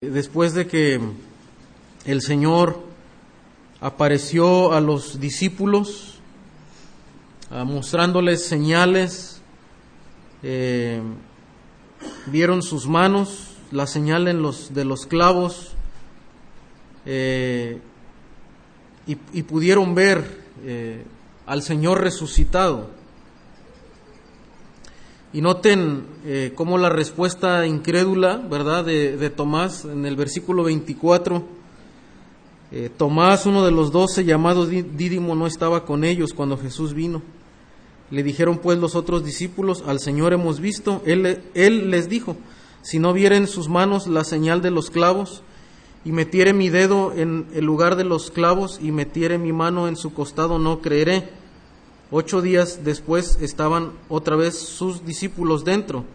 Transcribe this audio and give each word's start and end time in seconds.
Después 0.00 0.54
de 0.54 0.68
que 0.68 1.00
el 2.04 2.22
Señor 2.22 2.84
apareció 3.80 4.72
a 4.72 4.80
los 4.80 5.18
discípulos, 5.18 6.20
ah, 7.50 7.64
mostrándoles 7.64 8.44
señales, 8.44 9.42
eh, 10.44 11.02
vieron 12.26 12.62
sus 12.62 12.86
manos, 12.86 13.56
la 13.72 13.88
señal 13.88 14.28
en 14.28 14.40
los, 14.40 14.72
de 14.72 14.84
los 14.84 15.04
clavos, 15.04 15.72
eh, 17.04 17.80
y, 19.04 19.42
pudieron 19.42 19.96
ver 19.96 20.44
eh, 20.62 21.02
al 21.44 21.60
Señor 21.62 22.02
resucitado. 22.02 22.97
Y 25.32 25.42
noten 25.42 26.06
eh, 26.24 26.52
cómo 26.54 26.78
la 26.78 26.88
respuesta 26.88 27.66
incrédula, 27.66 28.36
¿verdad?, 28.36 28.84
de, 28.84 29.30
Tomás 29.30 29.84
en 29.84 30.06
el 30.06 30.16
versículo 30.16 30.64
24. 30.64 31.44
Eh, 32.70 32.90
Tomás, 32.96 33.44
uno 33.44 33.64
de 33.64 33.70
los 33.70 33.92
doce, 33.92 34.24
llamado 34.24 34.66
Dídimo, 34.66 35.34
no 35.34 35.46
estaba 35.46 35.84
con 35.84 36.04
ellos 36.04 36.32
cuando 36.32 36.56
Jesús 36.56 36.94
vino. 36.94 37.22
Le 38.10 38.22
dijeron 38.22 38.58
pues 38.58 38.78
los 38.78 38.94
otros 38.94 39.22
discípulos, 39.22 39.84
al 39.86 40.00
Señor 40.00 40.32
hemos 40.32 40.60
visto. 40.60 41.02
Él, 41.04 41.42
él 41.52 41.90
les 41.90 42.08
dijo, 42.08 42.36
si 42.80 42.98
no 42.98 43.12
viera 43.12 43.36
en 43.36 43.46
sus 43.46 43.68
manos 43.68 44.06
la 44.06 44.24
señal 44.24 44.62
de 44.62 44.70
los 44.70 44.90
clavos, 44.90 45.42
y 46.04 46.12
metiere 46.12 46.54
mi 46.54 46.70
dedo 46.70 47.12
en 47.14 47.48
el 47.54 47.66
lugar 47.66 47.96
de 47.96 48.04
los 48.04 48.30
clavos, 48.30 48.78
y 48.80 48.92
metiere 48.92 49.36
mi 49.36 49.52
mano 49.52 49.88
en 49.88 49.96
su 49.96 50.14
costado, 50.14 50.58
no 50.58 50.80
creeré. 50.80 51.28
Ocho 52.10 52.40
días 52.40 52.84
después 52.84 53.36
estaban 53.42 53.92
otra 54.08 54.34
vez 54.34 54.58
sus 54.58 55.04
discípulos 55.04 55.66
dentro 55.66 56.06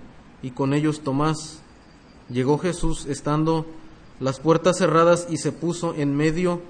y 0.42 0.50
con 0.50 0.74
ellos 0.74 1.02
Tomás. 1.02 1.62
Llegó 2.32 2.58
Jesús 2.58 3.06
estando 3.06 3.68
las 4.20 4.40
puertas 4.40 4.80
cerradas 4.80 5.28
y 5.30 5.38
se 5.38 5.52
puso 5.52 5.94
en 5.94 6.16
medio 6.16 6.62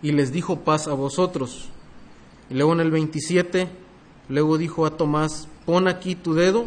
y 0.00 0.12
les 0.12 0.32
dijo 0.32 0.60
paz 0.60 0.88
a 0.88 0.94
vosotros. 0.94 1.68
Y 2.48 2.54
luego 2.54 2.72
en 2.72 2.80
el 2.80 2.90
27, 2.90 3.68
luego 4.30 4.56
dijo 4.56 4.86
a 4.86 4.96
Tomás, 4.96 5.48
pon 5.66 5.86
aquí 5.86 6.14
tu 6.14 6.32
dedo 6.32 6.64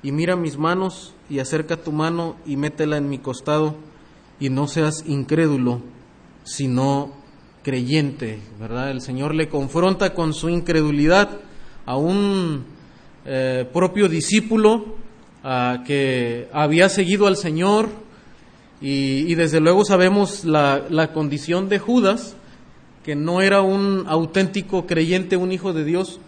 y 0.00 0.12
mira 0.12 0.36
mis 0.36 0.58
manos 0.58 1.12
y 1.28 1.40
acerca 1.40 1.76
tu 1.76 1.90
mano 1.90 2.36
y 2.46 2.56
métela 2.56 2.98
en 2.98 3.08
mi 3.08 3.18
costado 3.18 3.74
y 4.38 4.48
no 4.48 4.68
seas 4.68 5.02
incrédulo, 5.08 5.80
sino 6.44 7.20
creyente, 7.62 8.40
¿verdad? 8.60 8.90
El 8.90 9.00
Señor 9.00 9.34
le 9.34 9.48
confronta 9.48 10.14
con 10.14 10.34
su 10.34 10.48
incredulidad 10.48 11.40
a 11.86 11.96
un 11.96 12.64
eh, 13.24 13.68
propio 13.72 14.08
discípulo 14.08 14.96
uh, 15.44 15.84
que 15.84 16.48
había 16.52 16.88
seguido 16.88 17.26
al 17.26 17.36
Señor 17.36 17.88
y, 18.80 19.36
desde 19.36 19.60
luego 19.60 19.84
sabemos 19.84 20.44
la, 20.44 20.82
la, 20.90 21.12
condición 21.12 21.68
de 21.68 21.78
Judas, 21.78 22.34
que 23.04 23.14
no 23.14 23.40
era 23.40 23.60
un 23.60 24.06
auténtico 24.08 24.86
creyente, 24.88 25.36
un 25.36 25.52
hijo 25.52 25.72
de 25.72 25.84
Dios. 25.84 26.18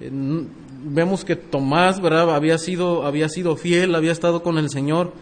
Eh, 0.00 0.08
vemos 0.12 1.24
que 1.24 1.34
Tomás, 1.34 2.00
¿verdad? 2.00 2.32
Había 2.32 2.56
sido, 2.58 3.04
había 3.04 3.28
sido 3.28 3.56
fiel, 3.56 3.96
había 3.96 4.12
estado 4.12 4.44
con 4.44 4.58
el 4.58 4.70
Señor. 4.70 5.12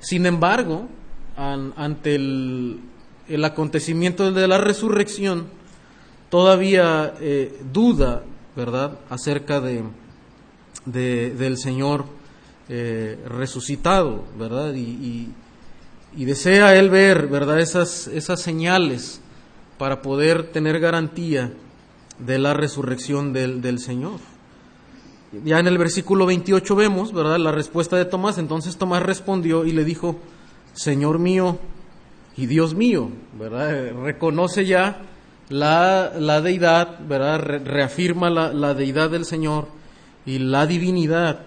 Sin 0.00 0.26
embargo, 0.26 0.88
an, 1.36 1.72
ante 1.76 2.16
el, 2.16 2.80
el 3.34 3.44
acontecimiento 3.44 4.30
de 4.30 4.48
la 4.48 4.58
resurrección, 4.58 5.46
todavía 6.30 7.14
eh, 7.20 7.60
duda, 7.72 8.22
¿verdad?, 8.54 8.98
acerca 9.08 9.60
de, 9.60 9.84
de 10.84 11.30
del 11.30 11.56
Señor 11.56 12.04
eh, 12.68 13.18
resucitado, 13.26 14.24
¿verdad? 14.38 14.74
Y, 14.74 14.80
y, 14.80 15.34
y, 16.16 16.24
desea 16.24 16.76
él 16.76 16.90
ver, 16.90 17.28
¿verdad?, 17.28 17.60
esas, 17.60 18.06
esas 18.08 18.40
señales 18.40 19.20
para 19.78 20.02
poder 20.02 20.52
tener 20.52 20.78
garantía 20.78 21.52
de 22.18 22.38
la 22.38 22.54
resurrección 22.54 23.32
del, 23.32 23.62
del 23.62 23.78
Señor. 23.78 24.20
Ya 25.44 25.58
en 25.58 25.66
el 25.66 25.78
versículo 25.78 26.26
28 26.26 26.76
vemos, 26.76 27.12
¿verdad?, 27.12 27.38
la 27.38 27.52
respuesta 27.52 27.96
de 27.96 28.04
Tomás. 28.04 28.36
Entonces 28.36 28.76
Tomás 28.76 29.02
respondió 29.02 29.64
y 29.64 29.72
le 29.72 29.84
dijo, 29.84 30.16
Señor 30.74 31.18
mío 31.18 31.58
y 32.36 32.46
Dios 32.46 32.74
mío, 32.74 33.10
¿verdad? 33.38 33.92
Reconoce 34.02 34.64
ya 34.64 35.02
la, 35.48 36.12
la 36.18 36.40
deidad, 36.40 36.98
¿verdad? 37.06 37.40
Re, 37.40 37.58
reafirma 37.58 38.30
la, 38.30 38.52
la, 38.52 38.74
deidad 38.74 39.10
del 39.10 39.24
Señor 39.24 39.68
y 40.24 40.38
la 40.38 40.66
divinidad 40.66 41.40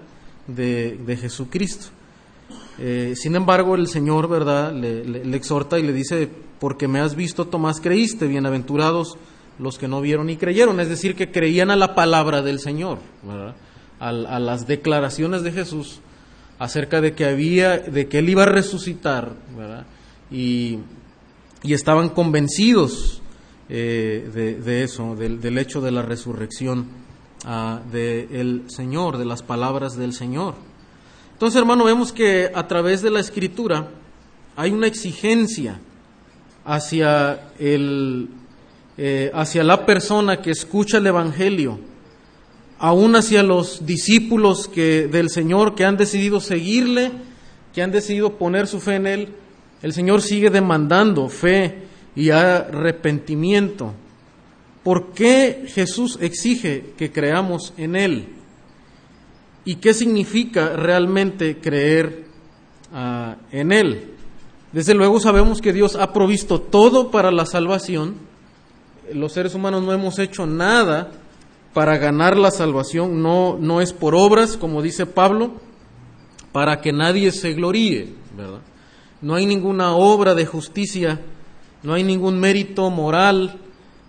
de, 0.47 0.97
de 0.97 1.17
Jesucristo. 1.17 1.87
Eh, 2.77 3.13
sin 3.15 3.35
embargo, 3.35 3.75
el 3.75 3.87
Señor, 3.87 4.27
¿verdad? 4.27 4.73
Le, 4.73 5.35
exhorta 5.35 5.79
y 5.79 5.83
le 5.83 5.93
dice, 5.93 6.29
porque 6.59 6.87
me 6.87 6.99
has 6.99 7.15
visto, 7.15 7.45
Tomás, 7.47 7.79
creíste, 7.79 8.27
bienaventurados 8.27 9.17
los 9.57 9.77
que 9.77 9.87
no 9.87 10.01
vieron 10.01 10.29
y 10.29 10.35
creyeron, 10.35 10.79
es 10.81 10.89
decir, 10.89 11.15
que 11.15 11.31
creían 11.31 11.71
a 11.71 11.77
la 11.77 11.95
palabra 11.95 12.41
del 12.41 12.59
Señor, 12.59 12.99
¿verdad? 13.23 13.55
A, 13.99 14.09
a 14.09 14.39
las 14.39 14.67
declaraciones 14.67 15.43
de 15.43 15.53
Jesús 15.53 16.01
acerca 16.59 16.99
de 17.01 17.13
que 17.13 17.25
había, 17.25 17.77
de 17.79 18.07
que 18.07 18.19
él 18.19 18.29
iba 18.29 18.43
a 18.43 18.47
resucitar, 18.47 19.31
¿verdad? 19.57 19.85
Y, 20.31 20.79
y 21.63 21.73
estaban 21.73 22.09
convencidos 22.09 23.21
eh, 23.69 24.59
de, 24.63 24.83
eso, 24.83 25.15
del, 25.15 25.41
del, 25.41 25.57
hecho 25.57 25.81
de 25.81 25.91
la 25.91 26.03
resurrección 26.03 26.85
uh, 27.45 27.89
del 27.91 28.63
Señor, 28.67 29.17
de 29.17 29.25
las 29.25 29.41
palabras 29.41 29.97
del 29.97 30.13
Señor. 30.13 30.53
Entonces, 31.33 31.59
hermano, 31.59 31.85
vemos 31.85 32.13
que 32.13 32.51
a 32.53 32.67
través 32.67 33.01
de 33.01 33.09
la 33.09 33.19
Escritura 33.19 33.89
hay 34.55 34.71
una 34.71 34.87
exigencia 34.87 35.79
hacia, 36.63 37.49
el, 37.59 38.29
eh, 38.97 39.31
hacia 39.33 39.63
la 39.63 39.85
persona 39.85 40.41
que 40.41 40.51
escucha 40.51 40.97
el 40.99 41.07
Evangelio, 41.07 41.79
aún 42.79 43.15
hacia 43.15 43.43
los 43.43 43.85
discípulos 43.85 44.67
que, 44.67 45.07
del 45.07 45.29
Señor 45.29 45.75
que 45.75 45.85
han 45.85 45.97
decidido 45.97 46.39
seguirle, 46.39 47.11
que 47.73 47.81
han 47.81 47.91
decidido 47.91 48.37
poner 48.37 48.67
su 48.67 48.79
fe 48.79 48.95
en 48.95 49.07
Él, 49.07 49.29
el 49.85 49.93
Señor 49.93 50.23
sigue 50.23 50.49
demandando 50.49 51.29
fe 51.29 51.83
y 52.15 52.31
arrepentimiento. 52.31 53.93
¿Por 54.83 55.11
qué 55.11 55.65
Jesús 55.67 56.17
exige 56.19 56.95
que 56.97 57.11
creamos 57.11 57.71
en 57.77 57.95
Él? 57.95 58.29
¿Y 59.63 59.75
qué 59.75 59.93
significa 59.93 60.69
realmente 60.69 61.59
creer 61.59 62.25
uh, 62.91 63.35
en 63.51 63.71
Él? 63.71 64.15
Desde 64.71 64.95
luego 64.95 65.19
sabemos 65.19 65.61
que 65.61 65.71
Dios 65.71 65.95
ha 65.95 66.13
provisto 66.13 66.59
todo 66.59 67.11
para 67.11 67.29
la 67.29 67.45
salvación. 67.45 68.15
Los 69.13 69.33
seres 69.33 69.53
humanos 69.53 69.83
no 69.83 69.93
hemos 69.93 70.17
hecho 70.17 70.47
nada 70.47 71.11
para 71.75 71.99
ganar 71.99 72.37
la 72.37 72.49
salvación. 72.49 73.21
No, 73.21 73.55
no 73.59 73.81
es 73.81 73.93
por 73.93 74.15
obras, 74.15 74.57
como 74.57 74.81
dice 74.81 75.05
Pablo, 75.05 75.51
para 76.51 76.81
que 76.81 76.91
nadie 76.91 77.31
se 77.31 77.53
gloríe, 77.53 78.15
¿verdad? 78.35 78.61
No 79.25 79.33
hay 79.33 79.47
ninguna 79.47 79.95
obra 79.95 80.35
de 80.35 80.45
justicia, 80.45 81.19
no 81.81 81.95
hay 81.95 82.03
ningún 82.03 82.39
mérito 82.39 82.91
moral 82.91 83.59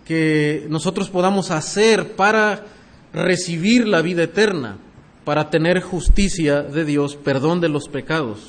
que 0.04 0.66
nosotros 0.68 1.08
podamos 1.08 1.50
hacer 1.50 2.16
para 2.16 2.66
recibir 3.14 3.88
la 3.88 4.02
vida 4.02 4.24
eterna, 4.24 4.76
para 5.24 5.48
tener 5.48 5.80
justicia 5.80 6.60
de 6.60 6.84
Dios, 6.84 7.16
perdón 7.16 7.62
de 7.62 7.70
los 7.70 7.88
pecados. 7.88 8.40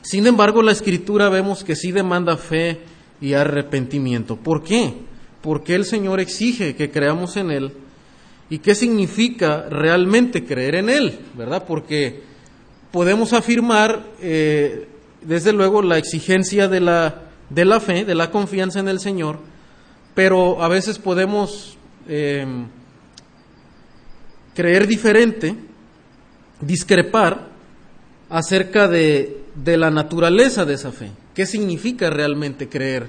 Sin 0.00 0.26
embargo, 0.26 0.62
la 0.62 0.72
escritura 0.72 1.28
vemos 1.28 1.62
que 1.62 1.76
sí 1.76 1.92
demanda 1.92 2.38
fe 2.38 2.80
y 3.20 3.34
arrepentimiento. 3.34 4.36
¿Por 4.36 4.62
qué? 4.62 4.94
Porque 5.42 5.74
el 5.74 5.84
Señor 5.84 6.20
exige 6.20 6.74
que 6.74 6.90
creamos 6.90 7.36
en 7.36 7.50
Él. 7.50 7.70
¿Y 8.48 8.60
qué 8.60 8.74
significa 8.74 9.66
realmente 9.68 10.46
creer 10.46 10.76
en 10.76 10.88
Él? 10.88 11.18
¿Verdad? 11.36 11.66
Porque 11.66 12.22
podemos 12.90 13.34
afirmar 13.34 14.06
eh, 14.22 14.88
desde 15.24 15.52
luego, 15.52 15.82
la 15.82 15.98
exigencia 15.98 16.68
de 16.68 16.80
la, 16.80 17.22
de 17.50 17.64
la 17.64 17.80
fe, 17.80 18.04
de 18.04 18.14
la 18.14 18.30
confianza 18.30 18.80
en 18.80 18.88
el 18.88 19.00
Señor, 19.00 19.38
pero 20.14 20.62
a 20.62 20.68
veces 20.68 20.98
podemos 20.98 21.76
eh, 22.08 22.46
creer 24.54 24.86
diferente, 24.86 25.54
discrepar 26.60 27.48
acerca 28.28 28.88
de, 28.88 29.44
de, 29.54 29.76
la 29.76 29.90
naturaleza 29.90 30.64
de 30.64 30.74
esa 30.74 30.92
fe. 30.92 31.10
¿Qué 31.34 31.46
significa 31.46 32.10
realmente 32.10 32.68
creer 32.68 33.06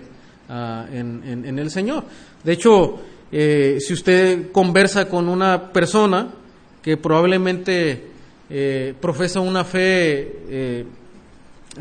uh, 0.49 0.93
en, 0.93 1.43
en, 1.45 1.59
el 1.59 1.69
Señor? 1.69 2.03
De 2.43 2.53
hecho, 2.53 2.99
eh, 3.31 3.77
si 3.79 3.93
usted 3.93 4.51
conversa 4.51 5.07
con 5.07 5.29
una 5.29 5.71
persona 5.71 6.33
que 6.81 6.97
probablemente 6.97 8.07
eh, 8.49 8.93
profesa 8.99 9.39
una 9.39 9.63
fe 9.63 10.85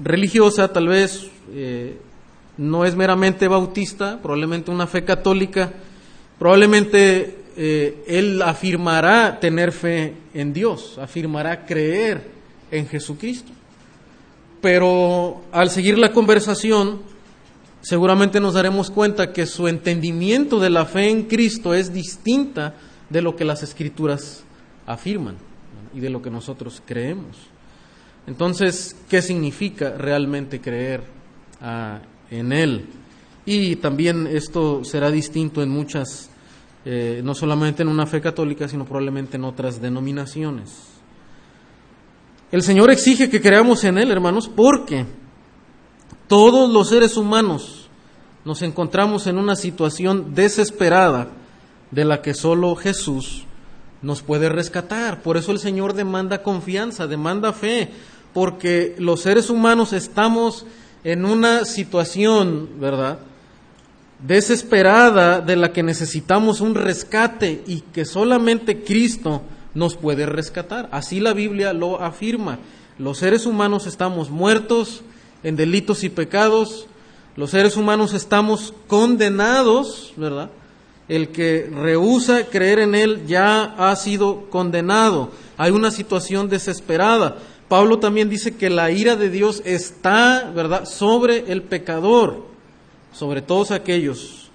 religiosa, 0.00 0.72
tal 0.72 0.88
vez 0.88 1.28
eh, 1.52 1.98
no 2.56 2.84
es 2.84 2.94
meramente 2.94 3.48
bautista, 3.48 4.20
probablemente 4.22 4.70
una 4.70 4.86
fe 4.86 5.04
católica, 5.04 5.72
probablemente 6.38 7.38
eh, 7.56 8.04
él 8.06 8.40
afirmará 8.42 9.38
tener 9.40 9.72
fe 9.72 10.14
en 10.34 10.52
Dios, 10.52 10.98
afirmará 10.98 11.64
creer 11.66 12.30
en 12.70 12.86
Jesucristo. 12.88 13.52
pero 14.60 15.42
al 15.50 15.70
seguir 15.70 15.98
la 15.98 16.12
conversación, 16.12 17.02
seguramente 17.80 18.40
nos 18.40 18.54
daremos 18.54 18.90
cuenta 18.90 19.32
que 19.32 19.44
su 19.44 19.66
entendimiento 19.66 20.60
de 20.60 20.70
la 20.70 20.86
fe 20.86 21.10
en 21.10 21.24
Cristo 21.24 21.74
es 21.74 21.92
distinta 21.92 22.74
de 23.10 23.22
lo 23.22 23.34
que 23.34 23.44
las 23.44 23.62
escrituras 23.64 24.44
afirman 24.86 25.36
y 25.92 26.00
de 26.00 26.10
lo 26.10 26.22
que 26.22 26.30
nosotros 26.30 26.80
creemos. 26.86 27.51
Entonces, 28.26 28.96
¿qué 29.08 29.20
significa 29.20 29.90
realmente 29.96 30.60
creer 30.60 31.02
ah, 31.60 32.00
en 32.30 32.52
Él? 32.52 32.86
Y 33.44 33.76
también 33.76 34.26
esto 34.28 34.84
será 34.84 35.10
distinto 35.10 35.62
en 35.62 35.68
muchas, 35.68 36.30
eh, 36.84 37.20
no 37.24 37.34
solamente 37.34 37.82
en 37.82 37.88
una 37.88 38.06
fe 38.06 38.20
católica, 38.20 38.68
sino 38.68 38.84
probablemente 38.84 39.36
en 39.36 39.44
otras 39.44 39.80
denominaciones. 39.80 40.92
El 42.52 42.62
Señor 42.62 42.90
exige 42.90 43.28
que 43.28 43.40
creamos 43.40 43.82
en 43.84 43.98
Él, 43.98 44.10
hermanos, 44.10 44.48
porque 44.48 45.06
todos 46.28 46.70
los 46.72 46.88
seres 46.90 47.16
humanos 47.16 47.88
nos 48.44 48.62
encontramos 48.62 49.26
en 49.26 49.38
una 49.38 49.56
situación 49.56 50.34
desesperada 50.34 51.28
de 51.90 52.04
la 52.04 52.22
que 52.22 52.34
solo 52.34 52.74
Jesús 52.76 53.44
nos 54.02 54.22
puede 54.22 54.48
rescatar. 54.48 55.22
Por 55.22 55.36
eso 55.36 55.52
el 55.52 55.58
Señor 55.58 55.94
demanda 55.94 56.42
confianza, 56.42 57.06
demanda 57.06 57.52
fe, 57.52 57.90
porque 58.32 58.94
los 58.98 59.22
seres 59.22 59.50
humanos 59.50 59.92
estamos 59.92 60.66
en 61.04 61.24
una 61.24 61.64
situación, 61.64 62.68
¿verdad? 62.78 63.18
desesperada 64.26 65.40
de 65.40 65.56
la 65.56 65.72
que 65.72 65.82
necesitamos 65.82 66.60
un 66.60 66.74
rescate 66.74 67.62
y 67.66 67.80
que 67.80 68.04
solamente 68.04 68.82
Cristo 68.82 69.42
nos 69.74 69.96
puede 69.96 70.26
rescatar. 70.26 70.88
Así 70.92 71.20
la 71.20 71.32
Biblia 71.32 71.72
lo 71.72 72.00
afirma. 72.00 72.58
Los 72.98 73.18
seres 73.18 73.46
humanos 73.46 73.86
estamos 73.86 74.30
muertos 74.30 75.02
en 75.42 75.56
delitos 75.56 76.04
y 76.04 76.08
pecados, 76.08 76.86
los 77.34 77.50
seres 77.50 77.76
humanos 77.76 78.14
estamos 78.14 78.74
condenados, 78.86 80.12
¿verdad? 80.16 80.50
El 81.08 81.28
que 81.28 81.68
rehúsa 81.74 82.46
creer 82.46 82.78
en 82.78 82.94
Él 82.94 83.26
ya 83.26 83.74
ha 83.76 83.96
sido 83.96 84.48
condenado. 84.50 85.30
Hay 85.56 85.72
una 85.72 85.90
situación 85.90 86.48
desesperada. 86.48 87.38
Pablo 87.72 88.00
también 88.00 88.28
dice 88.28 88.54
que 88.54 88.68
la 88.68 88.90
ira 88.90 89.16
de 89.16 89.30
Dios 89.30 89.62
está, 89.64 90.52
¿verdad?, 90.54 90.84
sobre 90.84 91.50
el 91.50 91.62
pecador 91.62 92.44
sobre 93.14 93.40
todos 93.40 93.70
aquellos 93.70 94.50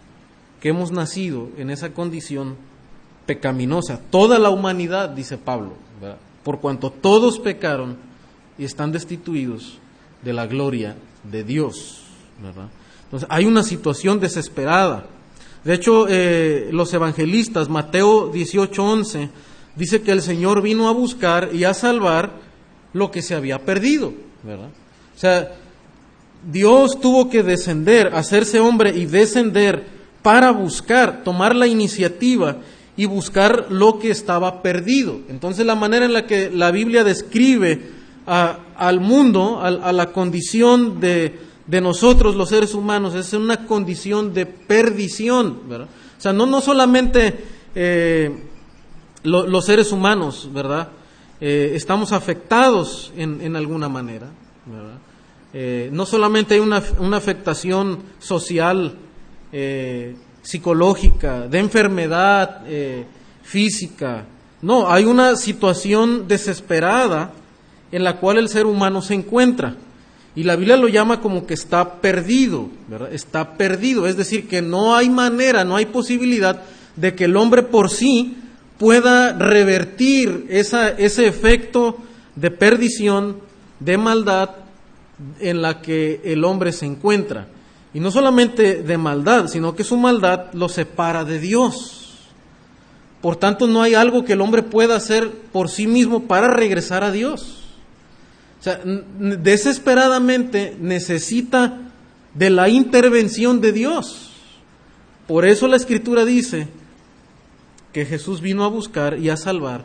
que 0.62 0.70
hemos 0.70 0.92
nacido 0.92 1.50
en 1.58 1.72
esa 1.72 1.96
condición 1.96 2.58
pecaminosa. 3.26 4.00
Toda 4.12 4.38
la 4.38 4.52
humanidad, 4.52 5.10
dice 5.10 5.40
Pablo, 5.40 5.74
por 6.44 6.60
cuanto 6.60 6.92
todos 6.92 7.40
pecaron 7.40 7.98
y 8.56 8.66
están 8.66 8.92
destituidos 8.92 9.80
de 10.22 10.34
la 10.34 10.46
gloria 10.46 10.96
de 11.24 11.44
Dios. 11.44 12.04
Entonces, 13.06 13.28
hay 13.32 13.46
una 13.46 13.64
situación 13.64 14.20
desesperada. 14.20 15.08
De 15.64 15.74
hecho, 15.74 16.06
eh, 16.08 16.70
los 16.72 16.94
evangelistas, 16.94 17.68
Mateo 17.68 18.32
18:11, 18.32 19.32
dice 19.76 20.04
que 20.04 20.12
el 20.12 20.22
Señor 20.22 20.62
vino 20.62 20.88
a 20.88 20.92
buscar 20.92 21.50
y 21.52 21.64
a 21.64 21.74
salvar 21.74 22.46
lo 22.94 23.12
que 23.12 23.22
se 23.22 23.36
había 23.36 23.60
perdido. 23.60 24.14
¿verdad? 24.44 24.70
O 25.16 25.20
sea, 25.20 25.52
Dios 26.50 27.00
tuvo 27.00 27.30
que 27.30 27.44
descender, 27.44 28.08
hacerse 28.14 28.60
hombre 28.60 28.92
y 28.96 29.06
descender 29.06 29.86
para 30.22 30.52
buscar, 30.52 31.24
tomar 31.24 31.56
la 31.56 31.68
iniciativa 31.68 32.58
y 32.96 33.06
buscar 33.06 33.68
lo 33.70 34.00
que 34.00 34.10
estaba 34.12 34.62
perdido. 34.62 35.20
Entonces 35.30 35.66
la 35.66 35.76
manera 35.76 36.06
en 36.06 36.14
la 36.14 36.26
que 36.26 36.50
la 36.50 36.72
Biblia 36.72 37.04
describe 37.04 37.98
al 38.26 39.00
mundo, 39.00 39.62
a, 39.62 39.92
la 39.92 40.12
condición 40.12 41.00
de, 41.00 41.40
nosotros 41.82 42.36
los 42.36 42.50
seres 42.50 42.74
humanos, 42.74 43.16
es 43.16 43.34
una 43.34 43.66
condición 43.66 44.34
de 44.34 44.46
perdición. 44.46 45.62
O 45.72 46.22
sea, 46.22 46.34
no, 46.34 46.46
no 46.46 46.60
solamente 46.60 47.36
eh, 47.76 48.44
los 49.24 49.66
seres 49.66 49.92
humanos, 49.92 50.50
¿verdad? 50.52 50.90
Eh, 51.40 51.74
estamos 51.76 52.14
afectados 52.14 53.14
en, 53.16 53.42
en 53.42 53.56
alguna 53.56 53.88
manera. 53.90 54.28
Eh, 55.54 55.90
no 55.92 56.06
solamente 56.06 56.56
hay 56.56 56.60
una, 56.60 56.78
afectación 57.16 58.00
social, 58.20 58.96
eh, 59.52 60.16
psicológica, 60.42 61.48
de 61.48 61.60
enfermedad 61.60 62.62
física, 63.44 64.26
no, 64.62 64.90
hay 64.90 65.06
una 65.06 65.36
situación 65.36 66.28
desesperada 66.28 67.32
en 67.92 68.04
la 68.04 68.18
cual 68.18 68.40
el 68.40 68.50
ser 68.50 68.66
humano 68.66 69.02
se 69.02 69.14
encuentra. 69.14 69.76
Y 70.36 70.44
la 70.44 70.56
Biblia 70.56 70.78
lo 70.78 70.88
llama 70.88 71.22
como 71.22 71.46
que 71.46 71.54
está 71.54 72.02
perdido. 72.02 72.70
Está 73.12 73.58
perdido, 73.58 74.08
es 74.08 74.18
decir, 74.18 74.48
que 74.48 74.62
no 74.62 74.96
hay 74.96 75.10
manera, 75.10 75.64
no 75.64 75.76
hay 75.76 75.86
posibilidad 75.86 76.64
de 76.96 77.16
que 77.16 77.26
el 77.26 77.38
hombre 77.38 77.64
por 77.64 77.90
sí 77.90 78.38
pueda 78.78 79.34
revertir 79.34 80.46
ese 80.50 81.28
efecto 81.28 81.98
de 82.36 82.52
perdición, 82.52 83.38
de 83.80 83.98
maldad 83.98 84.52
en 85.40 85.62
la 85.62 85.82
que 85.82 86.22
el 86.24 86.44
hombre 86.44 86.72
se 86.72 86.86
encuentra. 86.86 87.48
Y 87.94 88.00
no 88.00 88.12
solamente 88.12 88.84
de 88.84 88.98
maldad, 88.98 89.48
sino 89.48 89.76
que 89.76 89.84
su 89.84 89.98
maldad 89.98 90.54
lo 90.54 90.70
separa 90.70 91.24
de 91.24 91.40
Dios. 91.40 92.28
Por 93.22 93.36
tanto, 93.38 93.66
no 93.66 93.82
hay 93.82 93.96
algo 93.96 94.24
que 94.24 94.34
el 94.34 94.42
hombre 94.42 94.62
pueda 94.62 94.96
hacer 94.96 95.32
por 95.52 95.70
sí 95.70 95.88
mismo 95.88 96.24
para 96.24 96.48
regresar 96.48 97.04
a 97.04 97.12
Dios. 97.12 97.64
O 98.60 98.64
sea, 98.64 98.80
desesperadamente 98.84 100.78
necesita 100.80 101.80
de 102.34 102.50
la 102.52 102.70
intervención 102.70 103.62
de 103.62 103.72
Dios. 103.72 104.32
Por 105.26 105.46
eso 105.46 105.68
la 105.68 105.78
Escritura 105.78 106.26
dice 106.26 106.68
que 107.98 108.06
Jesús 108.06 108.42
vino 108.42 108.64
a 108.64 108.68
buscar 108.68 109.18
y 109.18 109.32
a 109.32 109.38
salvar 109.38 109.84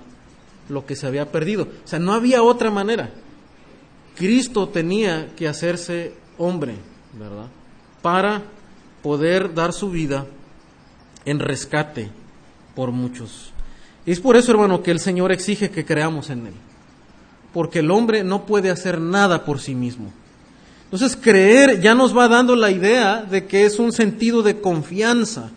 lo 0.68 0.84
que 0.84 0.96
se 0.96 1.06
había 1.06 1.32
perdido. 1.32 1.62
O 1.62 1.88
sea, 1.88 1.98
no 1.98 2.12
había 2.12 2.42
otra 2.42 2.70
manera. 2.70 3.08
Cristo 4.14 4.68
tenía 4.68 5.30
que 5.34 5.48
hacerse 5.48 6.12
hombre, 6.36 6.74
¿verdad? 7.18 7.46
Para 8.02 8.42
poder 9.02 9.54
dar 9.54 9.72
su 9.72 9.88
vida 9.88 10.26
en 11.24 11.38
rescate 11.38 12.10
por 12.74 12.90
muchos. 12.90 13.54
Y 14.04 14.12
es 14.12 14.20
por 14.20 14.36
eso, 14.36 14.52
hermano, 14.52 14.82
que 14.82 14.90
el 14.90 15.00
Señor 15.00 15.32
exige 15.32 15.70
que 15.70 15.86
creamos 15.86 16.28
en 16.28 16.48
Él. 16.48 16.54
Porque 17.54 17.78
el 17.78 17.90
hombre 17.90 18.24
no 18.24 18.44
puede 18.44 18.68
hacer 18.68 19.00
nada 19.00 19.46
por 19.46 19.58
sí 19.58 19.74
mismo. 19.74 20.12
Entonces, 20.84 21.16
creer 21.16 21.80
ya 21.80 21.94
nos 21.94 22.14
va 22.14 22.28
dando 22.28 22.56
la 22.56 22.70
idea 22.70 23.22
de 23.22 23.46
que 23.46 23.64
es 23.64 23.78
un 23.78 23.90
sentido 23.90 24.42
de 24.42 24.60
confianza, 24.60 25.50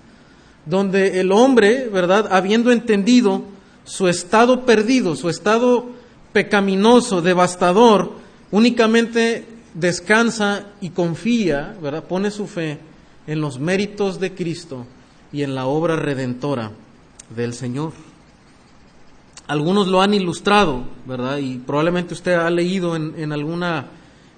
donde 0.65 1.19
el 1.19 1.31
hombre, 1.31 1.89
¿verdad?, 1.89 2.27
habiendo 2.31 2.72
entendido 2.72 3.43
su 3.84 4.07
estado 4.07 4.65
perdido, 4.65 5.15
su 5.15 5.29
estado 5.29 5.88
pecaminoso, 6.34 7.22
devastador, 7.22 8.13
únicamente 8.51 9.45
descansa 9.74 10.67
y 10.81 10.89
confía, 10.89 11.75
¿verdad? 11.81 12.03
Pone 12.05 12.31
su 12.31 12.48
fe 12.48 12.79
en 13.27 13.41
los 13.41 13.60
méritos 13.60 14.19
de 14.19 14.34
Cristo 14.34 14.86
y 15.31 15.43
en 15.43 15.55
la 15.55 15.65
obra 15.65 15.95
redentora 15.95 16.72
del 17.36 17.53
Señor. 17.53 17.93
Algunos 19.48 19.88
lo 19.88 20.01
han 20.01 20.13
ilustrado, 20.13 20.84
¿verdad? 21.05 21.38
Y 21.38 21.60
probablemente 21.60 22.13
usted 22.13 22.34
ha 22.34 22.50
leído 22.50 22.95
en, 22.95 23.31
alguna, 23.31 23.88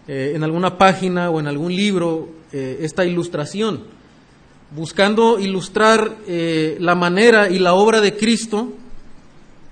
eh, 0.08 0.34
en 0.36 0.44
alguna 0.44 0.78
página 0.78 1.30
o 1.30 1.40
en 1.40 1.48
algún 1.48 1.74
libro 1.74 2.30
eh, 2.52 2.80
esta 2.82 3.06
ilustración, 3.06 3.84
buscando 4.72 5.40
ilustrar 5.40 6.18
eh, 6.28 6.78
la 6.80 6.96
manera 6.96 7.50
y 7.50 7.60
la 7.60 7.74
obra 7.74 8.02
de 8.02 8.16
Cristo 8.16 8.74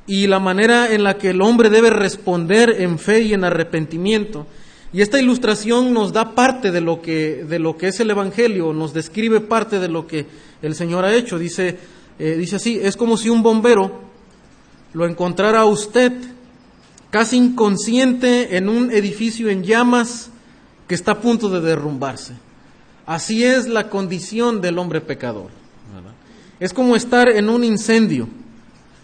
y 0.07 0.27
la 0.27 0.39
manera 0.39 0.93
en 0.93 1.03
la 1.03 1.17
que 1.17 1.31
el 1.31 1.41
hombre 1.41 1.69
debe 1.69 1.89
responder 1.89 2.81
en 2.81 2.99
fe 2.99 3.21
y 3.21 3.33
en 3.33 3.43
arrepentimiento. 3.43 4.45
Y 4.93 5.01
esta 5.01 5.19
ilustración 5.19 5.93
nos 5.93 6.13
da 6.13 6.35
parte 6.35 6.71
de 6.71 6.79
lo 6.79 7.01
que, 7.01 7.43
de 7.43 7.59
lo 7.59 7.75
que 7.75 7.87
es 7.87 7.99
el 7.99 8.11
Evangelio, 8.11 8.71
nos 8.71 8.93
describe 8.93 9.41
parte 9.41 9.79
de 9.79 9.89
lo 9.89 10.07
que 10.07 10.25
el 10.61 10.75
Señor 10.75 11.03
ha 11.03 11.13
hecho. 11.13 11.37
Dice, 11.37 11.77
eh, 12.17 12.35
dice 12.37 12.55
así, 12.57 12.79
es 12.81 12.95
como 12.95 13.17
si 13.17 13.29
un 13.29 13.43
bombero 13.43 13.99
lo 14.93 15.05
encontrara 15.05 15.61
a 15.61 15.65
usted 15.65 16.13
casi 17.09 17.37
inconsciente 17.37 18.55
en 18.55 18.69
un 18.69 18.91
edificio 18.91 19.49
en 19.49 19.63
llamas 19.63 20.29
que 20.87 20.95
está 20.95 21.13
a 21.13 21.19
punto 21.19 21.49
de 21.49 21.61
derrumbarse. 21.61 22.44
Así 23.05 23.43
es 23.43 23.67
la 23.67 23.89
condición 23.89 24.61
del 24.61 24.79
hombre 24.79 25.01
pecador. 25.01 25.49
Es 26.59 26.73
como 26.73 26.95
estar 26.95 27.29
en 27.29 27.49
un 27.49 27.63
incendio 27.63 28.27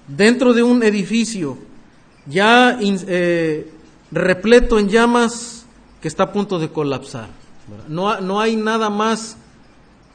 dentro 0.08 0.54
de 0.54 0.64
un 0.64 0.84
edificio 0.84 1.58
ya 2.26 2.80
eh, 2.82 3.72
repleto 4.12 4.80
en 4.80 4.90
llamas 4.90 5.66
que 6.02 6.08
está 6.08 6.24
a 6.24 6.32
punto 6.32 6.60
de 6.60 6.70
colapsar. 6.70 7.30
No, 7.88 8.20
no, 8.22 8.40
hay 8.40 8.56
nada 8.56 8.90
más 8.90 9.38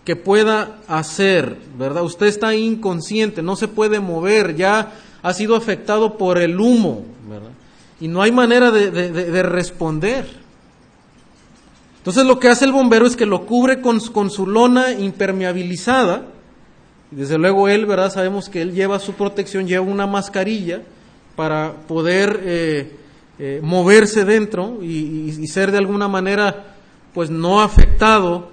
que 0.04 0.16
pueda 0.16 0.78
hacer, 0.88 1.56
¿verdad? 1.78 2.02
Usted 2.02 2.26
está 2.26 2.54
inconsciente, 2.54 3.42
no 3.42 3.56
se 3.56 3.68
puede 3.68 4.00
mover, 4.00 4.56
ya 4.56 4.92
ha 5.22 5.32
sido 5.32 5.56
afectado 5.56 6.16
por 6.16 6.38
el 6.38 6.58
humo. 6.60 7.04
Y 8.00 8.08
no 8.08 8.20
hay 8.22 8.32
manera 8.32 8.70
de 8.70 9.42
responder. 9.42 10.45
Entonces 12.06 12.24
lo 12.24 12.38
que 12.38 12.46
hace 12.46 12.64
el 12.64 12.70
bombero 12.70 13.04
es 13.04 13.16
que 13.16 13.26
lo 13.26 13.46
cubre 13.46 13.80
con, 13.80 14.00
su 14.00 14.46
lona 14.46 14.92
impermeabilizada. 14.92 16.28
Y 17.10 17.16
desde 17.16 17.36
luego 17.36 17.68
él, 17.68 17.84
¿verdad? 17.84 18.12
Sabemos 18.12 18.48
que 18.48 18.62
él 18.62 18.74
lleva 18.74 19.00
su 19.00 19.14
protección, 19.14 19.66
lleva 19.66 19.84
una 19.84 20.06
mascarilla 20.06 20.82
para 21.34 21.72
poder 21.88 22.42
eh, 22.44 22.96
eh, 23.40 23.60
moverse 23.60 24.24
dentro 24.24 24.78
y, 24.82 25.34
y, 25.36 25.46
ser 25.48 25.72
de 25.72 25.78
alguna 25.78 26.06
manera 26.06 26.76
pues 27.12 27.28
no 27.28 27.60
afectado 27.60 28.50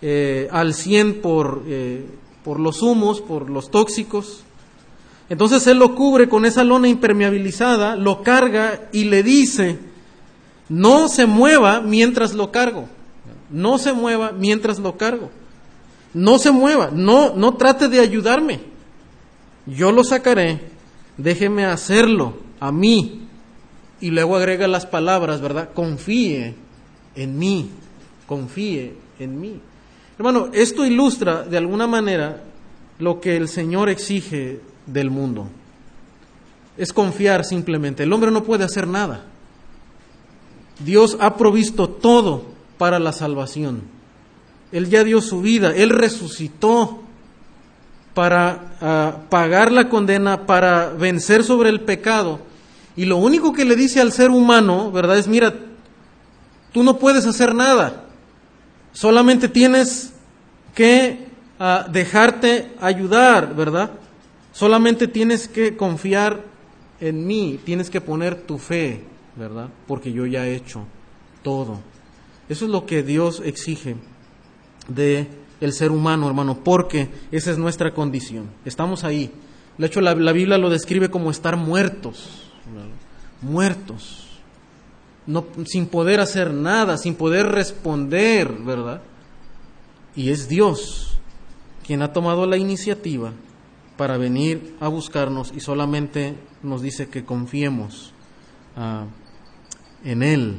eh, 0.00 0.46
al 0.52 0.72
100 0.72 1.22
por, 1.22 1.64
por 2.44 2.60
los 2.60 2.82
humos, 2.82 3.20
por 3.20 3.50
los 3.50 3.68
tóxicos. 3.72 4.44
Entonces 5.28 5.66
él 5.66 5.78
lo 5.78 5.96
cubre 5.96 6.28
con 6.28 6.44
esa 6.44 6.62
lona 6.62 6.86
impermeabilizada, 6.86 7.96
lo 7.96 8.22
carga 8.22 8.82
y 8.92 9.06
le 9.06 9.24
dice, 9.24 9.76
no 10.68 11.08
se 11.08 11.26
mueva 11.26 11.80
mientras 11.80 12.34
lo 12.34 12.50
cargo, 12.50 12.88
no 13.50 13.78
se 13.78 13.92
mueva 13.92 14.32
mientras 14.32 14.78
lo 14.78 14.96
cargo, 14.96 15.30
no 16.14 16.38
se 16.38 16.50
mueva, 16.50 16.90
no, 16.92 17.34
no 17.34 17.54
trate 17.54 17.88
de 17.88 18.00
ayudarme, 18.00 18.60
yo 19.66 19.92
lo 19.92 20.04
sacaré, 20.04 20.60
déjeme 21.16 21.64
hacerlo 21.64 22.34
a 22.60 22.72
mí. 22.72 23.22
Y 24.00 24.10
luego 24.10 24.36
agrega 24.36 24.68
las 24.68 24.84
palabras, 24.84 25.40
¿verdad? 25.40 25.70
Confíe 25.72 26.54
en 27.14 27.38
mí, 27.38 27.70
confíe 28.26 28.94
en 29.18 29.40
mí. 29.40 29.60
Hermano, 30.18 30.50
esto 30.52 30.84
ilustra 30.84 31.42
de 31.44 31.56
alguna 31.56 31.86
manera 31.86 32.42
lo 32.98 33.20
que 33.20 33.36
el 33.36 33.48
Señor 33.48 33.88
exige 33.88 34.60
del 34.86 35.10
mundo. 35.10 35.48
Es 36.76 36.92
confiar 36.92 37.44
simplemente. 37.44 38.02
El 38.02 38.12
hombre 38.12 38.30
no 38.30 38.44
puede 38.44 38.64
hacer 38.64 38.86
nada. 38.86 39.24
Dios 40.78 41.16
ha 41.20 41.36
provisto 41.36 41.88
todo 41.88 42.44
para 42.78 42.98
la 42.98 43.12
salvación. 43.12 43.82
Él 44.72 44.88
ya 44.88 45.04
dio 45.04 45.20
su 45.20 45.40
vida, 45.40 45.74
Él 45.74 45.90
resucitó 45.90 47.00
para 48.14 48.76
ah, 48.80 49.16
pagar 49.28 49.70
la 49.72 49.88
condena, 49.88 50.46
para 50.46 50.90
vencer 50.90 51.44
sobre 51.44 51.70
el 51.70 51.82
pecado. 51.82 52.40
Y 52.96 53.04
lo 53.04 53.18
único 53.18 53.52
que 53.52 53.64
le 53.64 53.76
dice 53.76 54.00
al 54.00 54.12
ser 54.12 54.30
humano, 54.30 54.90
¿verdad? 54.90 55.18
Es, 55.18 55.28
mira, 55.28 55.54
tú 56.72 56.82
no 56.82 56.98
puedes 56.98 57.26
hacer 57.26 57.54
nada. 57.54 58.04
Solamente 58.92 59.48
tienes 59.48 60.14
que 60.74 61.26
ah, 61.58 61.86
dejarte 61.90 62.72
ayudar, 62.80 63.54
¿verdad? 63.54 63.90
Solamente 64.52 65.06
tienes 65.08 65.48
que 65.48 65.76
confiar 65.76 66.42
en 67.00 67.26
mí, 67.26 67.60
tienes 67.64 67.90
que 67.90 68.00
poner 68.00 68.34
tu 68.34 68.56
fe, 68.56 69.04
¿verdad? 69.36 69.68
Porque 69.86 70.12
yo 70.12 70.26
ya 70.26 70.46
he 70.46 70.54
hecho 70.54 70.84
todo. 71.42 71.78
Eso 72.48 72.64
es 72.64 72.70
lo 72.70 72.86
que 72.86 73.02
Dios 73.02 73.42
exige 73.44 73.96
de 74.88 75.28
el 75.60 75.72
ser 75.72 75.90
humano, 75.90 76.26
hermano, 76.26 76.58
porque 76.62 77.08
esa 77.32 77.50
es 77.50 77.58
nuestra 77.58 77.92
condición. 77.92 78.50
Estamos 78.64 79.04
ahí. 79.04 79.30
De 79.78 79.86
hecho, 79.86 80.00
la, 80.00 80.14
Biblia 80.14 80.58
lo 80.58 80.70
describe 80.70 81.10
como 81.10 81.30
estar 81.30 81.56
muertos, 81.56 82.50
muertos, 83.42 84.40
no, 85.26 85.44
sin 85.66 85.86
poder 85.86 86.20
hacer 86.20 86.52
nada, 86.52 86.96
sin 86.96 87.14
poder 87.14 87.46
responder, 87.46 88.52
¿verdad? 88.52 89.02
Y 90.14 90.30
es 90.30 90.48
Dios 90.48 91.18
quien 91.86 92.02
ha 92.02 92.12
tomado 92.12 92.46
la 92.46 92.56
iniciativa 92.56 93.32
para 93.96 94.16
venir 94.18 94.74
a 94.80 94.88
buscarnos 94.88 95.52
y 95.54 95.60
solamente 95.60 96.36
nos 96.62 96.82
dice 96.82 97.08
que 97.08 97.24
confiemos 97.24 98.12
uh, 98.76 99.06
en 100.04 100.22
Él. 100.22 100.58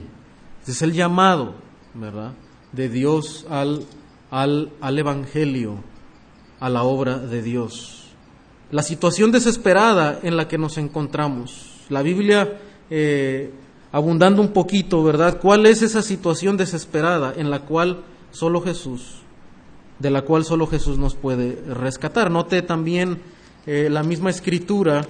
es 0.65 0.81
el 0.81 0.93
llamado, 0.93 1.55
¿verdad?, 1.93 2.33
de 2.71 2.89
Dios 2.89 3.45
al, 3.49 3.85
al, 4.29 4.73
al 4.81 4.99
Evangelio, 4.99 5.83
a 6.59 6.69
la 6.69 6.83
obra 6.83 7.17
de 7.17 7.41
Dios. 7.41 8.09
La 8.71 8.83
situación 8.83 9.31
desesperada 9.31 10.19
en 10.23 10.35
la 10.35 10.47
que 10.47 10.57
nos 10.57 10.77
encontramos. 10.77 11.85
La 11.89 12.01
Biblia, 12.01 12.59
eh, 12.89 13.51
abundando 13.91 14.41
un 14.41 14.51
poquito, 14.51 15.03
¿verdad? 15.03 15.39
¿Cuál 15.39 15.65
es 15.65 15.81
esa 15.81 16.01
situación 16.01 16.57
desesperada 16.57 17.33
en 17.35 17.49
la 17.49 17.61
cual 17.61 18.03
solo 18.31 18.61
Jesús 18.61 19.21
de 19.99 20.11
la 20.11 20.23
cual 20.23 20.45
solo 20.45 20.67
Jesús 20.67 20.97
nos 20.97 21.15
puede 21.15 21.61
rescatar. 21.73 22.29
Note 22.29 22.61
también 22.61 23.19
eh, 23.65 23.89
la 23.89 24.03
misma 24.03 24.29
escritura 24.29 25.05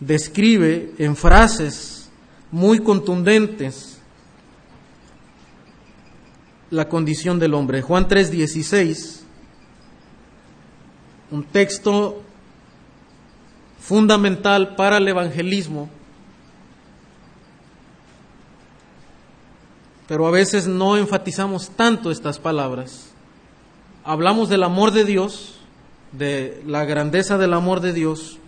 describe 0.00 0.92
en 0.98 1.16
frases 1.16 2.07
muy 2.50 2.80
contundentes 2.80 4.00
la 6.70 6.88
condición 6.88 7.38
del 7.38 7.54
hombre. 7.54 7.82
Juan 7.82 8.08
3:16, 8.08 9.24
un 11.30 11.44
texto 11.44 12.22
fundamental 13.80 14.76
para 14.76 14.98
el 14.98 15.08
evangelismo, 15.08 15.88
pero 20.06 20.26
a 20.26 20.30
veces 20.30 20.66
no 20.66 20.96
enfatizamos 20.96 21.70
tanto 21.70 22.10
estas 22.10 22.38
palabras 22.38 23.08
hablamos 24.08 24.48
del 24.48 24.62
amor 24.62 24.92
de 24.92 25.04
Dios, 25.04 25.56
de 26.12 26.62
la 26.66 26.86
grandeza 26.86 27.36
del 27.36 27.52
amor 27.52 27.80
de 27.80 27.92
Dios, 27.92 28.38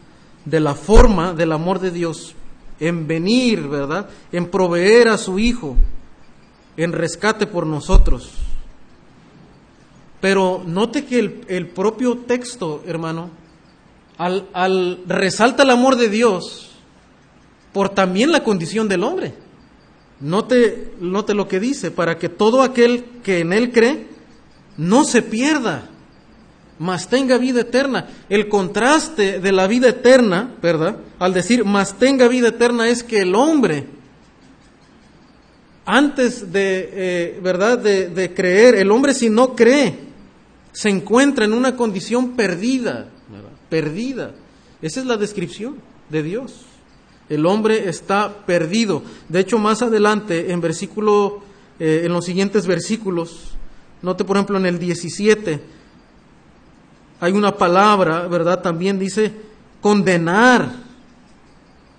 de 0.46 0.58
la 0.58 0.74
forma 0.74 1.34
del 1.34 1.52
amor 1.52 1.80
de 1.80 1.90
Dios 1.90 2.34
en 2.80 3.06
venir, 3.06 3.68
¿verdad? 3.68 4.08
En 4.32 4.50
proveer 4.50 5.08
a 5.08 5.18
su 5.18 5.38
Hijo, 5.38 5.76
en 6.76 6.92
rescate 6.92 7.46
por 7.46 7.66
nosotros. 7.66 8.32
Pero 10.20 10.62
note 10.66 11.04
que 11.04 11.18
el, 11.46 11.68
propio 11.68 12.18
texto, 12.18 12.82
hermano, 12.86 13.30
al, 14.18 14.48
al, 14.52 15.02
resalta 15.06 15.62
el 15.62 15.70
amor 15.70 15.96
de 15.96 16.08
Dios 16.08 16.70
por 17.72 17.90
también 17.90 18.32
la 18.32 18.42
condición 18.42 18.88
del 18.88 19.04
hombre. 19.04 19.34
Note, 20.20 20.94
note 21.00 21.34
lo 21.34 21.48
que 21.48 21.60
dice, 21.60 21.90
para 21.90 22.18
que 22.18 22.28
todo 22.28 22.62
aquel 22.62 23.04
que 23.22 23.40
en 23.40 23.52
él 23.52 23.72
cree 23.72 24.06
no 24.76 25.04
se 25.04 25.22
pierda, 25.22 25.89
mas 26.80 27.10
tenga 27.10 27.36
vida 27.36 27.60
eterna. 27.60 28.08
El 28.30 28.48
contraste 28.48 29.38
de 29.38 29.52
la 29.52 29.66
vida 29.66 29.90
eterna, 29.90 30.54
¿verdad? 30.62 30.96
Al 31.18 31.34
decir 31.34 31.62
mas 31.64 31.98
tenga 31.98 32.26
vida 32.26 32.48
eterna 32.48 32.88
es 32.88 33.04
que 33.04 33.20
el 33.20 33.34
hombre, 33.34 33.84
antes 35.84 36.50
de, 36.50 36.90
eh, 36.92 37.40
¿verdad? 37.42 37.78
De, 37.78 38.32
creer, 38.34 38.76
el 38.76 38.90
hombre 38.90 39.12
si 39.12 39.28
no 39.28 39.54
cree, 39.54 39.94
se 40.72 40.88
encuentra 40.88 41.44
en 41.44 41.52
una 41.52 41.76
condición 41.76 42.30
perdida, 42.30 43.10
perdida. 43.68 44.32
Esa 44.80 45.00
es 45.00 45.06
la 45.06 45.18
descripción 45.18 45.76
de 46.08 46.22
Dios. 46.22 46.64
El 47.28 47.44
hombre 47.44 47.90
está 47.90 48.46
perdido. 48.46 49.02
De 49.28 49.40
hecho, 49.40 49.58
más 49.58 49.82
adelante, 49.82 50.50
en 50.50 50.62
versículo, 50.62 51.42
eh, 51.78 52.02
en 52.04 52.12
los 52.14 52.24
siguientes 52.24 52.66
versículos, 52.66 53.50
Note, 54.00 54.24
por 54.24 54.38
ejemplo, 54.38 54.56
en 54.56 54.64
el 54.64 54.78
17 54.78 55.60
hay 57.20 57.32
una 57.32 57.56
palabra, 57.56 58.26
¿verdad? 58.28 58.60
También 58.62 58.98
dice 58.98 59.32
condenar. 59.80 60.68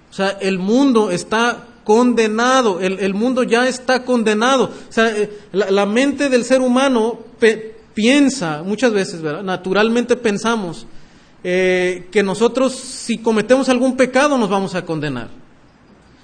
O 0.10 0.14
sea, 0.14 0.38
el 0.42 0.60
mundo 0.60 1.12
está 1.12 1.68
condenado, 1.84 2.80
el, 2.80 3.14
mundo 3.14 3.44
ya 3.44 3.68
está 3.68 4.04
condenado. 4.04 4.66
O 4.66 4.92
sea, 4.92 5.10
eh, 5.16 5.30
la, 5.52 5.86
mente 5.86 6.30
del 6.30 6.44
ser 6.44 6.62
humano 6.62 7.20
piensa, 7.94 8.64
muchas 8.64 8.94
veces, 8.94 9.22
¿verdad? 9.22 9.44
Naturalmente 9.44 10.16
pensamos 10.16 10.86
eh, 11.44 12.08
que 12.12 12.24
nosotros 12.24 12.74
si 12.74 13.18
cometemos 13.18 13.70
algún 13.70 13.96
pecado 13.96 14.38
nos 14.38 14.50
vamos 14.50 14.76
a 14.76 14.84
condenar. 14.86 15.30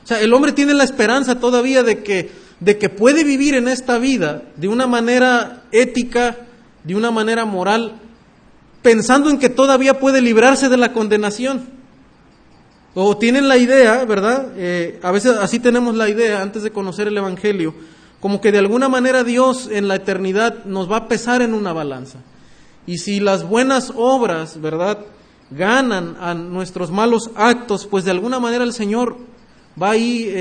O 0.04 0.08
sea, 0.08 0.22
el 0.22 0.34
hombre 0.34 0.52
tiene 0.52 0.74
la 0.74 0.84
esperanza 0.84 1.40
todavía 1.40 1.84
de 1.84 2.04
que 2.04 2.48
de 2.60 2.78
que 2.78 2.90
puede 2.90 3.24
vivir 3.24 3.56
en 3.56 3.68
esta 3.68 3.98
vida 4.00 4.44
de 4.56 4.68
una 4.68 4.88
manera 4.88 5.64
ética, 5.72 6.38
de 6.84 6.96
una 6.96 7.12
manera 7.12 7.46
moral, 7.46 8.00
pensando 8.82 9.30
en 9.30 9.40
que 9.40 9.50
todavía 9.50 10.00
puede 10.00 10.22
librarse 10.22 10.70
de 10.70 10.78
la 10.78 10.94
condenación. 10.94 11.78
O 12.94 13.18
tienen 13.18 13.48
la 13.48 13.58
idea, 13.58 14.06
¿verdad? 14.06 14.54
Eh, 14.56 15.00
a 15.04 15.12
veces 15.12 15.38
así 15.38 15.60
tenemos 15.60 15.96
la 15.96 16.10
idea 16.10 16.42
antes 16.42 16.64
de 16.64 16.72
conocer 16.72 17.08
el 17.08 17.18
Evangelio, 17.18 17.76
como 18.20 18.42
que 18.42 18.52
de 18.52 18.58
alguna 18.58 18.90
manera 18.90 19.24
Dios 19.24 19.70
en 19.72 19.88
la 19.88 19.96
eternidad 19.96 20.66
nos 20.66 20.92
va 20.92 20.98
a 20.98 21.08
pesar 21.08 21.42
en 21.42 21.54
una 21.54 21.74
balanza. 21.74 22.20
Y 22.88 22.98
si 22.98 23.20
las 23.20 23.48
buenas 23.48 23.94
obras, 23.96 24.60
¿verdad?, 24.62 25.00
ganan 25.52 26.18
a 26.20 26.34
nuestros 26.34 26.92
malos 26.92 27.30
actos, 27.36 27.86
pues 27.86 28.04
de 28.04 28.12
alguna 28.12 28.40
manera 28.40 28.64
el 28.64 28.74
Señor 28.74 29.18
va 29.82 29.92
ahí 29.92 30.24
eh, 30.28 30.32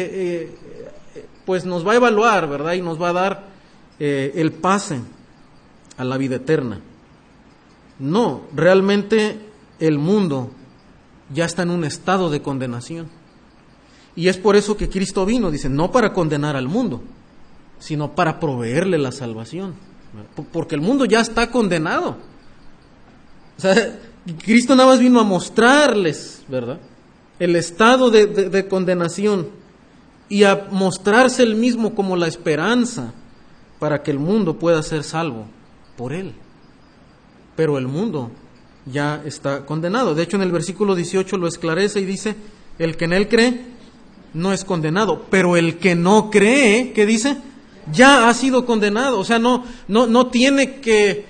eh, 1.15 1.27
pues 1.45 1.65
nos 1.65 1.87
va 1.87 1.93
a 1.93 1.97
evaluar, 1.97 2.49
¿verdad? 2.49 2.73
Y 2.73 2.83
nos 2.83 3.01
va 3.01 3.11
a 3.11 3.13
dar 3.13 3.45
eh, 3.99 4.33
el 4.35 4.53
pase 4.53 5.01
a 5.97 6.05
la 6.05 6.19
vida 6.19 6.37
eterna. 6.37 6.81
No, 7.99 8.43
realmente 8.55 9.39
el 9.79 9.99
mundo 9.99 10.51
ya 11.33 11.45
está 11.45 11.63
en 11.63 11.71
un 11.71 11.85
estado 11.85 12.31
de 12.31 12.43
condenación. 12.43 13.09
Y 14.15 14.29
es 14.29 14.39
por 14.39 14.57
eso 14.57 14.77
que 14.77 14.89
Cristo 14.89 15.27
vino, 15.27 15.51
dice, 15.51 15.69
no 15.69 15.93
para 15.93 16.13
condenar 16.13 16.57
al 16.57 16.69
mundo, 16.69 17.03
sino 17.79 18.15
para 18.15 18.41
proveerle 18.41 18.99
la 18.99 19.13
salvación. 19.13 19.75
Porque 20.53 20.75
el 20.75 20.81
mundo 20.81 21.05
ya 21.05 21.21
está 21.21 21.51
condenado. 21.51 22.17
O 23.59 23.61
sea, 23.61 23.99
Cristo 24.43 24.75
nada 24.75 24.91
más 24.91 24.99
vino 24.99 25.21
a 25.21 25.25
mostrarles, 25.25 26.45
¿verdad? 26.49 26.81
El 27.39 27.57
estado 27.57 28.11
de, 28.11 28.27
de 28.27 28.69
condenación 28.69 29.49
y 30.29 30.45
a 30.45 30.69
mostrarse 30.71 31.43
el 31.43 31.55
mismo 31.55 31.95
como 31.95 32.17
la 32.17 32.27
esperanza 32.27 33.13
para 33.79 34.03
que 34.03 34.11
el 34.11 34.19
mundo 34.19 34.59
pueda 34.59 34.83
ser 34.83 35.05
salvo 35.05 35.45
por 35.97 36.15
él. 36.15 36.35
Pero 37.57 37.79
el 37.79 37.89
mundo 37.89 38.31
ya 38.85 39.23
está 39.25 39.67
condenado. 39.67 40.15
De 40.15 40.23
hecho, 40.23 40.37
en 40.37 40.43
el 40.43 40.53
versículo 40.53 40.95
18 40.95 41.37
lo 41.37 41.49
esclarece 41.49 42.01
y 42.01 42.05
dice, 42.05 42.37
el 42.79 42.97
que 42.97 43.07
en 43.07 43.13
él 43.13 43.29
cree 43.29 43.61
no 44.35 44.53
es 44.53 44.65
condenado, 44.65 45.27
pero 45.31 45.57
el 45.57 45.79
que 45.79 45.95
no 45.95 46.31
cree, 46.31 46.93
¿qué 46.93 47.07
dice? 47.07 47.39
Ya 47.91 48.29
ha 48.29 48.35
sido 48.35 48.67
condenado. 48.67 49.19
O 49.19 49.25
sea, 49.25 49.39
no, 49.39 49.65
no, 49.89 50.07
no 50.07 50.29
tiene 50.29 50.81
que, 50.81 51.25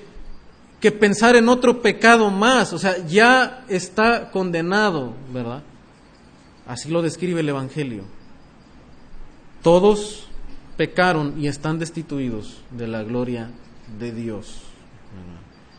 que 0.81 0.91
pensar 0.93 1.37
en 1.37 1.49
otro 1.49 1.83
pecado 1.83 2.31
más. 2.31 2.73
O 2.73 2.79
sea, 2.79 3.07
ya 3.07 3.65
está 3.69 4.31
condenado, 4.31 5.15
¿verdad? 5.33 5.63
Así 6.67 6.91
lo 6.91 7.03
describe 7.03 7.41
el 7.41 7.49
Evangelio. 7.49 8.05
Todos 9.63 10.27
pecaron 10.77 11.41
y 11.41 11.47
están 11.49 11.79
destituidos 11.79 12.63
de 12.71 12.89
la 12.89 13.03
gloria 13.03 13.51
de 13.99 14.13
Dios. 14.13 14.66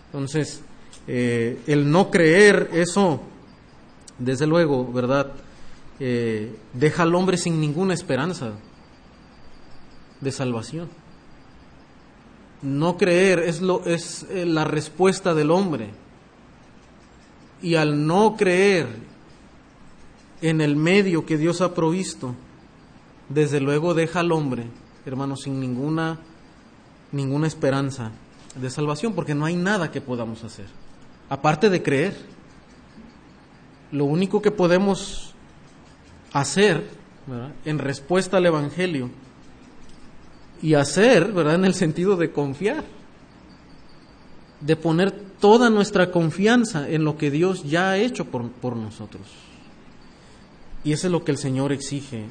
Entonces, 0.08 0.62
eh, 1.08 1.60
el 1.68 1.90
no 1.90 2.10
creer, 2.12 2.70
eso, 2.74 3.22
desde 4.18 4.48
luego, 4.48 4.92
¿verdad? 4.92 5.32
Eh, 6.00 6.56
deja 6.74 7.04
al 7.04 7.16
hombre 7.16 7.38
sin 7.38 7.60
ninguna 7.60 7.94
esperanza 7.94 8.54
de 10.22 10.32
salvación. 10.32 10.90
No 12.62 12.98
creer 12.98 13.40
es, 13.40 13.62
lo, 13.62 13.86
es 13.86 14.26
eh, 14.30 14.46
la 14.46 14.64
respuesta 14.64 15.34
del 15.34 15.52
hombre. 15.52 15.90
Y 17.62 17.76
al 17.76 18.06
no 18.06 18.36
creer 18.38 18.88
en 20.42 20.62
el 20.62 20.76
medio 20.76 21.26
que 21.26 21.38
Dios 21.38 21.62
ha 21.62 21.74
provisto, 21.74 22.36
desde 23.30 23.60
luego 23.60 23.94
deja 23.94 24.20
al 24.22 24.32
hombre, 24.32 24.66
hermano, 25.06 25.36
sin 25.36 25.60
ninguna, 25.60 26.20
ninguna 27.12 27.48
esperanza 27.48 28.12
de 28.60 28.70
salvación, 28.70 29.14
porque 29.14 29.36
no 29.36 29.46
hay 29.46 29.56
nada 29.56 29.92
que 29.92 30.02
podamos 30.02 30.44
hacer, 30.44 30.68
aparte 31.30 31.70
de 31.70 31.82
creer. 31.84 32.18
Lo 33.92 34.06
único 34.06 34.42
que 34.42 34.52
podemos 34.52 35.34
hacer 36.34 36.90
en 37.66 37.80
respuesta 37.80 38.38
al 38.38 38.46
Evangelio 38.46 39.10
y 40.62 40.74
hacer, 40.74 41.32
¿verdad? 41.32 41.56
En 41.56 41.66
el 41.66 41.74
sentido 41.74 42.18
de 42.18 42.32
confiar, 42.32 42.84
de 44.60 44.76
poner 44.76 45.12
toda 45.40 45.70
nuestra 45.70 46.12
confianza 46.12 46.90
en 46.90 47.04
lo 47.04 47.18
que 47.18 47.32
Dios 47.32 47.64
ya 47.64 47.92
ha 47.92 47.98
hecho 47.98 48.26
por, 48.26 48.50
por 48.50 48.76
nosotros. 48.76 49.28
Y 50.84 50.94
eso 50.94 51.08
es 51.08 51.12
lo 51.12 51.24
que 51.24 51.32
el 51.32 51.38
Señor 51.38 51.72
exige 51.72 52.26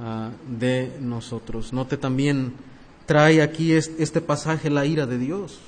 uh, 0.00 0.30
de 0.58 0.96
nosotros. 1.00 1.72
Note 1.72 1.96
también, 1.96 2.54
trae 3.06 3.42
aquí 3.42 3.72
este 3.72 4.20
pasaje 4.20 4.70
la 4.70 4.86
ira 4.86 5.06
de 5.06 5.18
Dios. 5.18 5.58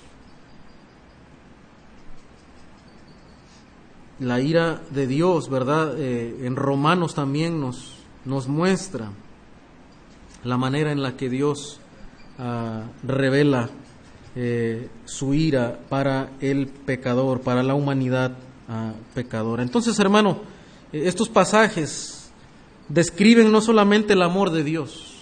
La 4.20 4.40
ira 4.40 4.80
de 4.90 5.06
Dios, 5.06 5.48
¿verdad? 5.50 5.98
Eh, 5.98 6.46
en 6.46 6.56
Romanos 6.56 7.14
también 7.14 7.60
nos, 7.60 7.96
nos 8.24 8.46
muestra 8.46 9.10
la 10.44 10.56
manera 10.56 10.92
en 10.92 11.02
la 11.02 11.16
que 11.16 11.28
Dios 11.28 11.80
uh, 12.38 13.06
revela 13.06 13.70
eh, 14.36 14.88
su 15.04 15.34
ira 15.34 15.78
para 15.88 16.30
el 16.40 16.68
pecador, 16.68 17.40
para 17.40 17.62
la 17.62 17.74
humanidad 17.74 18.32
uh, 18.68 18.92
pecadora. 19.14 19.62
Entonces, 19.62 19.98
hermano, 19.98 20.42
estos 20.92 21.28
pasajes 21.28 22.30
describen 22.88 23.50
no 23.50 23.60
solamente 23.60 24.12
el 24.12 24.22
amor 24.22 24.50
de 24.50 24.62
Dios, 24.62 25.13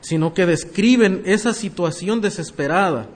sino 0.00 0.34
que 0.34 0.46
describen 0.46 1.22
esa 1.24 1.54
situación 1.54 2.20
desesperada 2.20 3.08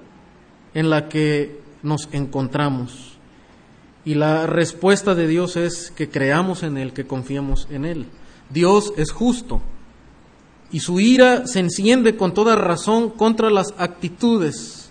en 0.74 0.90
la 0.90 1.08
que 1.08 1.60
nos 1.82 2.08
encontramos. 2.12 3.18
Y 4.04 4.14
la 4.14 4.46
respuesta 4.46 5.14
de 5.14 5.26
Dios 5.26 5.56
es 5.56 5.90
que 5.90 6.08
creamos 6.08 6.62
en 6.62 6.76
Él, 6.76 6.92
que 6.92 7.06
confiemos 7.06 7.66
en 7.70 7.84
Él. 7.84 8.06
Dios 8.50 8.92
es 8.96 9.12
justo 9.12 9.62
y 10.70 10.80
su 10.80 11.00
ira 11.00 11.46
se 11.46 11.60
enciende 11.60 12.16
con 12.16 12.34
toda 12.34 12.56
razón 12.56 13.10
contra 13.10 13.50
las 13.50 13.74
actitudes 13.78 14.90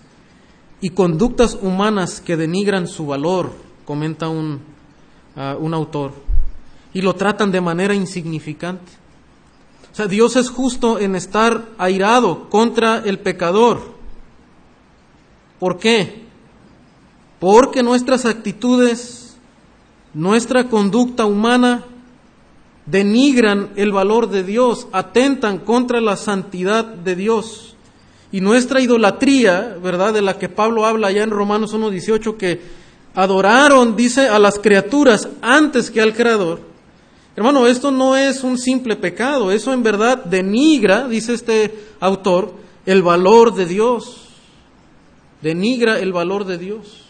y 0.80 0.90
conductas 0.90 1.58
humanas 1.60 2.20
que 2.20 2.36
denigran 2.36 2.88
su 2.88 3.06
valor, 3.06 3.52
comenta 3.84 4.28
un, 4.28 4.60
uh, 5.36 5.56
un 5.58 5.74
autor, 5.74 6.12
y 6.92 7.02
lo 7.02 7.14
tratan 7.14 7.50
de 7.50 7.60
manera 7.60 7.94
insignificante. 7.94 8.92
O 9.94 9.96
sea, 9.96 10.08
Dios 10.08 10.34
es 10.34 10.50
justo 10.50 10.98
en 10.98 11.14
estar 11.14 11.68
airado 11.78 12.50
contra 12.50 12.98
el 13.04 13.20
pecador. 13.20 13.80
¿Por 15.60 15.78
qué? 15.78 16.24
Porque 17.38 17.84
nuestras 17.84 18.24
actitudes, 18.24 19.36
nuestra 20.12 20.68
conducta 20.68 21.26
humana 21.26 21.84
denigran 22.86 23.70
el 23.76 23.92
valor 23.92 24.30
de 24.30 24.42
Dios, 24.42 24.88
atentan 24.90 25.58
contra 25.58 26.00
la 26.00 26.16
santidad 26.16 26.84
de 26.84 27.14
Dios. 27.14 27.76
Y 28.32 28.40
nuestra 28.40 28.80
idolatría, 28.80 29.78
¿verdad? 29.80 30.12
De 30.12 30.22
la 30.22 30.40
que 30.40 30.48
Pablo 30.48 30.86
habla 30.86 31.06
allá 31.06 31.22
en 31.22 31.30
Romanos 31.30 31.72
1.18, 31.72 32.36
que 32.36 32.60
adoraron, 33.14 33.94
dice, 33.94 34.28
a 34.28 34.40
las 34.40 34.58
criaturas 34.58 35.28
antes 35.40 35.92
que 35.92 36.00
al 36.00 36.14
Creador. 36.14 36.73
Hermano, 37.36 37.66
esto 37.66 37.90
no 37.90 38.16
es 38.16 38.44
un 38.44 38.58
simple 38.58 38.96
pecado, 38.96 39.50
eso 39.50 39.72
en 39.72 39.82
verdad 39.82 40.24
denigra, 40.24 41.08
dice 41.08 41.34
este 41.34 41.74
autor, 42.00 42.54
el 42.86 43.02
valor 43.02 43.54
de 43.54 43.66
Dios. 43.66 44.28
Denigra 45.42 45.98
el 45.98 46.12
valor 46.12 46.44
de 46.44 46.58
Dios. 46.58 47.02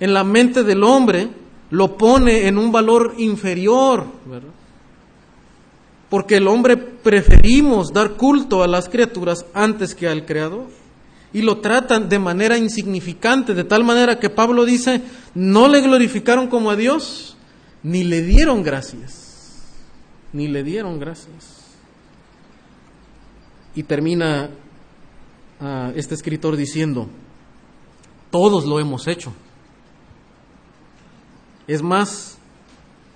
En 0.00 0.14
la 0.14 0.24
mente 0.24 0.64
del 0.64 0.82
hombre 0.82 1.28
lo 1.70 1.96
pone 1.96 2.48
en 2.48 2.58
un 2.58 2.72
valor 2.72 3.14
inferior, 3.18 4.06
¿verdad? 4.26 4.52
porque 6.12 6.36
el 6.36 6.46
hombre 6.46 6.76
preferimos 6.76 7.90
dar 7.90 8.18
culto 8.18 8.62
a 8.62 8.66
las 8.66 8.90
criaturas 8.90 9.46
antes 9.54 9.94
que 9.94 10.06
al 10.06 10.26
Creador. 10.26 10.66
Y 11.32 11.40
lo 11.40 11.62
tratan 11.62 12.10
de 12.10 12.18
manera 12.18 12.58
insignificante, 12.58 13.54
de 13.54 13.64
tal 13.64 13.82
manera 13.82 14.20
que 14.20 14.28
Pablo 14.28 14.66
dice, 14.66 15.00
no 15.34 15.68
le 15.68 15.80
glorificaron 15.80 16.48
como 16.48 16.70
a 16.70 16.76
Dios, 16.76 17.38
ni 17.82 18.04
le 18.04 18.20
dieron 18.20 18.62
gracias, 18.62 19.21
ni 20.32 20.48
le 20.48 20.62
dieron 20.62 20.98
gracias. 20.98 21.60
Y 23.74 23.82
termina 23.82 24.50
uh, 25.60 25.92
este 25.94 26.14
escritor 26.14 26.56
diciendo, 26.56 27.08
todos 28.30 28.64
lo 28.66 28.80
hemos 28.80 29.06
hecho. 29.06 29.32
Es 31.66 31.82
más, 31.82 32.38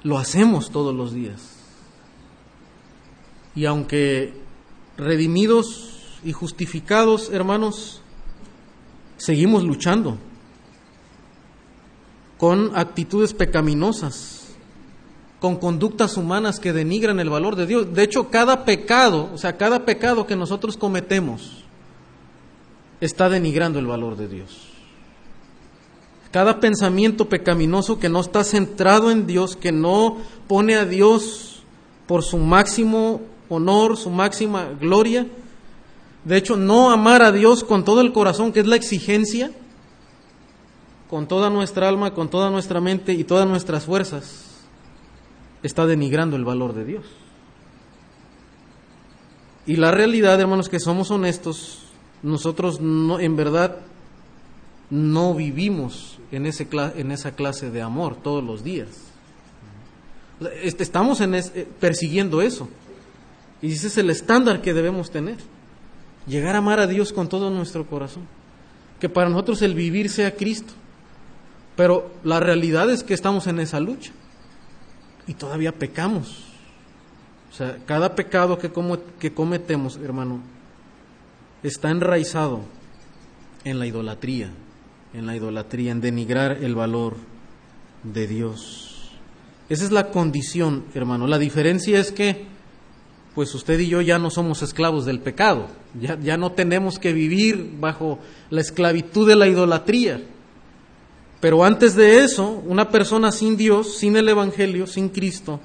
lo 0.03 0.19
hacemos 0.19 0.71
todos 0.71 0.95
los 0.95 1.13
días. 1.13 1.57
Y 3.55 3.65
aunque 3.65 4.35
redimidos 4.97 6.19
y 6.23 6.33
justificados, 6.33 7.31
hermanos, 7.31 8.03
seguimos 9.17 9.65
luchando 9.65 10.19
con 12.39 12.77
actitudes 12.77 13.33
pecaminosas, 13.33 14.36
con 15.41 15.57
conductas 15.57 16.17
humanas 16.17 16.61
que 16.61 16.73
denigran 16.73 17.21
el 17.21 17.31
valor 17.31 17.57
de 17.57 17.67
Dios. 17.67 17.93
De 17.93 18.03
hecho, 18.03 18.31
cada 18.31 18.65
pecado, 18.65 19.31
o 19.35 19.39
sea, 19.39 19.57
cada 19.57 19.85
pecado 19.85 20.27
que 20.27 20.37
nosotros 20.37 20.77
cometemos 20.77 21.65
está 23.01 23.29
denigrando 23.29 23.79
el 23.79 23.87
valor 23.87 24.17
de 24.17 24.29
Dios. 24.29 24.69
Cada 26.31 26.61
pensamiento 26.61 27.29
pecaminoso 27.29 27.99
que 27.99 28.09
no 28.09 28.21
está 28.21 28.45
centrado 28.45 29.11
en 29.11 29.27
Dios, 29.27 29.57
que 29.57 29.73
no 29.73 30.19
pone 30.49 30.75
a 30.75 30.85
Dios 30.85 31.63
por 32.07 32.23
su 32.23 32.39
máximo 32.39 33.21
honor, 33.49 33.97
su 33.97 34.11
máxima 34.11 34.71
gloria. 34.81 35.27
De 36.25 36.37
hecho, 36.37 36.57
no 36.57 36.91
amar 36.91 37.23
a 37.23 37.33
Dios 37.33 37.63
con 37.63 37.85
todo 37.85 38.01
el 38.01 38.13
corazón, 38.13 38.53
que 38.53 38.61
es 38.61 38.67
la 38.67 38.77
exigencia, 38.77 39.53
con 41.09 41.29
toda 41.29 41.51
nuestra 41.51 41.89
alma, 41.89 42.15
con 42.15 42.29
toda 42.29 42.51
nuestra 42.51 42.81
mente 42.81 43.13
y 43.13 43.25
todas 43.25 43.47
nuestras 43.47 43.85
fuerzas, 43.85 44.56
está 45.63 45.87
denigrando 45.87 46.37
el 46.37 46.45
valor 46.45 46.75
de 46.75 46.85
Dios. 46.85 47.05
Y 49.67 49.77
la 49.77 49.91
realidad, 49.91 50.41
hermanos, 50.41 50.69
que 50.69 50.79
somos 50.79 51.11
honestos, 51.11 51.81
nosotros 52.23 52.81
no, 52.81 53.19
en 53.19 53.37
verdad 53.37 53.79
no 54.91 55.35
vivimos 55.35 56.19
en, 56.31 56.47
ese, 56.47 56.69
en 56.97 57.11
esa 57.11 57.33
clase 57.33 57.71
de 57.71 57.83
amor 57.83 58.17
todos 58.23 58.45
los 58.45 58.63
días. 58.63 58.89
Este, 60.63 60.85
estamos 60.85 61.21
en 61.21 61.35
es, 61.35 61.53
persiguiendo 61.81 62.43
eso. 62.43 62.69
Y 63.61 63.73
ese 63.73 63.89
es 63.89 63.99
el 63.99 64.11
estándar 64.11 64.63
que 64.63 64.75
debemos 64.75 65.11
tener. 65.11 65.39
llegar 66.29 66.55
a 66.55 66.59
amar 66.59 66.79
a 66.79 66.87
Dios 66.87 67.13
con 67.13 67.29
todo 67.29 67.51
nuestro 67.51 67.87
corazón, 67.87 68.25
que 69.01 69.09
para 69.09 69.29
nosotros 69.29 69.63
el 69.63 69.75
vivir 69.75 70.11
sea 70.11 70.35
Cristo. 70.35 70.75
Pero 71.75 72.11
la 72.23 72.39
realidad 72.39 72.91
es 72.91 73.03
que 73.03 73.15
estamos 73.15 73.47
en 73.49 73.59
esa 73.61 73.81
lucha 73.81 74.13
y 75.27 75.35
todavía 75.35 75.73
pecamos. 75.73 76.45
O 77.51 77.55
sea, 77.55 77.79
cada 77.87 78.15
pecado 78.15 78.59
que, 78.59 78.71
que 79.19 79.33
cometemos, 79.33 79.97
hermano, 79.97 80.41
está 81.63 81.91
enraizado 81.91 82.61
en 83.65 83.79
la 83.79 83.87
idolatría, 83.87 84.51
en 85.15 85.27
la 85.27 85.37
idolatría, 85.37 85.93
en 85.93 86.01
denigrar 86.01 86.59
el 86.63 86.75
valor 86.75 87.17
de 88.03 88.27
Dios. 88.27 89.11
Esa 89.69 89.85
es 89.85 89.91
la 89.91 90.11
condición, 90.11 90.85
hermano. 90.95 91.27
La 91.27 91.39
diferencia 91.39 91.99
es 91.99 92.13
que, 92.13 92.47
pues 93.35 93.55
usted 93.55 93.81
y 93.81 93.89
yo 93.89 94.01
ya 94.01 94.19
no 94.19 94.31
somos 94.31 94.63
esclavos 94.63 95.05
del 95.07 95.21
pecado, 95.21 95.69
ya, 96.01 96.19
ya 96.21 96.37
no 96.37 96.53
tenemos 96.53 96.99
que 96.99 97.13
vivir 97.13 97.75
bajo 97.81 98.19
la 98.51 98.61
esclavitud 98.61 99.27
de 99.27 99.37
la 99.37 99.49
idolatría. 99.49 100.23
Pero 101.47 101.63
antes 101.63 101.95
de 101.95 102.25
eso, 102.25 102.61
una 102.67 102.91
persona 102.91 103.31
sin 103.31 103.57
Dios, 103.57 103.99
sin 103.99 104.17
el 104.17 104.29
Evangelio, 104.29 104.85
sin 104.89 105.09
Cristo, 105.09 105.61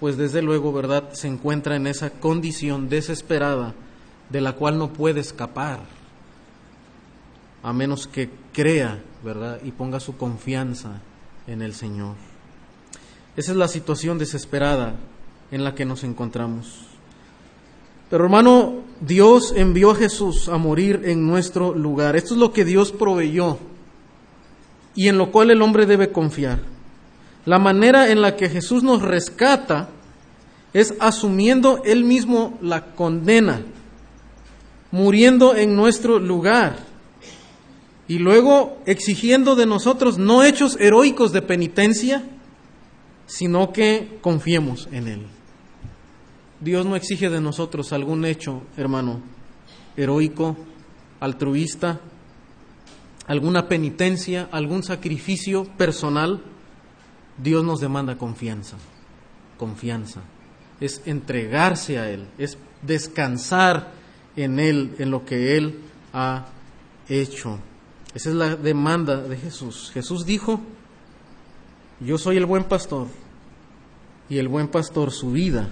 pues 0.00 0.16
desde 0.16 0.42
luego, 0.42 0.72
¿verdad?, 0.72 1.12
se 1.12 1.28
encuentra 1.28 1.76
en 1.76 1.86
esa 1.86 2.10
condición 2.10 2.88
desesperada 2.88 3.72
de 4.30 4.40
la 4.40 4.54
cual 4.54 4.78
no 4.78 4.92
puede 4.92 5.20
escapar, 5.20 5.78
a 7.62 7.72
menos 7.72 8.08
que 8.08 8.30
crea, 8.52 9.00
¿verdad?, 9.22 9.60
y 9.62 9.70
ponga 9.70 10.00
su 10.00 10.16
confianza 10.16 11.00
en 11.46 11.62
el 11.62 11.74
Señor. 11.74 12.16
Esa 13.36 13.52
es 13.52 13.56
la 13.56 13.68
situación 13.68 14.18
desesperada 14.18 14.96
en 15.52 15.62
la 15.62 15.76
que 15.76 15.84
nos 15.84 16.02
encontramos. 16.02 16.80
Pero 18.10 18.24
hermano, 18.24 18.80
Dios 19.00 19.54
envió 19.56 19.92
a 19.92 19.94
Jesús 19.94 20.48
a 20.48 20.58
morir 20.58 21.02
en 21.04 21.28
nuestro 21.28 21.76
lugar. 21.76 22.16
Esto 22.16 22.34
es 22.34 22.40
lo 22.40 22.52
que 22.52 22.64
Dios 22.64 22.90
proveyó 22.90 23.56
y 24.96 25.08
en 25.08 25.18
lo 25.18 25.30
cual 25.30 25.50
el 25.50 25.62
hombre 25.62 25.86
debe 25.86 26.10
confiar. 26.10 26.60
La 27.44 27.60
manera 27.60 28.10
en 28.10 28.22
la 28.22 28.34
que 28.34 28.48
Jesús 28.48 28.82
nos 28.82 29.02
rescata 29.02 29.90
es 30.72 30.94
asumiendo 30.98 31.82
él 31.84 32.02
mismo 32.02 32.58
la 32.60 32.94
condena, 32.94 33.62
muriendo 34.90 35.54
en 35.54 35.76
nuestro 35.76 36.18
lugar 36.18 36.76
y 38.08 38.18
luego 38.18 38.78
exigiendo 38.86 39.54
de 39.54 39.66
nosotros 39.66 40.18
no 40.18 40.42
hechos 40.42 40.76
heroicos 40.80 41.32
de 41.32 41.42
penitencia, 41.42 42.24
sino 43.26 43.72
que 43.72 44.18
confiemos 44.20 44.88
en 44.92 45.08
Él. 45.08 45.26
Dios 46.60 46.86
no 46.86 46.96
exige 46.96 47.28
de 47.28 47.40
nosotros 47.40 47.92
algún 47.92 48.24
hecho, 48.24 48.62
hermano, 48.76 49.20
heroico, 49.96 50.56
altruista, 51.20 52.00
alguna 53.26 53.68
penitencia, 53.68 54.48
algún 54.52 54.82
sacrificio 54.82 55.64
personal, 55.76 56.42
Dios 57.38 57.64
nos 57.64 57.80
demanda 57.80 58.16
confianza, 58.16 58.76
confianza. 59.58 60.22
Es 60.80 61.02
entregarse 61.06 61.98
a 61.98 62.10
Él, 62.10 62.26
es 62.38 62.58
descansar 62.82 63.92
en 64.36 64.58
Él, 64.58 64.94
en 64.98 65.10
lo 65.10 65.24
que 65.24 65.56
Él 65.56 65.80
ha 66.12 66.46
hecho. 67.08 67.58
Esa 68.14 68.30
es 68.30 68.34
la 68.34 68.56
demanda 68.56 69.16
de 69.16 69.36
Jesús. 69.36 69.90
Jesús 69.92 70.24
dijo, 70.24 70.60
yo 72.00 72.18
soy 72.18 72.36
el 72.36 72.46
buen 72.46 72.64
pastor 72.64 73.08
y 74.28 74.38
el 74.38 74.48
buen 74.48 74.68
pastor 74.68 75.10
su 75.12 75.32
vida 75.32 75.70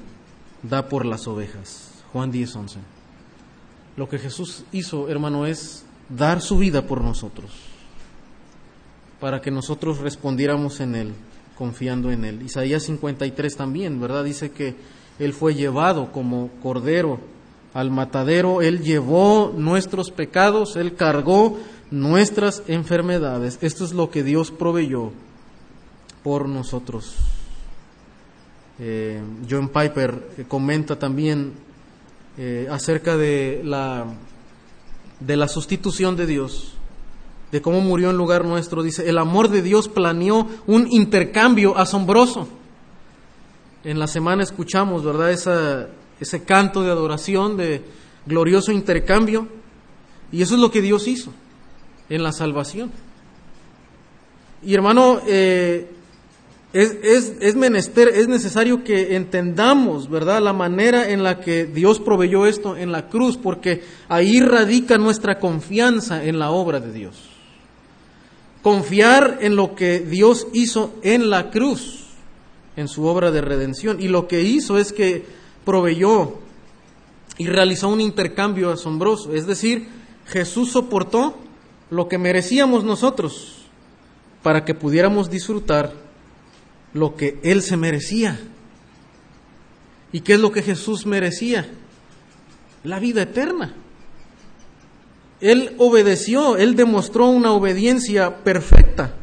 da 0.62 0.88
por 0.88 1.06
las 1.06 1.26
ovejas. 1.26 1.90
Juan 2.12 2.30
10, 2.30 2.56
11. 2.56 2.78
Lo 3.96 4.08
que 4.08 4.18
Jesús 4.18 4.64
hizo, 4.72 5.08
hermano, 5.08 5.46
es 5.46 5.83
dar 6.08 6.40
su 6.40 6.58
vida 6.58 6.86
por 6.86 7.02
nosotros, 7.02 7.50
para 9.20 9.40
que 9.40 9.50
nosotros 9.50 9.98
respondiéramos 9.98 10.80
en 10.80 10.94
Él, 10.94 11.12
confiando 11.56 12.10
en 12.10 12.24
Él. 12.24 12.42
Isaías 12.42 12.82
53 12.84 13.56
también, 13.56 14.00
¿verdad? 14.00 14.24
Dice 14.24 14.50
que 14.50 14.74
Él 15.18 15.32
fue 15.32 15.54
llevado 15.54 16.12
como 16.12 16.50
cordero 16.62 17.20
al 17.72 17.90
matadero, 17.90 18.62
Él 18.62 18.82
llevó 18.82 19.52
nuestros 19.56 20.10
pecados, 20.10 20.76
Él 20.76 20.94
cargó 20.94 21.58
nuestras 21.90 22.62
enfermedades. 22.68 23.58
Esto 23.60 23.84
es 23.84 23.92
lo 23.92 24.10
que 24.10 24.22
Dios 24.22 24.50
proveyó 24.50 25.12
por 26.22 26.48
nosotros. 26.48 27.16
Eh, 28.78 29.20
John 29.48 29.68
Piper 29.68 30.30
eh, 30.36 30.44
comenta 30.48 30.98
también 30.98 31.52
eh, 32.36 32.66
acerca 32.68 33.16
de 33.16 33.60
la 33.64 34.04
de 35.26 35.36
la 35.36 35.48
sustitución 35.48 36.16
de 36.16 36.26
Dios, 36.26 36.74
de 37.50 37.62
cómo 37.62 37.80
murió 37.80 38.10
en 38.10 38.16
lugar 38.16 38.44
nuestro. 38.44 38.82
Dice, 38.82 39.08
el 39.08 39.18
amor 39.18 39.48
de 39.48 39.62
Dios 39.62 39.88
planeó 39.88 40.46
un 40.66 40.86
intercambio 40.90 41.76
asombroso. 41.78 42.48
En 43.84 43.98
la 43.98 44.06
semana 44.06 44.42
escuchamos, 44.42 45.04
¿verdad? 45.04 45.30
Ese 46.20 46.44
canto 46.44 46.82
de 46.82 46.90
adoración, 46.90 47.56
de 47.56 47.82
glorioso 48.26 48.72
intercambio. 48.72 49.48
Y 50.32 50.42
eso 50.42 50.54
es 50.54 50.60
lo 50.60 50.70
que 50.70 50.82
Dios 50.82 51.06
hizo 51.06 51.32
en 52.08 52.22
la 52.22 52.32
salvación. 52.32 52.90
Y 54.62 54.74
hermano, 54.74 55.20
eh, 55.26 55.90
es, 56.74 57.36
es, 57.40 57.54
menester, 57.54 58.08
es 58.08 58.26
necesario 58.26 58.82
que 58.82 59.14
entendamos, 59.14 60.10
¿verdad?, 60.10 60.42
la 60.42 60.52
manera 60.52 61.08
en 61.08 61.22
la 61.22 61.40
que 61.40 61.66
Dios 61.66 62.00
proveyó 62.00 62.46
esto 62.46 62.76
en 62.76 62.90
la 62.90 63.08
cruz, 63.08 63.36
porque 63.36 63.84
ahí 64.08 64.40
radica 64.40 64.98
nuestra 64.98 65.38
confianza 65.38 66.24
en 66.24 66.40
la 66.40 66.50
obra 66.50 66.80
de 66.80 66.92
Dios. 66.92 67.30
Confiar 68.60 69.38
en 69.40 69.54
lo 69.54 69.76
que 69.76 70.00
Dios 70.00 70.48
hizo 70.52 70.94
en 71.02 71.30
la 71.30 71.50
cruz, 71.50 72.06
en 72.76 72.88
su 72.88 73.04
obra 73.04 73.30
de 73.30 73.40
redención. 73.40 74.00
Y 74.00 74.08
lo 74.08 74.26
que 74.26 74.42
hizo 74.42 74.76
es 74.76 74.92
que 74.92 75.24
proveyó 75.64 76.38
y 77.38 77.46
realizó 77.46 77.88
un 77.88 78.00
intercambio 78.00 78.70
asombroso. 78.72 79.32
Es 79.32 79.46
decir, 79.46 79.86
Jesús 80.26 80.72
soportó 80.72 81.36
lo 81.90 82.08
que 82.08 82.18
merecíamos 82.18 82.82
nosotros 82.82 83.58
para 84.42 84.64
que 84.64 84.74
pudiéramos 84.74 85.30
disfrutar 85.30 86.03
lo 86.94 87.16
que 87.16 87.38
él 87.42 87.60
se 87.60 87.76
merecía. 87.76 88.40
¿Y 90.12 90.20
qué 90.20 90.34
es 90.34 90.40
lo 90.40 90.52
que 90.52 90.62
Jesús 90.62 91.04
merecía? 91.04 91.68
La 92.84 93.00
vida 93.00 93.22
eterna. 93.22 93.74
Él 95.40 95.74
obedeció, 95.78 96.56
él 96.56 96.76
demostró 96.76 97.26
una 97.26 97.52
obediencia 97.52 98.44
perfecta. 98.44 99.14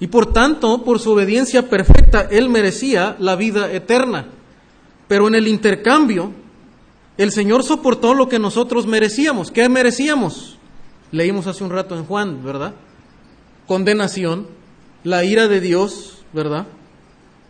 Y 0.00 0.06
por 0.06 0.32
tanto, 0.32 0.84
por 0.84 1.00
su 1.00 1.12
obediencia 1.12 1.68
perfecta, 1.68 2.22
él 2.30 2.48
merecía 2.48 3.14
la 3.18 3.36
vida 3.36 3.70
eterna. 3.70 4.28
Pero 5.06 5.28
en 5.28 5.34
el 5.34 5.48
intercambio, 5.48 6.32
el 7.18 7.32
Señor 7.32 7.62
soportó 7.62 8.14
lo 8.14 8.28
que 8.28 8.38
nosotros 8.38 8.86
merecíamos. 8.86 9.50
¿Qué 9.50 9.68
merecíamos? 9.68 10.56
Leímos 11.10 11.46
hace 11.46 11.64
un 11.64 11.70
rato 11.70 11.96
en 11.96 12.04
Juan, 12.04 12.44
¿verdad? 12.44 12.74
Condenación, 13.66 14.46
la 15.04 15.24
ira 15.24 15.48
de 15.48 15.60
Dios, 15.60 16.17
¿verdad? 16.32 16.66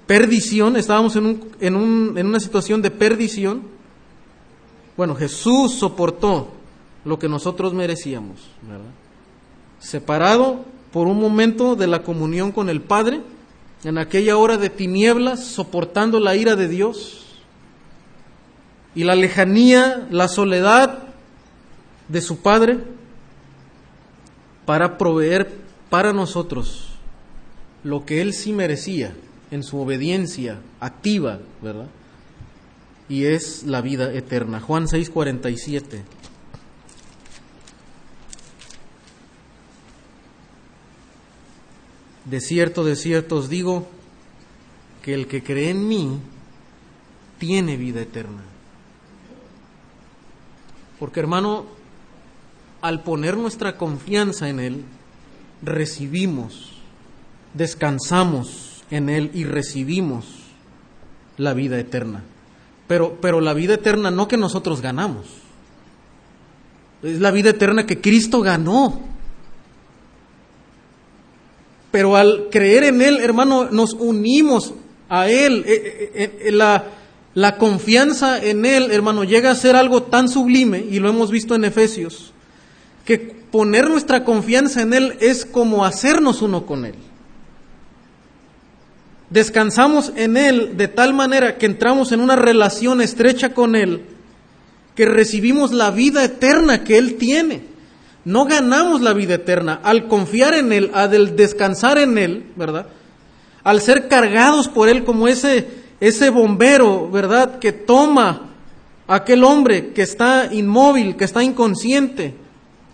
Perdición, 0.06 0.76
estábamos 0.76 1.16
en, 1.16 1.26
un, 1.26 1.50
en, 1.60 1.76
un, 1.76 2.14
en 2.16 2.26
una 2.26 2.40
situación 2.40 2.80
de 2.80 2.90
perdición. 2.90 3.62
Bueno, 4.96 5.14
Jesús 5.14 5.74
soportó 5.74 6.48
lo 7.04 7.18
que 7.18 7.28
nosotros 7.28 7.74
merecíamos. 7.74 8.50
Separado 9.78 10.64
por 10.92 11.06
un 11.06 11.20
momento 11.20 11.76
de 11.76 11.86
la 11.86 12.02
comunión 12.02 12.52
con 12.52 12.68
el 12.68 12.80
Padre, 12.80 13.20
en 13.84 13.98
aquella 13.98 14.36
hora 14.36 14.56
de 14.56 14.70
tinieblas, 14.70 15.44
soportando 15.44 16.18
la 16.18 16.34
ira 16.36 16.56
de 16.56 16.68
Dios 16.68 17.26
y 18.94 19.04
la 19.04 19.14
lejanía, 19.14 20.08
la 20.10 20.26
soledad 20.26 21.00
de 22.08 22.20
su 22.20 22.38
Padre, 22.38 22.78
para 24.64 24.98
proveer 24.98 25.58
para 25.90 26.12
nosotros 26.12 26.87
lo 27.84 28.04
que 28.04 28.20
él 28.20 28.34
sí 28.34 28.52
merecía 28.52 29.14
en 29.50 29.62
su 29.62 29.78
obediencia 29.78 30.60
activa, 30.80 31.40
¿verdad? 31.62 31.88
Y 33.08 33.24
es 33.24 33.62
la 33.64 33.80
vida 33.80 34.12
eterna. 34.12 34.60
Juan 34.60 34.86
6:47. 34.86 36.02
De 42.24 42.40
cierto, 42.40 42.84
de 42.84 42.94
cierto 42.94 43.36
os 43.36 43.48
digo 43.48 43.88
que 45.02 45.14
el 45.14 45.26
que 45.26 45.42
cree 45.42 45.70
en 45.70 45.88
mí 45.88 46.20
tiene 47.38 47.78
vida 47.78 48.02
eterna. 48.02 48.42
Porque 50.98 51.20
hermano, 51.20 51.64
al 52.82 53.02
poner 53.02 53.38
nuestra 53.38 53.78
confianza 53.78 54.50
en 54.50 54.60
Él, 54.60 54.84
recibimos 55.62 56.77
descansamos 57.54 58.84
en 58.90 59.08
Él 59.08 59.30
y 59.34 59.44
recibimos 59.44 60.26
la 61.36 61.54
vida 61.54 61.78
eterna. 61.78 62.22
Pero, 62.86 63.18
pero 63.20 63.40
la 63.40 63.54
vida 63.54 63.74
eterna 63.74 64.10
no 64.10 64.28
que 64.28 64.36
nosotros 64.36 64.80
ganamos, 64.80 65.26
Es 67.02 67.20
la 67.20 67.30
vida 67.30 67.50
eterna 67.50 67.86
que 67.86 68.00
Cristo 68.00 68.40
ganó. 68.40 69.00
Pero 71.90 72.16
al 72.16 72.48
creer 72.50 72.84
en 72.84 73.02
Él, 73.02 73.18
hermano, 73.20 73.70
nos 73.70 73.92
unimos 73.94 74.74
a 75.08 75.28
Él. 75.28 75.64
Eh, 75.66 76.12
eh, 76.14 76.38
eh, 76.44 76.52
la, 76.52 76.84
la 77.34 77.56
confianza 77.56 78.42
en 78.42 78.66
Él, 78.66 78.90
hermano, 78.90 79.24
llega 79.24 79.50
a 79.50 79.54
ser 79.54 79.76
algo 79.76 80.02
tan 80.02 80.28
sublime, 80.28 80.84
y 80.90 80.98
lo 80.98 81.08
hemos 81.08 81.30
visto 81.30 81.54
en 81.54 81.64
Efesios, 81.64 82.32
que 83.04 83.18
poner 83.18 83.88
nuestra 83.88 84.24
confianza 84.24 84.82
en 84.82 84.92
Él 84.92 85.16
es 85.20 85.44
como 85.44 85.84
hacernos 85.84 86.42
uno 86.42 86.66
con 86.66 86.84
Él. 86.84 86.94
Descansamos 89.30 90.12
en 90.16 90.36
Él 90.36 90.76
de 90.76 90.88
tal 90.88 91.12
manera 91.12 91.58
que 91.58 91.66
entramos 91.66 92.12
en 92.12 92.20
una 92.20 92.36
relación 92.36 93.00
estrecha 93.02 93.52
con 93.52 93.76
Él, 93.76 94.06
que 94.94 95.04
recibimos 95.04 95.72
la 95.72 95.90
vida 95.90 96.24
eterna 96.24 96.82
que 96.82 96.96
Él 96.96 97.16
tiene. 97.16 97.62
No 98.24 98.46
ganamos 98.46 99.00
la 99.00 99.12
vida 99.12 99.34
eterna 99.34 99.80
al 99.82 100.08
confiar 100.08 100.54
en 100.54 100.72
Él, 100.72 100.90
al 100.94 101.36
descansar 101.36 101.98
en 101.98 102.16
Él, 102.16 102.46
¿verdad? 102.56 102.86
Al 103.64 103.82
ser 103.82 104.08
cargados 104.08 104.68
por 104.68 104.88
Él 104.88 105.04
como 105.04 105.28
ese, 105.28 105.68
ese 106.00 106.30
bombero, 106.30 107.10
¿verdad? 107.10 107.58
Que 107.58 107.72
toma 107.72 108.48
a 109.06 109.14
aquel 109.14 109.44
hombre 109.44 109.92
que 109.92 110.02
está 110.02 110.48
inmóvil, 110.52 111.16
que 111.16 111.24
está 111.24 111.42
inconsciente, 111.42 112.34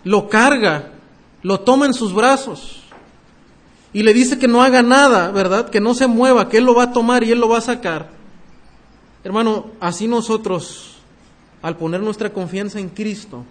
lo 0.03 0.27
carga, 0.27 0.91
lo 1.43 1.61
toma 1.61 1.85
en 1.85 1.93
sus 1.93 2.13
brazos 2.13 2.84
y 3.95 4.03
le 4.03 4.13
dice 4.13 4.37
que 4.37 4.49
no 4.49 4.61
haga 4.61 4.81
nada, 4.81 5.31
¿verdad? 5.31 5.69
Que 5.69 5.79
no 5.79 5.93
se 5.93 6.05
mueva, 6.05 6.49
que 6.49 6.57
Él 6.57 6.65
lo 6.65 6.75
va 6.75 6.83
a 6.83 6.91
tomar 6.91 7.23
y 7.23 7.31
Él 7.31 7.39
lo 7.39 7.47
va 7.47 7.59
a 7.59 7.61
sacar. 7.61 8.09
Hermano, 9.23 9.67
así 9.79 10.05
nosotros, 10.05 10.97
al 11.61 11.77
poner 11.77 12.01
nuestra 12.01 12.33
confianza 12.33 12.77
en 12.77 12.89
Cristo, 12.89 13.45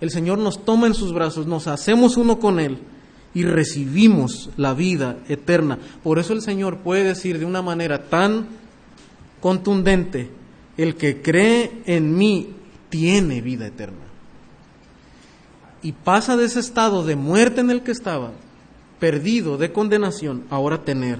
el 0.00 0.12
Señor 0.12 0.38
nos 0.38 0.64
toma 0.64 0.86
en 0.86 0.94
sus 0.94 1.12
brazos, 1.12 1.48
nos 1.48 1.66
hacemos 1.66 2.16
uno 2.16 2.38
con 2.38 2.60
Él 2.60 2.78
y 3.34 3.42
recibimos 3.42 4.50
la 4.56 4.72
vida 4.72 5.16
eterna. 5.28 5.80
Por 6.04 6.20
eso 6.20 6.32
el 6.32 6.42
Señor 6.42 6.78
puede 6.78 7.02
decir 7.02 7.40
de 7.40 7.44
una 7.44 7.60
manera 7.60 8.04
tan 8.04 8.46
contundente, 9.40 10.30
el 10.76 10.94
que 10.94 11.22
cree 11.22 11.82
en 11.86 12.16
mí 12.16 12.50
tiene 12.88 13.40
vida 13.40 13.66
eterna. 13.66 14.06
Y 15.82 15.90
pasa 15.90 16.36
de 16.36 16.44
ese 16.44 16.60
estado 16.60 17.04
de 17.04 17.16
muerte 17.16 17.62
en 17.62 17.72
el 17.72 17.82
que 17.82 17.90
estaba 17.90 18.30
perdido 18.98 19.58
de 19.58 19.72
condenación, 19.72 20.44
ahora 20.50 20.84
tener 20.84 21.18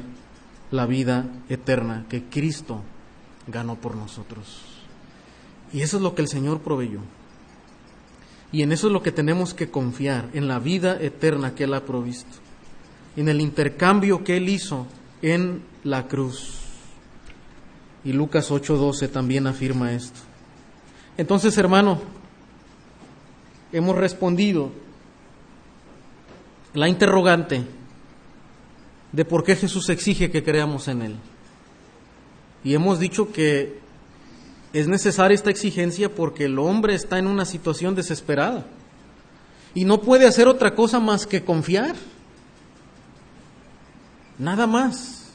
la 0.70 0.86
vida 0.86 1.26
eterna 1.48 2.06
que 2.08 2.24
Cristo 2.24 2.82
ganó 3.46 3.76
por 3.76 3.96
nosotros. 3.96 4.62
Y 5.72 5.82
eso 5.82 5.96
es 5.98 6.02
lo 6.02 6.14
que 6.14 6.22
el 6.22 6.28
Señor 6.28 6.60
proveyó. 6.60 7.00
Y 8.52 8.62
en 8.62 8.72
eso 8.72 8.86
es 8.86 8.92
lo 8.92 9.02
que 9.02 9.12
tenemos 9.12 9.54
que 9.54 9.70
confiar, 9.70 10.28
en 10.32 10.48
la 10.48 10.58
vida 10.58 10.96
eterna 11.00 11.54
que 11.54 11.64
Él 11.64 11.74
ha 11.74 11.84
provisto, 11.84 12.38
en 13.16 13.28
el 13.28 13.40
intercambio 13.40 14.24
que 14.24 14.36
Él 14.36 14.48
hizo 14.48 14.86
en 15.22 15.62
la 15.84 16.06
cruz. 16.06 16.60
Y 18.04 18.12
Lucas 18.12 18.50
8:12 18.50 19.08
también 19.10 19.46
afirma 19.46 19.92
esto. 19.92 20.20
Entonces, 21.16 21.58
hermano, 21.58 22.00
hemos 23.72 23.96
respondido 23.96 24.70
la 26.76 26.88
interrogante 26.88 27.64
de 29.10 29.24
por 29.24 29.42
qué 29.44 29.56
Jesús 29.56 29.88
exige 29.88 30.30
que 30.30 30.44
creamos 30.44 30.88
en 30.88 31.02
Él. 31.02 31.16
Y 32.62 32.74
hemos 32.74 32.98
dicho 32.98 33.32
que 33.32 33.80
es 34.74 34.86
necesaria 34.86 35.34
esta 35.34 35.50
exigencia 35.50 36.14
porque 36.14 36.44
el 36.44 36.58
hombre 36.58 36.94
está 36.94 37.18
en 37.18 37.28
una 37.28 37.46
situación 37.46 37.94
desesperada 37.94 38.66
y 39.74 39.86
no 39.86 40.02
puede 40.02 40.26
hacer 40.26 40.48
otra 40.48 40.74
cosa 40.74 41.00
más 41.00 41.26
que 41.26 41.42
confiar. 41.42 41.96
Nada 44.38 44.66
más. 44.66 45.32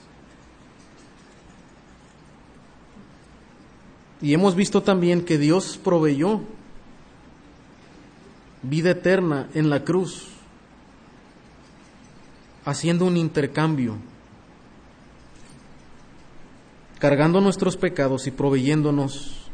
Y 4.22 4.36
hemos 4.36 4.56
visto 4.56 4.84
también 4.84 5.26
que 5.26 5.40
Dios 5.40 5.80
proveyó 5.84 6.42
vida 8.62 8.92
eterna 8.92 9.50
en 9.56 9.72
la 9.72 9.84
cruz 9.84 10.31
haciendo 12.65 13.06
un 13.06 13.17
intercambio, 13.17 13.97
cargando 17.00 17.41
nuestros 17.41 17.78
pecados 17.78 18.28
y 18.28 18.32
proveyéndonos 18.32 19.50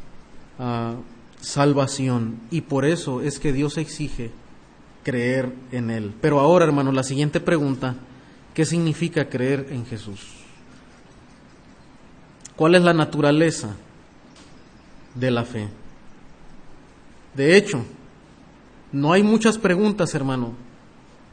ah, 0.60 0.96
salvación. 1.40 2.40
Y 2.52 2.62
por 2.62 2.86
eso 2.86 3.22
es 3.22 3.40
que 3.40 3.54
Dios 3.54 3.78
exige 3.78 4.32
creer 5.04 5.54
en 5.72 5.90
Él. 5.90 6.14
Pero 6.22 6.40
ahora, 6.40 6.66
hermano, 6.66 6.92
la 6.92 7.04
siguiente 7.04 7.40
pregunta, 7.40 7.96
¿qué 8.54 8.66
significa 8.66 9.30
creer 9.30 9.68
en 9.72 9.86
Jesús? 9.86 10.20
¿Cuál 12.58 12.76
es 12.76 12.82
la 12.82 12.94
naturaleza 12.94 13.76
de 15.16 15.32
la 15.32 15.46
fe? 15.46 15.70
De 17.36 17.56
hecho, 17.56 17.86
no 18.92 19.14
hay 19.14 19.22
muchas 19.22 19.58
preguntas, 19.58 20.16
hermano, 20.16 20.54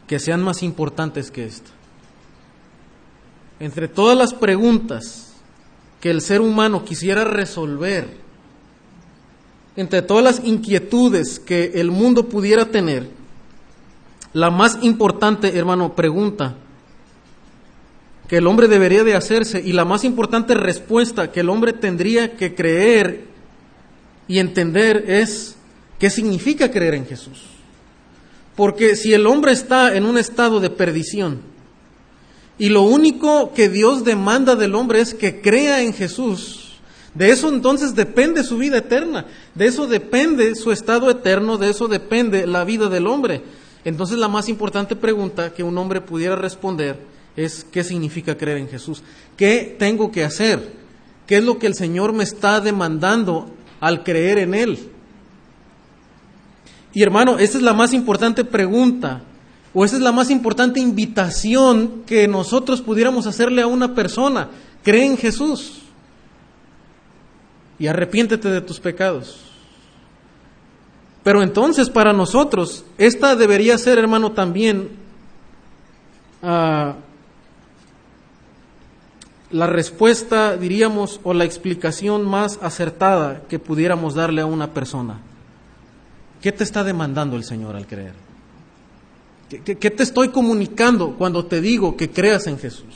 que 0.07 0.19
sean 0.19 0.43
más 0.43 0.63
importantes 0.63 1.31
que 1.31 1.45
esta. 1.45 1.71
Entre 3.61 3.89
todas 3.89 4.17
las 4.17 4.35
preguntas 4.35 5.33
que 6.01 6.11
el 6.11 6.21
ser 6.21 6.41
humano 6.41 6.85
quisiera 6.85 7.25
resolver, 7.25 8.09
entre 9.77 10.03
todas 10.03 10.25
las 10.25 10.45
inquietudes 10.45 11.41
que 11.41 11.73
el 11.77 11.91
mundo 11.91 12.29
pudiera 12.29 12.67
tener, 12.67 13.09
la 14.33 14.51
más 14.51 14.79
importante, 14.83 15.57
hermano, 15.57 15.95
pregunta 15.95 16.57
que 18.29 18.39
el 18.39 18.47
hombre 18.47 18.69
debería 18.69 19.05
de 19.05 19.15
hacerse 19.15 19.61
y 19.61 19.73
la 19.73 19.85
más 19.85 20.03
importante 20.05 20.55
respuesta 20.55 21.31
que 21.31 21.41
el 21.41 21.49
hombre 21.49 21.73
tendría 21.73 22.37
que 22.37 22.55
creer 22.55 23.27
y 24.27 24.39
entender 24.39 25.05
es 25.09 25.57
qué 25.99 26.11
significa 26.11 26.71
creer 26.71 26.95
en 26.95 27.07
Jesús. 27.07 27.54
Porque 28.57 28.97
si 28.97 29.13
el 29.13 29.27
hombre 29.27 29.53
está 29.53 29.97
en 29.97 30.05
un 30.05 30.17
estado 30.17 30.61
de 30.61 30.71
perdición 30.71 31.41
y 32.59 32.69
lo 32.69 32.83
único 32.83 33.53
que 33.53 33.69
Dios 33.69 34.05
demanda 34.05 34.55
del 34.55 34.75
hombre 34.75 35.01
es 35.01 35.13
que 35.15 35.41
crea 35.41 35.83
en 35.83 35.93
Jesús, 35.93 36.79
de 37.15 37.31
eso 37.31 37.49
entonces 37.49 37.95
depende 37.95 38.45
su 38.45 38.59
vida 38.59 38.79
eterna, 38.79 39.27
de 39.55 39.67
eso 39.67 39.87
depende 39.87 40.55
su 40.55 40.73
estado 40.73 41.11
eterno, 41.11 41.59
de 41.59 41.71
eso 41.71 41.89
depende 41.89 42.47
la 42.47 42.65
vida 42.65 42.89
del 42.89 43.07
hombre. 43.07 43.43
Entonces 43.85 44.19
la 44.19 44.29
más 44.29 44.49
importante 44.49 44.97
pregunta 44.97 45.53
que 45.53 45.63
un 45.63 45.77
hombre 45.77 46.01
pudiera 46.01 46.37
responder 46.37 46.99
es 47.37 47.65
¿qué 47.71 47.83
significa 47.83 48.37
creer 48.37 48.59
en 48.59 48.69
Jesús? 48.69 49.03
¿Qué 49.37 49.77
tengo 49.79 50.11
que 50.11 50.25
hacer? 50.25 50.73
¿Qué 51.27 51.39
es 51.39 51.45
lo 51.45 51.59
que 51.59 51.67
el 51.67 51.75
Señor 51.75 52.13
me 52.13 52.25
está 52.25 52.61
demandando 52.61 53.51
al 53.81 54.05
creer 54.05 54.39
en 54.39 54.55
Él? 54.55 54.94
Y 56.95 57.03
hermano, 57.03 57.39
esa 57.39 57.59
es 57.59 57.65
la 57.65 57.75
más 57.75 57.93
importante 57.93 58.45
pregunta, 58.45 59.23
o 59.75 59.85
esa 59.85 59.97
es 59.97 60.03
la 60.03 60.13
más 60.13 60.31
importante 60.31 60.79
invitación 60.79 62.05
que 62.07 62.29
nosotros 62.29 62.81
pudiéramos 62.81 63.27
hacerle 63.27 63.63
a 63.63 63.67
una 63.67 63.95
persona. 63.95 64.49
Cree 64.85 65.05
en 65.05 65.17
Jesús 65.17 65.83
y 67.81 67.89
arrepiéntete 67.89 68.49
de 68.49 68.61
tus 68.61 68.79
pecados. 68.79 69.41
Pero 71.25 71.43
entonces 71.43 71.91
para 71.91 72.13
nosotros, 72.13 72.85
esta 72.97 73.35
debería 73.35 73.77
ser, 73.79 73.99
hermano, 73.99 74.31
también 74.33 74.91
ah, 76.43 76.95
la 79.51 79.67
respuesta, 79.67 80.57
diríamos, 80.57 81.19
o 81.25 81.35
la 81.35 81.45
explicación 81.45 82.25
más 82.25 82.61
acertada 82.63 83.43
que 83.49 83.59
pudiéramos 83.59 84.15
darle 84.15 84.43
a 84.43 84.47
una 84.47 84.73
persona. 84.73 85.19
¿Qué 86.45 86.53
te 86.53 86.63
está 86.63 86.85
demandando 86.85 87.37
el 87.37 87.45
Señor 87.45 87.75
al 87.75 87.87
creer? 87.87 88.13
¿Qué, 89.49 89.91
te 89.91 90.03
estoy 90.03 90.29
comunicando 90.29 91.17
cuando 91.17 91.47
te 91.47 91.59
digo 91.63 91.97
que 91.97 92.11
creas 92.11 92.47
en 92.47 92.59
Jesús? 92.59 92.95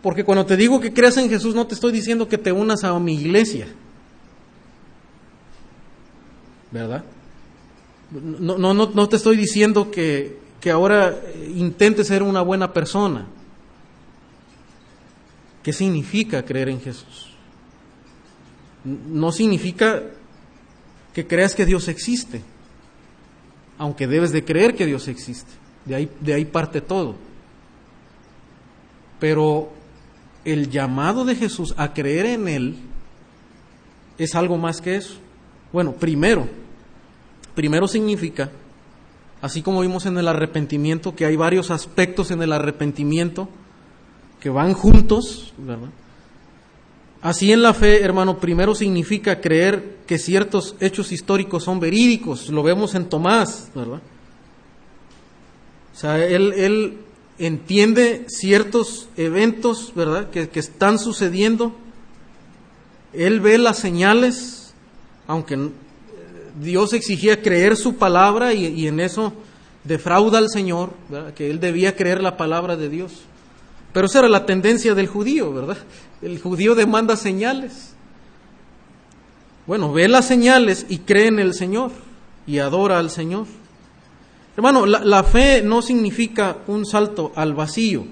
Porque 0.00 0.22
cuando 0.22 0.46
te 0.46 0.56
digo 0.56 0.80
que 0.80 0.92
creas 0.92 1.16
en 1.16 1.28
Jesús 1.28 1.56
no 1.56 1.66
te 1.66 1.74
estoy 1.74 1.90
diciendo 1.90 2.28
que 2.28 2.38
te 2.38 2.52
unas 2.52 2.84
a 2.84 2.96
mi 3.00 3.14
iglesia. 3.14 3.66
¿Verdad? 6.70 7.04
No, 8.12 8.56
no, 8.56 8.72
no, 8.72 8.92
no 8.94 9.08
te 9.08 9.16
estoy 9.16 9.36
diciendo 9.36 9.90
que, 9.90 10.38
que 10.60 10.70
ahora 10.70 11.12
intentes 11.56 12.06
ser 12.06 12.22
una 12.22 12.42
buena 12.42 12.72
persona. 12.72 13.26
¿Qué 15.64 15.72
significa 15.72 16.44
creer 16.44 16.68
en 16.68 16.80
Jesús? 16.80 17.32
No 18.84 19.32
significa 19.32 20.04
que 21.16 21.26
creas 21.26 21.54
que 21.54 21.64
Dios 21.64 21.88
existe, 21.88 22.42
aunque 23.78 24.06
debes 24.06 24.32
de 24.32 24.44
creer 24.44 24.74
que 24.74 24.84
Dios 24.84 25.08
existe. 25.08 25.50
De 25.86 26.34
ahí, 26.34 26.44
parte 26.44 26.82
todo. 26.82 27.14
Pero 29.18 29.70
el 30.44 30.68
llamado 30.68 31.24
de 31.24 31.34
Jesús 31.34 31.72
a 31.78 31.94
creer 31.94 32.26
en 32.26 32.48
Él 32.48 32.76
es 34.18 34.34
algo 34.34 34.58
más 34.58 34.82
que 34.82 34.96
eso. 34.96 35.14
Bueno, 35.72 35.92
primero, 35.92 36.50
primero 37.54 37.88
significa, 37.88 38.50
así 39.40 39.62
como 39.62 39.80
vimos 39.80 40.04
en 40.04 40.18
el 40.18 40.28
arrepentimiento, 40.28 41.16
que 41.16 41.24
hay 41.24 41.36
varios 41.36 41.70
aspectos 41.70 42.30
en 42.30 42.42
el 42.42 42.52
arrepentimiento 42.52 43.48
que 44.38 44.50
van 44.50 44.74
juntos, 44.74 45.54
¿verdad? 45.56 45.88
Así 47.26 47.50
en 47.50 47.60
la 47.60 47.74
fe, 47.74 48.04
hermano, 48.04 48.38
primero 48.38 48.72
significa 48.76 49.40
creer 49.40 49.96
que 50.06 50.16
ciertos 50.16 50.76
hechos 50.78 51.10
históricos 51.10 51.64
son 51.64 51.80
verídicos. 51.80 52.50
Lo 52.50 52.62
vemos 52.62 52.94
en 52.94 53.06
Tomás, 53.06 53.68
¿verdad? 53.74 54.00
O 55.92 55.98
sea, 55.98 56.24
él, 56.24 56.98
entiende 57.38 58.26
ciertos 58.28 59.08
eventos, 59.16 59.92
¿verdad?, 59.96 60.30
que, 60.30 60.48
están 60.54 61.00
sucediendo. 61.00 61.74
Él 63.12 63.40
ve 63.40 63.58
las 63.58 63.78
señales, 63.78 64.72
aunque 65.26 65.70
Dios 66.62 66.92
exigía 66.92 67.42
creer 67.42 67.76
su 67.76 67.96
palabra 67.96 68.54
y, 68.54 68.66
y 68.66 68.86
en 68.86 69.00
eso 69.00 69.32
defrauda 69.82 70.38
al 70.38 70.48
Señor, 70.48 70.90
¿verdad? 71.08 71.34
que 71.34 71.50
él 71.50 71.58
debía 71.58 71.96
creer 71.96 72.22
la 72.22 72.36
palabra 72.36 72.76
de 72.76 72.88
Dios. 72.88 73.24
Pero 73.96 74.08
esa 74.08 74.18
era 74.18 74.28
la 74.28 74.44
tendencia 74.44 74.94
del 74.94 75.06
judío, 75.06 75.54
¿verdad? 75.54 75.78
El 76.20 76.38
judío 76.38 76.74
demanda 76.74 77.16
señales. 77.16 77.94
Bueno, 79.66 79.90
ve 79.90 80.06
las 80.06 80.26
señales 80.26 80.84
y 80.90 80.98
cree 80.98 81.28
en 81.28 81.38
el 81.38 81.54
Señor 81.54 81.92
y 82.46 82.58
adora 82.58 82.98
al 82.98 83.08
Señor. 83.08 83.46
Hermano, 84.54 84.84
la, 84.84 85.24
fe 85.24 85.62
no 85.62 85.80
significa 85.80 86.58
un 86.66 86.84
salto 86.84 87.32
al 87.36 87.54
vacío. 87.54 88.04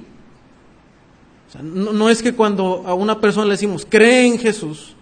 No, 1.62 1.92
no, 1.92 2.08
es 2.08 2.22
que 2.22 2.32
cuando 2.32 2.84
a 2.86 2.94
una 2.94 3.20
persona 3.20 3.44
le 3.44 3.52
decimos 3.52 3.86
cree 3.86 4.26
en 4.26 4.38
Jesús, 4.38 4.96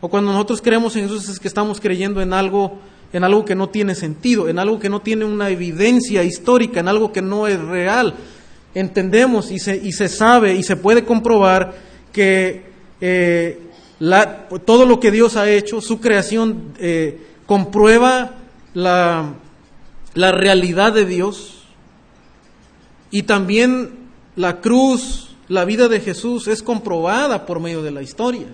o 0.00 0.08
cuando 0.08 0.30
nosotros 0.30 0.62
creemos 0.62 0.94
en 0.94 1.08
Jesús 1.08 1.28
es 1.28 1.40
que 1.40 1.48
estamos 1.48 1.80
creyendo 1.80 2.22
en 2.22 2.34
algo, 2.34 2.78
en 3.12 3.24
algo 3.24 3.44
que 3.44 3.56
no 3.56 3.70
tiene 3.70 3.96
sentido, 3.96 4.48
en 4.48 4.60
algo 4.60 4.78
que 4.78 4.90
no 4.90 5.00
tiene 5.00 5.24
una 5.24 5.50
evidencia 5.50 6.22
histórica, 6.22 6.78
en 6.78 6.86
algo 6.86 7.10
que 7.10 7.20
no 7.20 7.48
es 7.48 7.60
real 7.60 8.14
entendemos 8.74 9.50
y 9.50 9.58
se, 9.58 9.76
y 9.76 9.92
se 9.92 10.08
sabe 10.08 10.54
y 10.54 10.62
se 10.62 10.76
puede 10.76 11.04
comprobar 11.04 11.74
que 12.12 12.64
eh, 13.00 13.58
la, 13.98 14.48
todo 14.64 14.86
lo 14.86 15.00
que 15.00 15.10
Dios 15.10 15.36
ha 15.36 15.50
hecho, 15.50 15.80
su 15.80 16.00
creación, 16.00 16.74
eh, 16.78 17.26
comprueba 17.46 18.36
la, 18.74 19.34
la 20.14 20.32
realidad 20.32 20.92
de 20.92 21.04
Dios 21.04 21.64
y 23.10 23.24
también 23.24 23.90
la 24.36 24.60
cruz, 24.60 25.36
la 25.48 25.64
vida 25.64 25.88
de 25.88 26.00
Jesús 26.00 26.46
es 26.48 26.62
comprobada 26.62 27.46
por 27.46 27.60
medio 27.60 27.82
de 27.82 27.90
la 27.90 28.02
historia. 28.02 28.46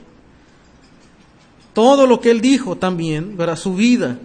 Todo 1.74 2.07
lo 2.07 2.20
que 2.20 2.31
él 2.31 2.40
dijo 2.40 2.76
también, 2.76 3.37
¿verdad? 3.37 3.57
su 3.57 3.74
vida, 3.74 4.18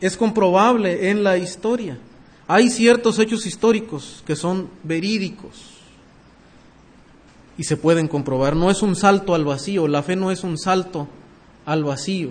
es 0.00 0.16
comprobable 0.16 1.10
en 1.10 1.22
la 1.22 1.38
historia. 1.38 1.96
Hay 2.52 2.68
ciertos 2.68 3.18
hechos 3.18 3.46
históricos 3.46 4.22
que 4.26 4.36
son 4.36 4.68
verídicos 4.82 5.54
y 7.56 7.64
se 7.64 7.78
pueden 7.78 8.08
comprobar. 8.08 8.56
No 8.56 8.70
es 8.70 8.82
un 8.82 8.94
salto 8.94 9.34
al 9.34 9.46
vacío, 9.46 9.88
la 9.88 10.02
fe 10.02 10.16
no 10.16 10.30
es 10.30 10.44
un 10.44 10.58
salto 10.58 11.08
al 11.64 11.82
vacío. 11.82 12.28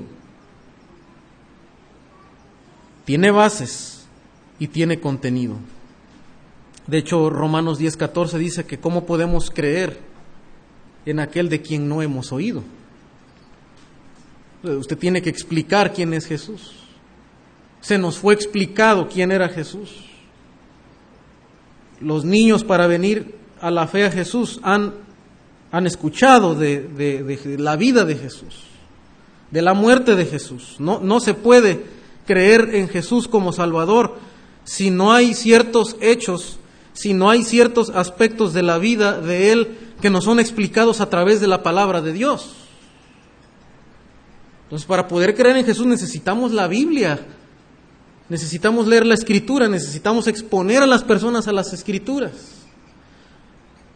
Tiene 3.04 3.32
bases 3.32 4.06
y 4.60 4.68
tiene 4.68 5.00
contenido. 5.00 5.56
De 6.86 7.00
hecho, 7.00 7.32
Romanos 7.32 7.80
10:14 7.80 8.38
dice 8.38 8.66
que 8.68 8.78
cómo 8.78 9.08
podemos 9.08 9.50
creer 9.50 10.02
en 11.08 11.20
aquel 11.20 11.50
de 11.50 11.64
quien 11.64 11.90
no 11.90 12.04
hemos 12.04 12.32
oído. 12.32 12.62
Usted 14.62 15.00
tiene 15.00 15.24
que 15.24 15.32
explicar 15.32 15.94
quién 15.94 16.14
es 16.14 16.28
Jesús. 16.28 16.76
Se 17.80 17.98
nos 17.98 18.20
fue 18.20 18.36
explicado 18.36 19.10
quién 19.10 19.32
era 19.32 19.50
Jesús 19.50 20.11
los 22.02 22.26
niños 22.26 22.64
para 22.64 22.88
venir 22.88 23.36
a 23.62 23.72
la 23.72 23.88
fe 23.88 24.06
a 24.06 24.12
Jesús 24.12 24.60
han, 24.64 24.94
han 25.72 25.88
escuchado 25.88 26.56
de, 26.56 26.82
de, 26.82 27.58
la 27.58 27.76
vida 27.76 28.06
de 28.06 28.16
Jesús, 28.16 28.64
de 29.52 29.62
la 29.62 29.74
muerte 29.74 30.16
de 30.16 30.26
Jesús. 30.26 30.76
No, 30.80 31.00
no 31.00 31.20
se 31.20 31.34
puede 31.34 31.84
creer 32.26 32.76
en 32.76 32.90
Jesús 32.90 33.28
como 33.28 33.54
Salvador 33.54 34.16
si 34.64 34.90
no 34.90 35.14
hay 35.14 35.34
ciertos 35.34 35.96
hechos, 36.02 36.58
si 36.94 37.14
no 37.14 37.30
hay 37.30 37.44
ciertos 37.44 37.90
aspectos 37.90 38.54
de 38.54 38.64
la 38.64 38.78
vida 38.78 39.20
de 39.20 39.52
Él 39.52 39.78
que 40.02 40.10
nos 40.10 40.26
son 40.26 40.40
explicados 40.40 41.02
a 41.02 41.10
través 41.10 41.40
de 41.42 41.48
la 41.48 41.64
palabra 41.64 42.02
de 42.02 42.14
Dios. 42.14 42.56
Entonces, 44.64 44.88
para 44.88 45.08
poder 45.08 45.36
creer 45.36 45.58
en 45.58 45.66
Jesús 45.66 45.86
necesitamos 45.86 46.54
la 46.54 46.68
Biblia, 46.68 47.20
Necesitamos 48.32 48.88
leer 48.88 49.06
la 49.06 49.16
escritura, 49.16 49.68
necesitamos 49.68 50.26
exponer 50.26 50.82
a 50.82 50.88
las 50.88 51.04
personas 51.04 51.50
a 51.50 51.52
las 51.52 51.74
escrituras. 51.74 52.32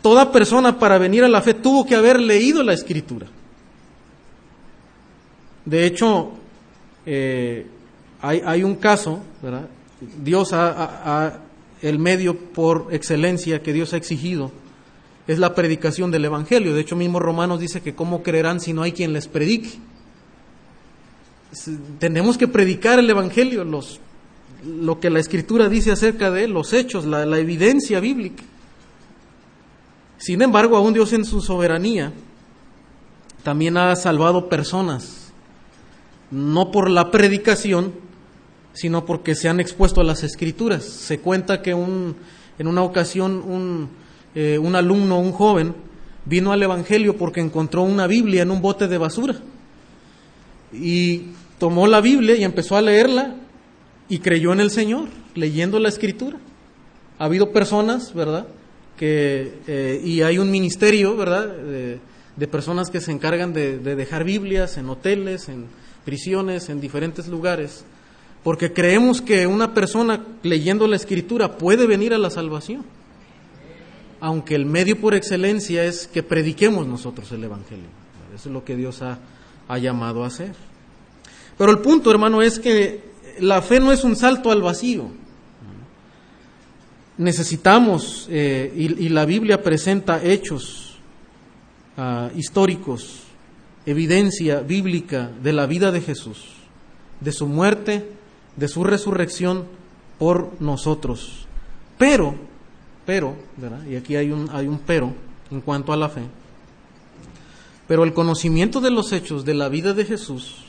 Toda 0.01 0.33
persona 0.33 0.77
para 0.77 0.97
venir 0.97 1.23
a 1.23 1.29
la 1.29 1.41
fe 1.41 1.53
tuvo 1.53 1.85
que 1.85 1.95
haber 1.95 2.19
leído 2.19 2.61
la 2.61 2.73
escritura. 2.73 3.27
De 5.63 5.85
hecho, 5.85 6.31
eh, 7.05 7.65
hay, 8.21 8.61
un 8.61 8.75
caso, 8.75 9.21
¿verdad? 9.41 9.69
Dios 10.21 10.49
ha, 10.51 11.39
el 11.81 11.97
medio 11.97 12.37
por 12.37 12.89
excelencia 12.91 13.63
que 13.63 13.71
Dios 13.71 13.93
ha 13.93 13.97
exigido 13.97 14.51
es 15.27 15.39
la 15.39 15.55
predicación 15.55 16.11
del 16.11 16.25
Evangelio. 16.25 16.73
De 16.73 16.81
hecho, 16.81 16.97
mismo 16.97 17.21
Romanos 17.21 17.61
dice 17.61 17.79
que 17.79 17.95
cómo 17.95 18.21
creerán 18.21 18.59
si 18.59 18.73
no 18.73 18.81
hay 18.81 18.91
quien 18.91 19.13
les 19.13 19.29
predique. 19.29 19.79
Tenemos 21.99 22.37
que 22.37 22.49
predicar 22.49 22.99
el 22.99 23.09
Evangelio. 23.09 23.63
Los 23.63 24.01
lo 24.65 24.99
que 24.99 25.09
la 25.09 25.19
escritura 25.19 25.69
dice 25.69 25.91
acerca 25.91 26.31
de 26.31 26.47
los 26.47 26.73
hechos, 26.73 27.05
la, 27.05 27.25
la 27.25 27.37
evidencia 27.37 27.99
bíblica. 27.99 28.43
Sin 30.17 30.41
embargo, 30.41 30.77
aún 30.77 30.93
Dios 30.93 31.13
en 31.13 31.25
su 31.25 31.41
soberanía 31.41 32.13
también 33.43 33.77
ha 33.77 33.95
salvado 33.95 34.49
personas, 34.49 35.31
no 36.31 36.71
por 36.71 36.89
la 36.89 37.11
predicación, 37.11 37.93
sino 38.73 39.05
porque 39.05 39.35
se 39.35 39.47
han 39.47 39.59
expuesto 39.59 40.01
a 40.01 40.03
las 40.03 40.23
escrituras. 40.23 40.83
Se 40.83 41.19
cuenta 41.19 41.61
que 41.61 41.73
un, 41.73 42.15
en 42.57 42.67
una 42.67 42.81
ocasión 42.81 43.43
un, 43.45 43.89
eh, 44.33 44.57
un 44.57 44.75
alumno, 44.75 45.19
un 45.19 45.31
joven, 45.31 45.75
vino 46.25 46.51
al 46.51 46.63
Evangelio 46.63 47.17
porque 47.17 47.39
encontró 47.39 47.83
una 47.83 48.07
Biblia 48.07 48.41
en 48.41 48.51
un 48.51 48.61
bote 48.61 48.87
de 48.87 48.97
basura. 48.97 49.35
Y 50.73 51.27
tomó 51.59 51.87
la 51.87 52.01
Biblia 52.01 52.35
y 52.35 52.43
empezó 52.43 52.75
a 52.75 52.81
leerla 52.81 53.35
y 54.07 54.19
creyó 54.19 54.53
en 54.53 54.59
el 54.59 54.71
Señor, 54.71 55.07
leyendo 55.33 55.79
la 55.79 55.89
Escritura. 55.89 56.37
Ha 57.17 57.25
habido 57.25 57.51
personas, 57.51 58.13
¿verdad? 58.13 58.47
Que, 58.97 59.59
eh, 59.67 60.01
y 60.03 60.21
hay 60.21 60.37
un 60.37 60.51
ministerio, 60.51 61.15
¿verdad? 61.15 61.47
De, 61.47 61.99
personas 62.47 62.89
que 62.89 63.01
se 63.01 63.11
encargan 63.11 63.53
de, 63.53 63.79
de, 63.79 63.95
dejar 63.95 64.23
Biblias 64.23 64.77
en 64.77 64.89
hoteles, 64.89 65.49
en 65.49 65.65
prisiones, 66.03 66.69
en 66.69 66.79
diferentes 66.79 67.27
lugares, 67.27 67.85
porque 68.43 68.73
creemos 68.73 69.21
que 69.21 69.47
una 69.47 69.73
persona 69.73 70.23
leyendo 70.43 70.87
la 70.87 70.97
Escritura 70.97 71.57
puede 71.57 71.87
venir 71.87 72.13
a 72.13 72.17
la 72.17 72.29
salvación, 72.29 72.85
aunque 74.19 74.55
el 74.55 74.65
medio 74.65 74.99
por 74.99 75.15
excelencia 75.15 75.85
es 75.85 76.07
que 76.07 76.21
prediquemos 76.21 76.85
nosotros 76.85 77.31
el 77.31 77.43
Evangelio. 77.43 77.87
Eso 78.35 78.49
es 78.49 78.53
lo 78.53 78.63
que 78.63 78.75
Dios 78.75 79.01
ha 79.01 79.77
llamado 79.77 80.23
a 80.23 80.27
hacer. 80.27 80.53
Pero 81.57 81.71
el 81.71 81.79
punto, 81.79 82.11
hermano, 82.11 82.41
es 82.41 82.59
que 82.59 83.14
la 83.39 83.61
fe 83.61 83.79
no 83.79 83.91
es 83.91 84.03
un 84.03 84.15
salto 84.15 84.51
al 84.51 84.61
vacío. 84.61 85.07
Necesitamos, 87.17 88.27
eh, 88.29 88.73
y, 88.75 89.09
la 89.09 89.25
Biblia 89.25 89.63
presenta 89.63 90.21
hechos 90.21 90.97
uh, 91.97 92.37
históricos, 92.37 93.21
evidencia 93.85 94.59
bíblica 94.59 95.31
de 95.41 95.53
la 95.53 95.65
vida 95.65 95.93
de 95.93 96.01
Jesús, 96.01 96.43
de 97.21 97.31
su 97.31 97.47
muerte, 97.47 98.11
de 98.57 98.67
su 98.67 98.83
resurrección 98.83 99.65
por 100.19 100.51
nosotros. 100.59 101.47
Pero, 101.97 102.35
pero. 103.05 103.37
Y 103.89 103.95
aquí 103.95 104.17
hay 104.17 104.31
un, 104.31 104.49
hay 104.51 104.67
un 104.67 104.79
pero 104.79 105.13
en 105.51 105.61
cuanto 105.61 105.93
a 105.93 105.97
la 105.97 106.09
fe. 106.09 106.23
Pero 107.87 108.03
el 108.03 108.13
conocimiento 108.13 108.81
de 108.81 108.91
los 108.91 109.13
hechos 109.13 109.45
de 109.45 109.53
la 109.53 109.69
vida 109.69 109.93
de 109.93 110.03
Jesús 110.03 110.64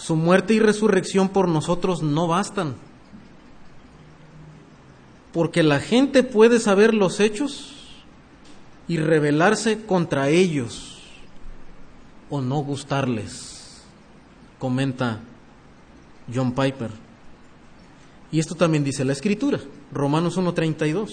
su 0.00 0.16
muerte 0.16 0.54
y 0.54 0.60
resurrección 0.60 1.28
por 1.28 1.46
nosotros 1.46 2.02
no 2.02 2.26
bastan. 2.26 2.74
Porque 5.32 5.62
la 5.62 5.78
gente 5.78 6.22
puede 6.22 6.58
saber 6.58 6.94
los 6.94 7.20
hechos 7.20 7.74
y 8.88 8.96
rebelarse 8.96 9.84
contra 9.84 10.30
ellos 10.30 11.02
o 12.30 12.40
no 12.40 12.56
gustarles, 12.60 13.82
comenta 14.58 15.20
John 16.32 16.52
Piper. 16.52 16.90
Y 18.32 18.40
esto 18.40 18.54
también 18.54 18.82
dice 18.82 19.04
la 19.04 19.12
escritura, 19.12 19.60
Romanos 19.92 20.38
1.32. 20.38 21.10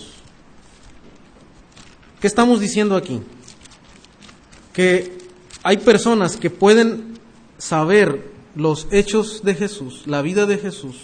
¿Qué 2.21 2.27
estamos 2.27 2.61
diciendo 2.61 2.95
aquí? 2.95 3.21
Que 4.71 5.17
hay 5.61 5.77
personas 5.77 6.38
que 6.38 6.49
pueden 6.49 7.19
saber 7.57 8.36
los 8.58 8.88
hechos 8.91 9.43
de 9.43 9.55
Jesús, 9.55 10.03
la 10.05 10.22
vida 10.22 10.45
de 10.45 10.58
Jesús, 10.58 10.95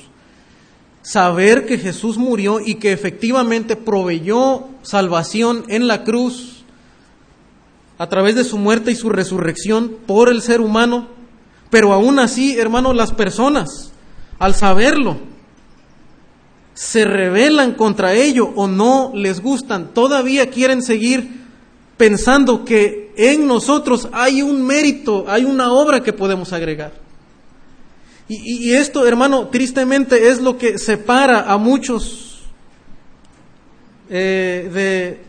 saber 1.04 1.66
que 1.66 1.78
Jesús 1.78 2.18
murió 2.18 2.60
y 2.60 2.76
que 2.76 2.92
efectivamente 2.92 3.76
proveyó 3.76 4.66
salvación 4.82 5.64
en 5.68 5.88
la 5.88 6.04
cruz 6.04 6.64
a 7.98 8.10
través 8.10 8.36
de 8.36 8.44
su 8.44 8.58
muerte 8.58 8.92
y 8.92 8.96
su 8.96 9.10
resurrección 9.10 9.96
por 10.08 10.30
el 10.30 10.42
ser 10.42 10.62
humano, 10.62 11.08
pero 11.70 11.94
aún 11.94 12.20
así, 12.20 12.58
hermanos, 12.58 12.96
las 12.96 13.14
personas, 13.14 13.92
al 14.40 14.56
saberlo, 14.56 15.18
se 16.74 17.06
rebelan 17.06 17.74
contra 17.74 18.14
ello 18.14 18.52
o 18.56 18.68
no 18.68 19.12
les 19.14 19.42
gustan, 19.42 19.94
todavía 19.94 20.50
quieren 20.50 20.82
seguir 20.82 21.44
pensando 21.98 22.66
que 22.66 23.14
en 23.16 23.46
nosotros 23.46 24.10
hay 24.12 24.42
un 24.42 24.66
mérito, 24.66 25.26
hay 25.28 25.46
una 25.46 25.72
obra 25.72 26.02
que 26.02 26.14
podemos 26.14 26.52
agregar. 26.52 27.03
Y, 28.28 28.74
esto, 28.74 29.06
hermano, 29.06 29.50
tristemente 29.50 30.30
es 30.30 30.42
lo 30.42 30.58
que 30.58 30.78
separa 30.78 31.52
a 31.52 31.58
muchos 31.58 32.42
eh, 34.10 34.70
de, 34.74 35.24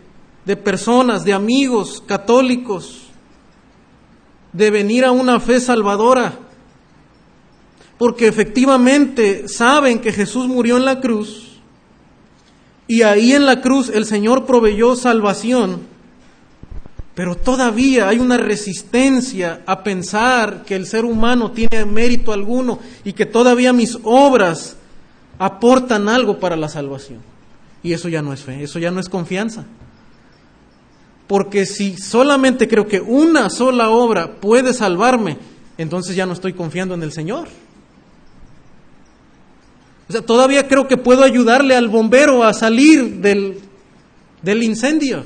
de 0.45 0.57
personas, 0.57 1.25
de 1.25 1.33
amigos 1.33 2.03
católicos, 2.07 3.09
de 4.53 4.71
venir 4.71 5.05
a 5.05 5.11
una 5.11 5.41
fe 5.41 5.61
salvadora. 5.61 6.39
Porque 7.99 8.29
efectivamente 8.29 9.49
saben 9.49 9.99
que 9.99 10.13
Jesús 10.13 10.47
murió 10.47 10.77
en 10.77 10.85
la 10.85 11.01
cruz 11.01 11.61
y 12.87 13.03
ahí 13.03 13.33
en 13.33 13.47
la 13.47 13.61
cruz 13.61 13.89
el 13.89 14.05
Señor 14.05 14.47
proveyó 14.47 14.95
salvación 14.95 15.94
pero 17.15 17.37
todavía 17.37 18.09
hay 18.09 18.19
una 18.19 18.37
resistencia 18.37 19.63
a 19.67 19.85
pensar 19.85 20.65
que 20.65 20.75
el 20.75 20.87
ser 20.87 21.05
humano 21.05 21.53
tiene 21.53 21.85
mérito 21.85 22.33
alguno 22.33 22.81
y 23.05 23.13
que 23.13 23.25
todavía 23.25 23.73
mis 23.73 23.97
obras 24.03 24.77
aportan 25.39 26.09
algo 26.09 26.41
para 26.41 26.57
la 26.57 26.69
salvación. 26.69 27.21
Y 27.85 27.93
eso 27.93 28.09
ya 28.09 28.21
no 28.21 28.33
es 28.33 28.43
fe, 28.43 28.65
eso 28.65 28.81
ya 28.81 28.91
no 28.91 28.99
es 28.99 29.09
confianza. 29.09 29.65
Porque 31.29 31.67
si 31.67 31.97
solamente 31.97 32.67
creo 32.67 32.87
que 32.87 33.01
una 33.01 33.49
sola 33.49 33.91
obra 33.91 34.41
puede 34.41 34.75
salvarme, 34.75 35.39
entonces 35.79 36.17
ya 36.17 36.27
no 36.27 36.33
estoy 36.33 36.53
confiando 36.53 36.95
en 36.95 37.03
el 37.03 37.13
Señor. 37.13 37.49
O 40.09 40.13
sea, 40.13 40.21
todavía 40.21 40.67
creo 40.67 40.89
que 40.89 40.97
puedo 40.97 41.23
ayudarle 41.23 41.77
al 41.77 41.89
bombero 41.89 42.43
a 42.43 42.53
salir 42.53 43.21
del, 43.21 43.61
del 44.43 44.63
incendio. 44.65 45.25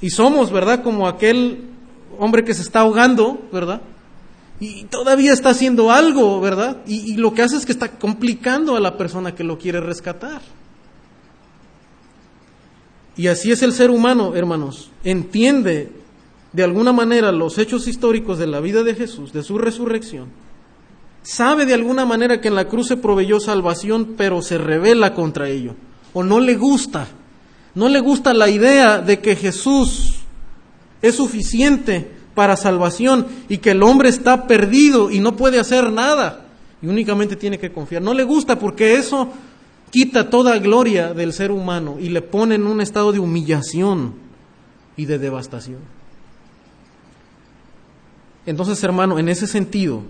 Y 0.00 0.10
somos, 0.10 0.52
¿verdad? 0.52 0.82
Como 0.82 1.08
aquel 1.08 1.64
hombre 2.18 2.44
que 2.44 2.54
se 2.54 2.62
está 2.62 2.80
ahogando, 2.80 3.40
¿verdad? 3.52 3.80
Y 4.58 4.84
todavía 4.84 5.32
está 5.32 5.50
haciendo 5.50 5.90
algo, 5.90 6.40
¿verdad? 6.40 6.78
Y, 6.86 7.16
lo 7.16 7.34
que 7.34 7.42
hace 7.42 7.56
es 7.56 7.66
que 7.66 7.72
está 7.72 7.98
complicando 7.98 8.76
a 8.76 8.80
la 8.80 8.96
persona 8.96 9.34
que 9.34 9.44
lo 9.44 9.58
quiere 9.58 9.80
rescatar. 9.80 10.40
Y 13.16 13.28
así 13.28 13.50
es 13.50 13.62
el 13.62 13.72
ser 13.72 13.90
humano, 13.90 14.34
hermanos. 14.34 14.90
Entiende 15.04 15.92
de 16.52 16.62
alguna 16.62 16.92
manera 16.92 17.32
los 17.32 17.58
hechos 17.58 17.86
históricos 17.86 18.38
de 18.38 18.46
la 18.46 18.60
vida 18.60 18.82
de 18.82 18.94
Jesús, 18.94 19.32
de 19.32 19.42
su 19.42 19.58
resurrección. 19.58 20.28
Sabe 21.22 21.66
de 21.66 21.74
alguna 21.74 22.06
manera 22.06 22.40
que 22.40 22.48
en 22.48 22.54
la 22.54 22.68
cruz 22.68 22.86
se 22.86 22.96
proveyó 22.96 23.40
salvación, 23.40 24.14
pero 24.16 24.42
se 24.42 24.58
revela 24.58 25.12
contra 25.12 25.48
ello. 25.48 25.74
O 26.14 26.22
no 26.22 26.40
le 26.40 26.56
gusta 26.56 27.08
no 27.76 27.90
le 27.90 28.00
gusta 28.00 28.32
la 28.32 28.48
idea 28.48 29.02
de 29.02 29.20
que 29.20 29.36
Jesús 29.36 30.14
es 31.02 31.14
suficiente 31.14 32.10
para 32.34 32.56
salvación 32.56 33.26
y 33.50 33.58
que 33.58 33.72
el 33.72 33.82
hombre 33.82 34.08
está 34.08 34.46
perdido 34.46 35.10
y 35.10 35.20
no 35.20 35.36
puede 35.36 35.60
hacer 35.60 35.92
nada 35.92 36.46
y 36.80 36.86
únicamente 36.86 37.36
tiene 37.36 37.58
que 37.58 37.70
confiar. 37.70 38.00
No 38.00 38.14
le 38.14 38.24
gusta 38.24 38.58
porque 38.58 38.94
eso 38.94 39.28
quita 39.90 40.30
toda 40.30 40.58
gloria 40.58 41.12
del 41.12 41.34
ser 41.34 41.52
humano 41.52 41.96
y 42.00 42.08
le 42.08 42.22
pone 42.22 42.54
en 42.54 42.66
un 42.66 42.80
estado 42.80 43.12
de 43.12 43.18
humillación 43.18 44.14
y 44.96 45.04
de 45.04 45.18
devastación. 45.18 45.80
Entonces, 48.46 48.82
hermano, 48.84 49.18
en 49.18 49.28
ese 49.28 49.46
sentido, 49.46 50.00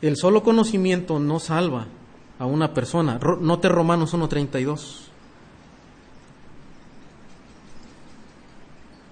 el 0.00 0.16
solo 0.16 0.42
conocimiento 0.42 1.18
no 1.18 1.38
salva 1.38 1.86
a 2.38 2.46
una 2.46 2.72
persona. 2.72 3.20
Note 3.40 3.68
Romanos 3.68 4.14
1.32. 4.14 5.11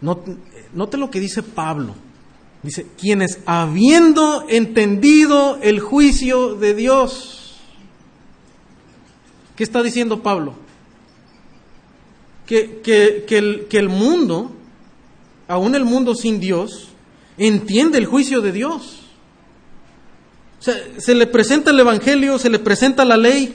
Note 0.01 0.97
lo 0.97 1.11
que 1.11 1.21
dice 1.21 1.43
Pablo. 1.43 1.95
Dice, 2.63 2.87
quienes 2.99 3.41
habiendo 3.47 4.47
entendido 4.49 5.59
el 5.63 5.81
juicio 5.81 6.57
de 6.57 6.75
Dios. 6.75 7.57
¿Qué 9.57 9.65
está 9.65 9.83
diciendo 9.83 10.23
Pablo? 10.23 10.55
Que, 12.47 12.81
el, 13.29 13.67
que 13.69 13.79
el 13.79 13.89
mundo, 13.89 14.53
aún 15.49 15.75
el 15.75 15.85
mundo 15.85 16.15
sin 16.15 16.41
Dios, 16.41 16.89
entiende 17.39 17.99
el 17.99 18.07
juicio 18.07 18.41
de 18.41 18.53
Dios. 18.53 19.01
O 20.59 20.63
sea, 20.63 20.75
se 20.99 21.15
le 21.15 21.27
presenta 21.27 21.71
el 21.71 21.81
Evangelio, 21.81 22.39
se 22.39 22.51
le 22.51 22.59
presenta 22.59 23.05
la 23.05 23.17
ley 23.17 23.55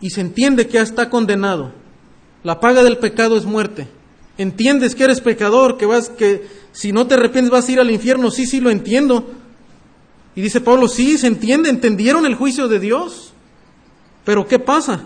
y 0.00 0.10
se 0.10 0.20
entiende 0.20 0.66
que 0.66 0.74
ya 0.74 0.82
está 0.82 1.08
condenado. 1.08 1.72
La 2.42 2.60
paga 2.60 2.82
del 2.82 2.98
pecado 2.98 3.36
es 3.38 3.46
muerte. 3.46 3.88
Entiendes 4.38 4.94
que 4.94 5.04
eres 5.04 5.20
pecador, 5.20 5.78
que 5.78 5.86
vas, 5.86 6.10
que 6.10 6.46
si 6.72 6.92
no 6.92 7.06
te 7.06 7.14
arrepientes 7.14 7.50
vas 7.50 7.68
a 7.68 7.72
ir 7.72 7.80
al 7.80 7.90
infierno. 7.90 8.30
Sí, 8.30 8.46
sí, 8.46 8.60
lo 8.60 8.70
entiendo. 8.70 9.26
Y 10.34 10.42
dice 10.42 10.60
Pablo, 10.60 10.88
sí, 10.88 11.16
se 11.16 11.26
entiende, 11.26 11.70
entendieron 11.70 12.26
el 12.26 12.34
juicio 12.34 12.68
de 12.68 12.78
Dios. 12.78 13.32
Pero 14.24 14.46
¿qué 14.46 14.58
pasa? 14.58 15.04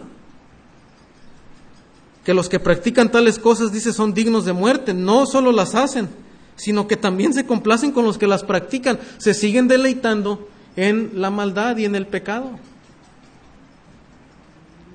Que 2.25 2.35
los 2.35 2.49
que 2.49 2.59
practican 2.59 3.13
tales 3.13 3.39
cosas, 3.39 3.73
dice, 3.73 3.93
son 3.93 4.13
dignos 4.13 4.45
de 4.45 4.53
muerte. 4.53 4.95
No 4.95 5.27
solo 5.27 5.53
las 5.53 5.77
hacen, 5.77 6.09
sino 6.57 6.89
que 6.89 6.97
también 6.97 7.33
se 7.33 7.47
complacen 7.47 7.93
con 7.93 8.05
los 8.05 8.19
que 8.19 8.27
las 8.27 8.43
practican. 8.43 8.99
Se 9.19 9.33
siguen 9.33 9.69
deleitando 9.69 10.49
en 10.75 11.13
la 11.15 11.31
maldad 11.31 11.77
y 11.77 11.85
en 11.85 11.95
el 11.95 12.09
pecado. 12.09 12.59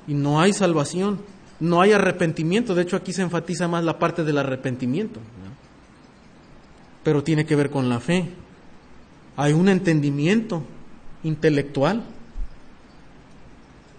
Y 0.07 0.13
no 0.13 0.41
hay 0.41 0.51
salvación 0.51 1.19
no 1.59 1.81
hay 1.81 1.93
arrepentimiento. 1.93 2.75
De 2.75 2.81
hecho, 2.81 2.95
aquí 2.95 3.13
se 3.13 3.21
enfatiza 3.21 3.67
más 3.67 3.83
la 3.83 3.99
parte 3.99 4.23
del 4.23 4.37
arrepentimiento. 4.37 5.19
Pero 7.03 7.23
tiene 7.23 7.45
que 7.45 7.55
ver 7.55 7.69
con 7.69 7.89
la 7.89 7.99
fe. 7.99 8.29
Hay 9.37 9.53
un 9.53 9.69
entendimiento 9.69 10.63
intelectual. 11.23 12.03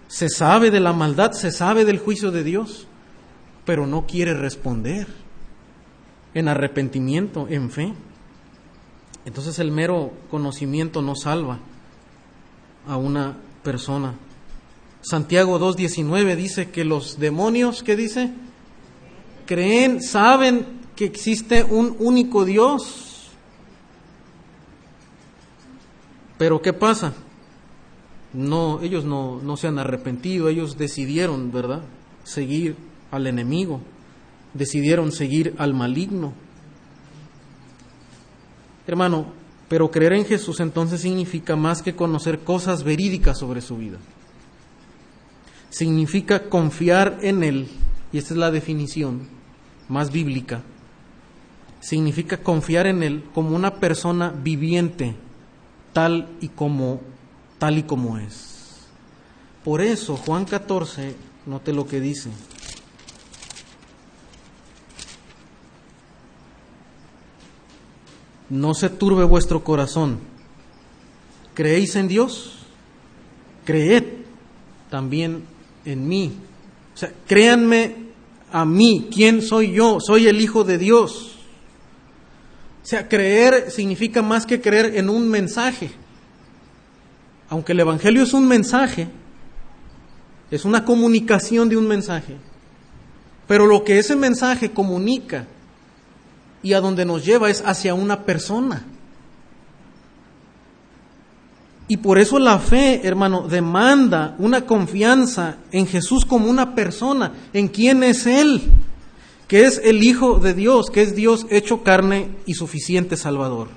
Se 0.07 0.29
sabe 0.29 0.71
de 0.71 0.79
la 0.79 0.93
maldad, 0.93 1.31
se 1.31 1.51
sabe 1.51 1.85
del 1.85 1.99
juicio 1.99 2.31
de 2.31 2.43
Dios, 2.43 2.87
pero 3.65 3.85
no 3.85 4.05
quiere 4.05 4.33
responder 4.33 5.07
en 6.33 6.47
arrepentimiento, 6.47 7.47
en 7.49 7.69
fe. 7.69 7.93
Entonces 9.25 9.59
el 9.59 9.71
mero 9.71 10.13
conocimiento 10.29 11.01
no 11.01 11.15
salva 11.15 11.59
a 12.87 12.95
una 12.95 13.35
persona 13.63 14.13
Santiago 15.07 15.57
2.19 15.57 16.35
dice 16.35 16.69
que 16.69 16.83
los 16.83 17.17
demonios, 17.17 17.81
¿qué 17.81 17.95
dice? 17.95 18.29
Creen, 19.45 20.03
saben 20.03 20.65
que 20.97 21.05
existe 21.05 21.63
un 21.63 21.95
único 21.99 22.43
Dios. 22.43 23.29
Pero 26.37 26.61
¿qué 26.61 26.73
pasa? 26.73 27.13
No, 28.33 28.81
ellos 28.81 29.05
no, 29.05 29.41
no 29.41 29.55
se 29.55 29.67
han 29.67 29.79
arrepentido, 29.79 30.49
ellos 30.49 30.77
decidieron, 30.77 31.53
¿verdad? 31.53 31.83
Seguir 32.25 32.75
al 33.09 33.27
enemigo, 33.27 33.79
decidieron 34.53 35.13
seguir 35.13 35.55
al 35.57 35.73
maligno. 35.73 36.33
Hermano, 38.85 39.27
pero 39.69 39.89
creer 39.89 40.11
en 40.11 40.25
Jesús 40.25 40.59
entonces 40.59 40.99
significa 40.99 41.55
más 41.55 41.81
que 41.81 41.95
conocer 41.95 42.39
cosas 42.39 42.83
verídicas 42.83 43.39
sobre 43.39 43.61
su 43.61 43.77
vida 43.77 43.99
significa 45.69 46.49
confiar 46.49 47.19
en 47.21 47.43
Él, 47.43 47.67
y 48.11 48.17
esta 48.17 48.33
es 48.33 48.39
la 48.39 48.51
definición 48.51 49.27
más 49.89 50.11
bíblica, 50.11 50.61
significa 51.79 52.37
confiar 52.37 52.87
en 52.87 53.03
Él 53.03 53.23
como 53.33 53.55
una 53.55 53.75
persona 53.75 54.29
viviente, 54.29 55.15
tal 55.93 56.27
y 56.41 56.49
como, 56.49 57.01
tal 57.59 57.77
y 57.77 57.83
como 57.83 58.17
es. 58.17 58.87
Por 59.63 59.81
eso 59.81 60.15
Juan 60.15 60.45
14, 60.45 61.15
note 61.45 61.73
lo 61.73 61.87
que 61.87 61.99
dice. 61.99 62.29
No 68.49 68.73
se 68.73 68.89
turbe 68.89 69.25
vuestro 69.25 69.63
corazón. 69.63 70.19
¿Creéis 71.53 71.97
en 71.97 72.07
Dios? 72.07 72.59
Creed 73.65 74.05
también 74.89 75.43
en 75.87 76.07
mí. 76.07 76.33
O 76.93 76.97
sea, 76.97 77.11
créanme 77.25 77.95
a 78.51 78.65
mí, 78.65 79.07
¿quién 79.13 79.41
soy 79.41 79.71
yo? 79.71 79.99
Soy 79.99 80.27
el 80.27 80.41
Hijo 80.41 80.63
de 80.63 80.77
Dios. 80.77 81.35
O 82.83 82.85
sea, 82.85 83.07
creer 83.07 83.71
significa 83.71 84.21
más 84.21 84.45
que 84.45 84.61
creer 84.61 84.97
en 84.97 85.09
un 85.09 85.27
mensaje. 85.27 85.91
Aunque 87.49 87.71
el 87.71 87.79
Evangelio 87.79 88.23
es 88.23 88.33
un 88.33 88.47
mensaje, 88.47 89.07
es 90.51 90.65
una 90.65 90.83
comunicación 90.83 91.69
de 91.69 91.77
un 91.77 91.87
mensaje. 91.87 92.35
Pero 93.47 93.65
lo 93.65 93.83
que 93.83 93.99
ese 93.99 94.15
mensaje 94.15 94.71
comunica 94.71 95.47
y 96.61 96.73
a 96.73 96.81
donde 96.81 97.05
nos 97.05 97.25
lleva 97.25 97.49
es 97.49 97.61
hacia 97.65 97.93
una 97.93 98.25
persona. 98.25 98.85
Y 101.87 101.97
por 101.97 102.19
eso 102.19 102.37
la 102.37 102.59
fe, 102.59 103.01
hermano, 103.03 103.47
demanda 103.47 104.35
una 104.39 104.65
confianza 104.65 105.57
en 105.71 105.87
Jesús 105.87 106.25
como 106.25 106.49
una 106.49 106.75
persona, 106.75 107.33
en 107.53 107.69
quién 107.69 108.03
es 108.03 108.25
Él 108.27 108.71
que 109.47 109.65
es 109.65 109.81
el 109.83 110.03
Hijo 110.03 110.39
de 110.39 110.53
Dios, 110.53 110.89
que 110.89 111.01
es 111.01 111.15
Dios 111.15 111.45
hecho 111.49 111.83
carne 111.83 112.29
y 112.45 112.55
suficiente 112.55 113.15
Salvador, 113.15 113.69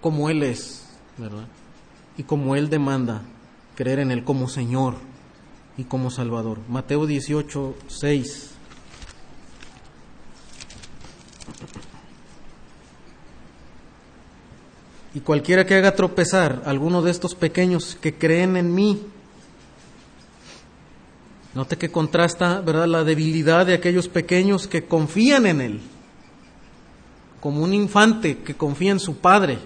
como 0.00 0.30
Él 0.30 0.42
es, 0.42 0.86
¿verdad? 1.18 1.46
Y 2.16 2.22
como 2.22 2.56
Él 2.56 2.70
demanda 2.70 3.22
creer 3.74 3.98
en 3.98 4.10
Él 4.10 4.24
como 4.24 4.48
Señor 4.48 4.94
y 5.76 5.84
como 5.84 6.10
Salvador. 6.10 6.58
Mateo 6.68 7.06
18, 7.06 7.74
6. 7.86 8.53
Y 15.14 15.20
cualquiera 15.20 15.64
que 15.64 15.76
haga 15.76 15.94
tropezar 15.94 16.62
a 16.66 16.70
alguno 16.70 17.00
de 17.00 17.12
estos 17.12 17.34
pequeños 17.34 17.96
que 18.00 18.14
creen 18.14 18.56
en 18.56 18.74
mí, 18.74 19.00
Note 21.54 21.78
que 21.78 21.92
contrasta, 21.92 22.60
¿verdad?, 22.60 22.88
la 22.88 23.04
debilidad 23.04 23.64
de 23.64 23.74
aquellos 23.74 24.08
pequeños 24.08 24.66
que 24.66 24.86
confían 24.86 25.46
en 25.46 25.60
Él, 25.60 25.80
como 27.40 27.62
un 27.62 27.72
infante 27.72 28.38
que 28.38 28.54
confía 28.54 28.90
en 28.90 28.98
su 28.98 29.18
padre, 29.18 29.58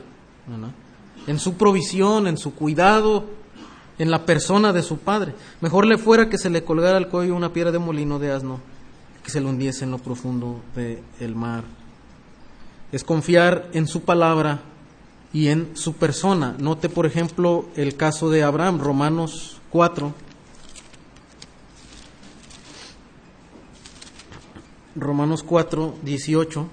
en 1.27 1.39
su 1.39 1.55
provisión, 1.55 2.27
en 2.27 2.37
su 2.37 2.55
cuidado, 2.55 3.25
en 3.99 4.11
la 4.11 4.27
persona 4.27 4.75
de 4.75 4.83
su 4.83 4.99
padre. 4.99 5.35
Mejor 5.63 5.87
le 5.87 5.97
fuera 5.97 6.29
que 6.29 6.37
se 6.37 6.51
le 6.51 6.63
colgara 6.63 6.99
al 6.99 7.09
cuello 7.09 7.35
una 7.35 7.55
piedra 7.55 7.73
de 7.73 7.79
molino 7.79 8.19
de 8.19 8.33
asno, 8.33 8.61
que 9.25 9.31
se 9.31 9.41
lo 9.41 9.49
hundiese 9.49 9.85
en 9.85 9.93
lo 9.93 9.99
profundo 9.99 10.61
del 10.75 11.35
mar. 11.35 11.65
Es 12.93 13.03
confiar 13.03 13.71
en 13.73 13.87
su 13.87 14.03
palabra 14.03 14.61
y 15.33 15.49
en 15.49 15.77
su 15.77 15.95
persona. 15.95 16.57
Note, 16.59 16.89
por 16.89 17.07
ejemplo, 17.07 17.67
el 17.77 17.97
caso 17.97 18.31
de 18.31 18.43
Abraham, 18.43 18.81
Romanos 18.81 19.61
4 19.71 20.29
Romanos 24.99 25.45
4, 25.45 25.95
18, 26.03 26.67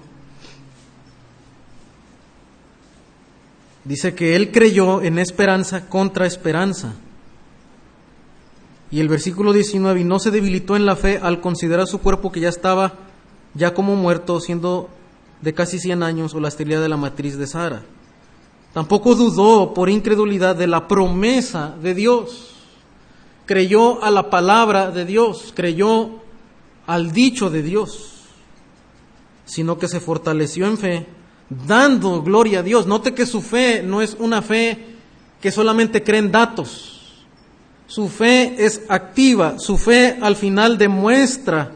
dice 3.84 4.14
que 4.14 4.34
él 4.34 4.50
creyó 4.50 5.00
en 5.02 5.18
esperanza 5.18 5.88
contra 5.88 6.26
esperanza. 6.26 6.94
Y 8.90 9.00
el 9.00 9.08
versículo 9.08 9.52
19, 9.52 10.00
y 10.00 10.04
no 10.04 10.18
se 10.18 10.30
debilitó 10.30 10.76
en 10.76 10.86
la 10.86 10.96
fe 10.96 11.18
al 11.22 11.40
considerar 11.40 11.86
su 11.86 12.00
cuerpo 12.00 12.32
que 12.32 12.40
ya 12.40 12.48
estaba 12.48 12.94
ya 13.54 13.74
como 13.74 13.94
muerto, 13.94 14.40
siendo 14.40 14.88
de 15.40 15.54
casi 15.54 15.78
100 15.78 16.02
años, 16.02 16.34
o 16.34 16.40
la 16.40 16.48
esterilidad 16.48 16.82
de 16.82 16.88
la 16.88 16.96
matriz 16.96 17.36
de 17.38 17.46
Sara. 17.46 17.82
Tampoco 18.76 19.14
dudó 19.14 19.72
por 19.72 19.88
incredulidad 19.88 20.54
de 20.54 20.66
la 20.66 20.86
promesa 20.86 21.74
de 21.80 21.94
Dios. 21.94 22.50
Creyó 23.46 24.04
a 24.04 24.10
la 24.10 24.28
palabra 24.28 24.90
de 24.90 25.06
Dios, 25.06 25.54
creyó 25.56 26.20
al 26.86 27.12
dicho 27.12 27.48
de 27.48 27.62
Dios 27.62 28.16
sino 29.46 29.78
que 29.78 29.88
se 29.88 30.00
fortaleció 30.00 30.66
en 30.66 30.76
fe, 30.76 31.06
dando 31.48 32.20
gloria 32.22 32.58
a 32.58 32.62
Dios. 32.62 32.86
Note 32.86 33.14
que 33.14 33.24
su 33.24 33.40
fe 33.40 33.82
no 33.82 34.02
es 34.02 34.16
una 34.18 34.42
fe 34.42 34.96
que 35.40 35.50
solamente 35.50 36.02
cree 36.02 36.18
en 36.18 36.32
datos. 36.32 37.24
Su 37.86 38.08
fe 38.08 38.56
es 38.58 38.82
activa, 38.88 39.58
su 39.58 39.78
fe 39.78 40.18
al 40.20 40.34
final 40.34 40.76
demuestra 40.76 41.72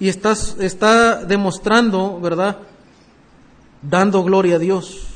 y 0.00 0.08
está, 0.08 0.32
está 0.32 1.24
demostrando, 1.24 2.20
¿verdad? 2.20 2.58
Dando 3.80 4.24
gloria 4.24 4.56
a 4.56 4.58
Dios, 4.58 5.06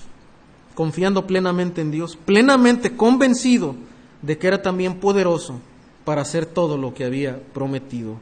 confiando 0.74 1.26
plenamente 1.26 1.80
en 1.80 1.90
Dios, 1.90 2.16
plenamente 2.16 2.96
convencido 2.96 3.74
de 4.22 4.38
que 4.38 4.46
era 4.46 4.62
también 4.62 5.00
poderoso 5.00 5.60
para 6.04 6.22
hacer 6.22 6.46
todo 6.46 6.76
lo 6.78 6.94
que 6.94 7.04
había 7.04 7.40
prometido. 7.52 8.16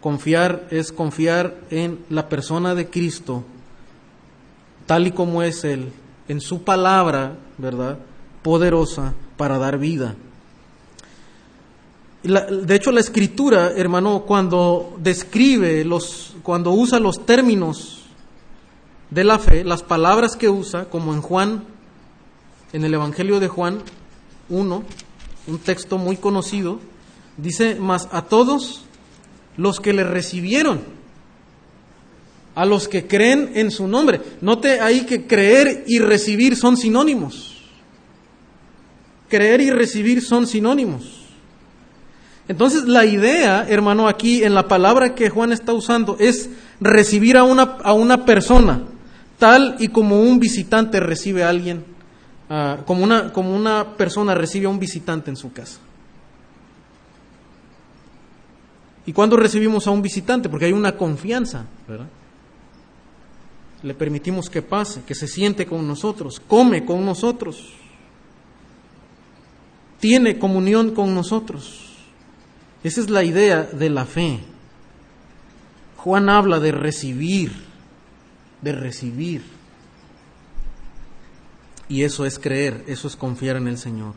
Confiar 0.00 0.66
es 0.70 0.92
confiar 0.92 1.58
en 1.70 1.98
la 2.08 2.28
persona 2.28 2.74
de 2.74 2.88
Cristo, 2.88 3.44
tal 4.86 5.06
y 5.06 5.12
como 5.12 5.42
es 5.42 5.64
Él, 5.64 5.92
en 6.28 6.40
su 6.40 6.62
palabra, 6.62 7.36
¿verdad? 7.58 7.98
Poderosa 8.42 9.14
para 9.36 9.58
dar 9.58 9.78
vida. 9.78 10.14
de 12.22 12.74
hecho, 12.74 12.92
la 12.92 13.00
escritura, 13.00 13.72
hermano, 13.76 14.24
cuando 14.26 14.96
describe 14.98 15.84
los, 15.84 16.36
cuando 16.42 16.72
usa 16.72 16.98
los 16.98 17.26
términos 17.26 18.04
de 19.10 19.24
la 19.24 19.38
fe, 19.38 19.64
las 19.64 19.82
palabras 19.82 20.36
que 20.36 20.48
usa, 20.48 20.84
como 20.86 21.12
en 21.12 21.20
Juan, 21.20 21.64
en 22.72 22.84
el 22.84 22.94
Evangelio 22.94 23.40
de 23.40 23.48
Juan 23.48 23.80
1, 24.48 24.84
un 25.46 25.58
texto 25.58 25.98
muy 25.98 26.16
conocido, 26.16 26.80
dice, 27.36 27.76
más 27.76 28.08
a 28.12 28.22
todos 28.22 28.84
los 29.56 29.80
que 29.80 29.92
le 29.92 30.04
recibieron, 30.04 30.80
a 32.54 32.64
los 32.64 32.88
que 32.88 33.06
creen 33.06 33.52
en 33.54 33.70
su 33.70 33.88
nombre. 33.88 34.20
Note 34.40 34.80
ahí 34.80 35.06
que 35.06 35.26
creer 35.26 35.84
y 35.86 35.98
recibir 35.98 36.56
son 36.56 36.76
sinónimos. 36.76 37.56
Creer 39.28 39.60
y 39.60 39.70
recibir 39.70 40.22
son 40.22 40.46
sinónimos. 40.46 41.20
Entonces 42.48 42.84
la 42.86 43.04
idea, 43.04 43.64
hermano, 43.68 44.08
aquí 44.08 44.42
en 44.42 44.54
la 44.54 44.66
palabra 44.66 45.14
que 45.14 45.30
Juan 45.30 45.52
está 45.52 45.72
usando 45.72 46.16
es 46.18 46.50
recibir 46.80 47.36
a 47.36 47.44
una, 47.44 47.62
a 47.62 47.92
una 47.92 48.24
persona, 48.24 48.82
tal 49.38 49.76
y 49.78 49.88
como 49.88 50.20
un 50.20 50.40
visitante 50.40 50.98
recibe 50.98 51.44
a 51.44 51.48
alguien, 51.48 51.84
ah, 52.50 52.78
como, 52.84 53.02
una, 53.02 53.32
como 53.32 53.54
una 53.54 53.96
persona 53.96 54.34
recibe 54.34 54.66
a 54.66 54.68
un 54.68 54.78
visitante 54.78 55.30
en 55.30 55.36
su 55.36 55.52
casa. 55.52 55.78
¿Y 59.06 59.12
cuándo 59.12 59.36
recibimos 59.36 59.86
a 59.86 59.90
un 59.90 60.02
visitante? 60.02 60.48
Porque 60.48 60.66
hay 60.66 60.72
una 60.72 60.96
confianza, 60.96 61.64
¿verdad? 61.88 62.06
Le 63.82 63.94
permitimos 63.94 64.50
que 64.50 64.60
pase, 64.60 65.02
que 65.04 65.14
se 65.14 65.26
siente 65.26 65.64
con 65.64 65.88
nosotros, 65.88 66.38
come 66.38 66.84
con 66.84 67.04
nosotros, 67.04 67.72
tiene 69.98 70.38
comunión 70.38 70.90
con 70.90 71.14
nosotros. 71.14 71.90
Esa 72.82 73.00
es 73.00 73.10
la 73.10 73.24
idea 73.24 73.62
de 73.64 73.90
la 73.90 74.04
fe. 74.04 74.40
Juan 75.96 76.28
habla 76.28 76.60
de 76.60 76.72
recibir, 76.72 77.52
de 78.62 78.72
recibir. 78.72 79.42
Y 81.90 82.04
eso 82.04 82.24
es 82.24 82.38
creer, 82.38 82.84
eso 82.86 83.08
es 83.08 83.16
confiar 83.16 83.56
en 83.56 83.66
el 83.68 83.76
Señor. 83.76 84.14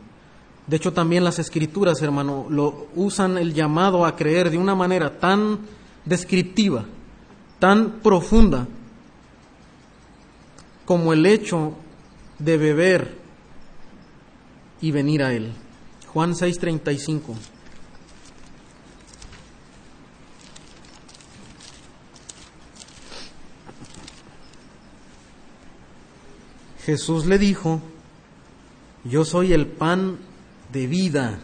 De 0.66 0.76
hecho, 0.76 0.92
también 0.92 1.24
las 1.24 1.38
escrituras, 1.38 2.00
hermano, 2.00 2.46
lo 2.48 2.86
usan 2.94 3.36
el 3.36 3.52
llamado 3.52 4.06
a 4.06 4.16
creer 4.16 4.48
de 4.48 4.56
una 4.56 4.74
manera 4.74 5.18
tan 5.18 5.58
descriptiva, 6.06 6.86
tan 7.58 8.00
profunda, 8.00 8.66
como 10.86 11.12
el 11.12 11.26
hecho 11.26 11.74
de 12.38 12.56
beber 12.56 13.18
y 14.80 14.90
venir 14.90 15.22
a 15.22 15.32
Él. 15.32 15.52
Juan 16.12 16.34
6:35. 16.34 17.34
Jesús 26.84 27.24
le 27.26 27.38
dijo, 27.38 27.80
yo 29.04 29.24
soy 29.24 29.52
el 29.52 29.66
pan 29.66 30.18
de 30.72 30.86
vida. 30.86 31.38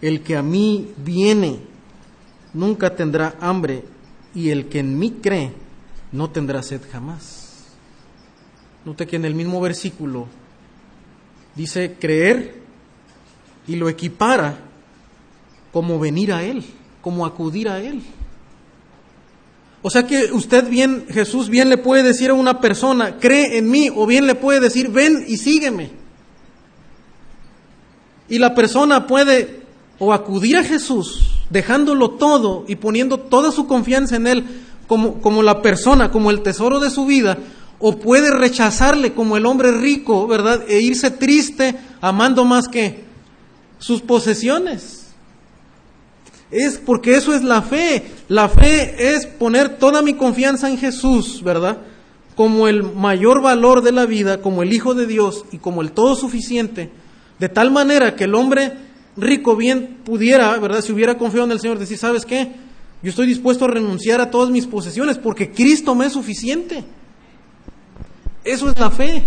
El 0.00 0.22
que 0.22 0.36
a 0.36 0.42
mí 0.42 0.92
viene 0.98 1.60
nunca 2.54 2.94
tendrá 2.94 3.36
hambre 3.40 3.84
y 4.34 4.50
el 4.50 4.68
que 4.68 4.80
en 4.80 4.98
mí 4.98 5.18
cree 5.22 5.52
no 6.12 6.30
tendrá 6.30 6.62
sed 6.62 6.82
jamás. 6.90 7.66
Note 8.84 9.06
que 9.06 9.16
en 9.16 9.24
el 9.24 9.34
mismo 9.34 9.60
versículo 9.60 10.26
dice 11.54 11.96
creer 12.00 12.60
y 13.66 13.76
lo 13.76 13.88
equipara 13.88 14.58
como 15.72 15.98
venir 15.98 16.32
a 16.32 16.42
Él, 16.42 16.64
como 17.00 17.24
acudir 17.24 17.68
a 17.68 17.80
Él. 17.80 18.02
O 19.82 19.90
sea 19.90 20.06
que 20.06 20.30
usted 20.32 20.68
bien, 20.68 21.06
Jesús 21.10 21.48
bien 21.48 21.68
le 21.68 21.76
puede 21.76 22.04
decir 22.04 22.30
a 22.30 22.34
una 22.34 22.60
persona, 22.60 23.18
cree 23.18 23.58
en 23.58 23.68
mí, 23.68 23.90
o 23.94 24.06
bien 24.06 24.26
le 24.26 24.36
puede 24.36 24.60
decir, 24.60 24.90
ven 24.90 25.24
y 25.26 25.36
sígueme. 25.36 25.90
Y 28.28 28.38
la 28.38 28.54
persona 28.54 29.08
puede 29.08 29.62
o 29.98 30.12
acudir 30.12 30.56
a 30.56 30.64
Jesús 30.64 31.32
dejándolo 31.50 32.10
todo 32.10 32.64
y 32.66 32.76
poniendo 32.76 33.18
toda 33.18 33.52
su 33.52 33.66
confianza 33.66 34.16
en 34.16 34.26
Él 34.26 34.44
como, 34.86 35.20
como 35.20 35.42
la 35.42 35.62
persona, 35.62 36.10
como 36.10 36.30
el 36.30 36.42
tesoro 36.42 36.80
de 36.80 36.90
su 36.90 37.04
vida, 37.06 37.38
O 37.84 37.98
puede 37.98 38.30
rechazarle 38.30 39.12
como 39.12 39.36
el 39.36 39.44
hombre 39.44 39.72
rico, 39.72 40.28
¿verdad? 40.28 40.62
E 40.68 40.80
irse 40.80 41.10
triste 41.10 41.74
amando 42.00 42.44
más 42.44 42.68
que 42.68 43.02
sus 43.80 44.00
posesiones. 44.00 45.01
Es 46.52 46.76
porque 46.76 47.16
eso 47.16 47.34
es 47.34 47.42
la 47.42 47.62
fe. 47.62 48.04
La 48.28 48.48
fe 48.48 49.14
es 49.14 49.26
poner 49.26 49.78
toda 49.78 50.02
mi 50.02 50.12
confianza 50.12 50.68
en 50.68 50.76
Jesús, 50.76 51.42
¿verdad? 51.42 51.78
Como 52.36 52.68
el 52.68 52.82
mayor 52.82 53.40
valor 53.40 53.82
de 53.82 53.90
la 53.90 54.04
vida, 54.04 54.42
como 54.42 54.62
el 54.62 54.72
Hijo 54.72 54.94
de 54.94 55.06
Dios 55.06 55.46
y 55.50 55.58
como 55.58 55.80
el 55.80 55.92
todo 55.92 56.14
suficiente, 56.14 56.90
de 57.38 57.48
tal 57.48 57.70
manera 57.70 58.14
que 58.14 58.24
el 58.24 58.34
hombre 58.34 58.74
rico 59.16 59.56
bien 59.56 59.98
pudiera, 60.04 60.56
¿verdad? 60.58 60.82
Si 60.82 60.92
hubiera 60.92 61.16
confiado 61.16 61.46
en 61.46 61.52
el 61.52 61.60
Señor, 61.60 61.78
decir, 61.78 61.96
¿sabes 61.96 62.26
qué? 62.26 62.52
Yo 63.02 63.10
estoy 63.10 63.26
dispuesto 63.26 63.64
a 63.64 63.68
renunciar 63.68 64.20
a 64.20 64.30
todas 64.30 64.50
mis 64.50 64.66
posesiones 64.66 65.18
porque 65.18 65.50
Cristo 65.50 65.94
me 65.94 66.06
es 66.06 66.12
suficiente. 66.12 66.84
Eso 68.44 68.68
es 68.70 68.78
la 68.78 68.90
fe. 68.90 69.24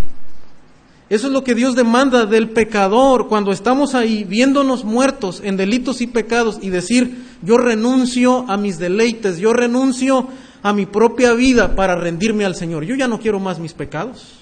Eso 1.10 1.28
es 1.28 1.34
lo 1.34 1.43
que 1.43 1.53
Dios 1.53 1.76
demanda 1.76 2.26
del 2.26 2.49
pecador 2.49 3.28
cuando 3.28 3.51
estamos 3.51 3.93
ahí 3.93 4.24
viéndonos 4.24 4.84
muertos 4.84 5.39
en 5.43 5.56
delitos 5.56 6.01
y 6.01 6.08
pecados 6.08 6.58
y 6.62 6.70
decir, 6.70 7.24
yo 7.43 7.58
renuncio 7.58 8.49
a 8.49 8.58
mis 8.58 8.80
deleites, 8.80 9.38
yo 9.38 9.53
renuncio 9.53 10.28
a 10.64 10.74
mi 10.74 10.88
propia 10.88 11.34
vida 11.34 11.76
para 11.76 11.95
rendirme 11.95 12.43
al 12.43 12.56
Señor. 12.56 12.86
Yo 12.86 12.95
ya 12.95 13.08
no 13.08 13.20
quiero 13.20 13.39
más 13.39 13.60
mis 13.60 13.74
pecados. 13.74 14.34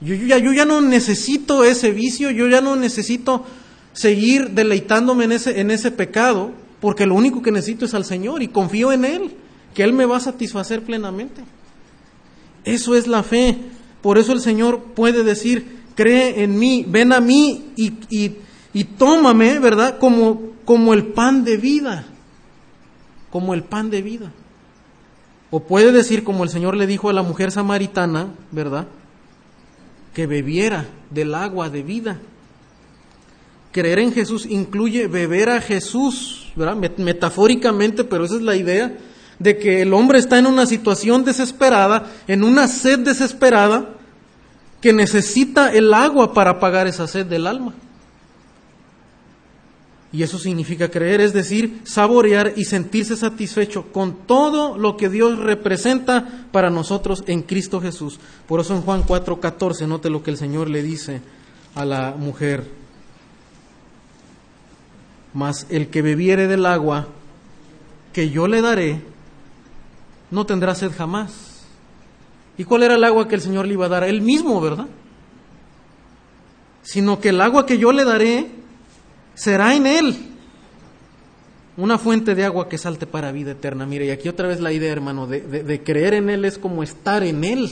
Yo, 0.00 0.16
ya, 0.16 0.38
yo 0.38 0.52
ya 0.52 0.64
no 0.64 0.80
necesito 0.80 1.62
ese 1.62 1.92
vicio, 1.92 2.32
yo 2.32 2.48
ya 2.48 2.60
no 2.60 2.74
necesito 2.74 3.44
seguir 3.92 4.50
deleitándome 4.50 5.24
en 5.24 5.32
ese, 5.32 5.60
en 5.60 5.70
ese 5.70 5.92
pecado, 5.92 6.50
porque 6.80 7.06
lo 7.06 7.14
único 7.14 7.42
que 7.42 7.52
necesito 7.52 7.84
es 7.84 7.94
al 7.94 8.04
Señor 8.04 8.42
y 8.42 8.48
confío 8.48 8.90
en 8.90 9.04
Él, 9.04 9.30
que 9.72 9.84
Él 9.84 9.92
me 9.92 10.04
va 10.04 10.16
a 10.16 10.20
satisfacer 10.20 10.82
plenamente. 10.82 11.42
Eso 12.64 12.96
es 12.96 13.06
la 13.06 13.22
fe. 13.22 13.56
Por 14.04 14.18
eso 14.18 14.34
el 14.34 14.40
Señor 14.42 14.80
puede 14.94 15.24
decir, 15.24 15.80
cree 15.94 16.44
en 16.44 16.58
mí, 16.58 16.84
ven 16.86 17.10
a 17.10 17.22
mí 17.22 17.72
y, 17.74 17.94
y, 18.74 18.84
tómame, 18.84 19.58
¿verdad? 19.60 19.96
Como, 19.98 20.42
como 20.66 20.92
el 20.92 21.06
pan 21.06 21.42
de 21.42 21.56
vida, 21.56 22.04
como 23.30 23.54
el 23.54 23.62
pan 23.62 23.88
de 23.88 24.02
vida. 24.02 24.30
O 25.50 25.60
puede 25.60 25.90
decir, 25.90 26.22
como 26.22 26.44
el 26.44 26.50
Señor 26.50 26.76
le 26.76 26.86
dijo 26.86 27.08
a 27.08 27.14
la 27.14 27.22
mujer 27.22 27.50
samaritana, 27.50 28.34
¿verdad? 28.50 28.88
Que 30.12 30.26
bebiera 30.26 30.86
del 31.08 31.34
agua 31.34 31.70
de 31.70 31.82
vida. 31.82 32.20
Creer 33.72 34.00
en 34.00 34.12
Jesús 34.12 34.44
incluye 34.44 35.06
beber 35.06 35.48
a 35.48 35.62
Jesús, 35.62 36.52
¿verdad? 36.56 36.76
Metafóricamente, 36.98 38.04
pero 38.04 38.26
esa 38.26 38.34
es 38.34 38.42
la 38.42 38.54
idea 38.54 38.98
de 39.38 39.58
que 39.58 39.82
el 39.82 39.92
hombre 39.94 40.18
está 40.18 40.38
en 40.38 40.46
una 40.46 40.66
situación 40.66 41.24
desesperada, 41.24 42.10
en 42.28 42.44
una 42.44 42.68
sed 42.68 43.00
desesperada, 43.00 43.93
que 44.84 44.92
necesita 44.92 45.72
el 45.72 45.94
agua 45.94 46.34
para 46.34 46.50
apagar 46.50 46.86
esa 46.86 47.06
sed 47.06 47.24
del 47.24 47.46
alma. 47.46 47.72
Y 50.12 50.22
eso 50.22 50.38
significa 50.38 50.90
creer, 50.90 51.22
es 51.22 51.32
decir, 51.32 51.80
saborear 51.84 52.52
y 52.54 52.66
sentirse 52.66 53.16
satisfecho 53.16 53.90
con 53.92 54.26
todo 54.26 54.76
lo 54.76 54.98
que 54.98 55.08
Dios 55.08 55.38
representa 55.38 56.46
para 56.52 56.68
nosotros 56.68 57.24
en 57.28 57.40
Cristo 57.40 57.80
Jesús. 57.80 58.20
Por 58.46 58.60
eso 58.60 58.76
en 58.76 58.82
Juan 58.82 59.04
4:14, 59.04 59.86
note 59.86 60.10
lo 60.10 60.22
que 60.22 60.32
el 60.32 60.36
Señor 60.36 60.68
le 60.68 60.82
dice 60.82 61.22
a 61.74 61.86
la 61.86 62.14
mujer. 62.18 62.70
Mas 65.32 65.66
el 65.70 65.88
que 65.88 66.02
bebiere 66.02 66.46
del 66.46 66.66
agua 66.66 67.08
que 68.12 68.28
yo 68.28 68.48
le 68.48 68.60
daré, 68.60 69.00
no 70.30 70.44
tendrá 70.44 70.74
sed 70.74 70.92
jamás. 70.94 71.53
¿Y 72.56 72.64
cuál 72.64 72.84
era 72.84 72.94
el 72.94 73.04
agua 73.04 73.28
que 73.28 73.34
el 73.34 73.40
Señor 73.40 73.66
le 73.66 73.74
iba 73.74 73.86
a 73.86 73.88
dar? 73.88 74.04
Él 74.04 74.22
mismo, 74.22 74.60
¿verdad? 74.60 74.86
Sino 76.82 77.20
que 77.20 77.30
el 77.30 77.40
agua 77.40 77.66
que 77.66 77.78
yo 77.78 77.92
le 77.92 78.04
daré 78.04 78.48
será 79.34 79.74
en 79.74 79.86
Él 79.86 80.34
una 81.76 81.98
fuente 81.98 82.34
de 82.34 82.44
agua 82.44 82.68
que 82.68 82.78
salte 82.78 83.06
para 83.06 83.32
vida 83.32 83.52
eterna. 83.52 83.86
Mire, 83.86 84.06
y 84.06 84.10
aquí 84.10 84.28
otra 84.28 84.46
vez 84.46 84.60
la 84.60 84.72
idea, 84.72 84.92
hermano, 84.92 85.26
de, 85.26 85.82
creer 85.84 86.14
en 86.14 86.30
Él 86.30 86.44
es 86.44 86.58
como 86.58 86.82
estar 86.82 87.24
en 87.24 87.42
Él. 87.44 87.70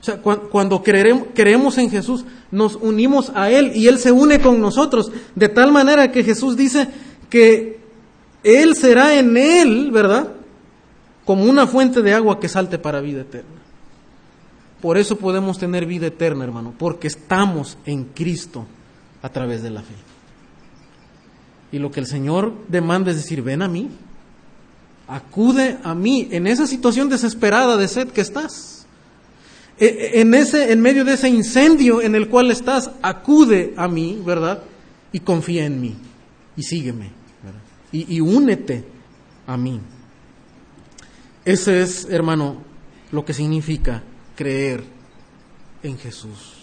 O 0.00 0.02
sea, 0.02 0.16
cuando, 0.22 0.82
creemos 0.82 1.76
en 1.76 1.90
Jesús, 1.90 2.24
nos 2.50 2.76
unimos 2.76 3.32
a 3.34 3.50
Él 3.50 3.72
y 3.74 3.86
Él 3.86 3.98
se 3.98 4.12
une 4.12 4.40
con 4.40 4.60
nosotros, 4.60 5.12
de 5.34 5.48
tal 5.48 5.72
manera 5.72 6.10
que 6.10 6.24
Jesús 6.24 6.56
dice 6.56 6.88
que 7.28 7.80
Él 8.42 8.74
será 8.74 9.18
en 9.18 9.36
Él, 9.36 9.90
¿verdad? 9.92 10.28
Como 11.30 11.44
una 11.44 11.68
fuente 11.68 12.02
de 12.02 12.12
agua 12.12 12.40
que 12.40 12.48
salte 12.48 12.76
para 12.76 13.00
vida 13.00 13.20
eterna. 13.20 13.60
Por 14.82 14.98
eso 14.98 15.14
podemos 15.14 15.60
tener 15.60 15.86
vida 15.86 16.08
eterna, 16.08 16.42
hermano, 16.42 16.74
porque 16.76 17.06
estamos 17.06 17.78
en 17.86 18.06
Cristo 18.06 18.66
a 19.22 19.28
través 19.28 19.62
de 19.62 19.70
la 19.70 19.80
fe. 19.82 19.94
Y 21.70 21.78
lo 21.78 21.92
que 21.92 22.00
el 22.00 22.06
Señor 22.06 22.52
demanda 22.66 23.12
es 23.12 23.18
decir, 23.18 23.42
ven 23.42 23.62
a 23.62 23.68
mí, 23.68 23.90
acude 25.06 25.78
a 25.84 25.94
mí 25.94 26.26
en 26.32 26.48
esa 26.48 26.66
situación 26.66 27.08
desesperada 27.08 27.76
de 27.76 27.86
sed 27.86 28.08
que 28.08 28.22
estás. 28.22 28.84
E, 29.78 29.86
e, 29.86 30.20
en, 30.22 30.34
ese, 30.34 30.72
en 30.72 30.80
medio 30.80 31.04
de 31.04 31.12
ese 31.12 31.28
incendio 31.28 32.02
en 32.02 32.16
el 32.16 32.28
cual 32.28 32.50
estás, 32.50 32.90
acude 33.02 33.72
a 33.76 33.86
mí, 33.86 34.20
¿verdad? 34.26 34.64
Y 35.12 35.20
confía 35.20 35.64
en 35.64 35.80
mí. 35.80 35.94
Y 36.56 36.64
sígueme. 36.64 37.12
Y, 37.92 38.16
y 38.16 38.20
únete 38.20 38.84
a 39.46 39.56
mí. 39.56 39.80
Ese 41.44 41.82
es, 41.82 42.06
hermano, 42.10 42.56
lo 43.12 43.24
que 43.24 43.32
significa 43.32 44.02
creer 44.36 44.84
en 45.82 45.98
Jesús. 45.98 46.60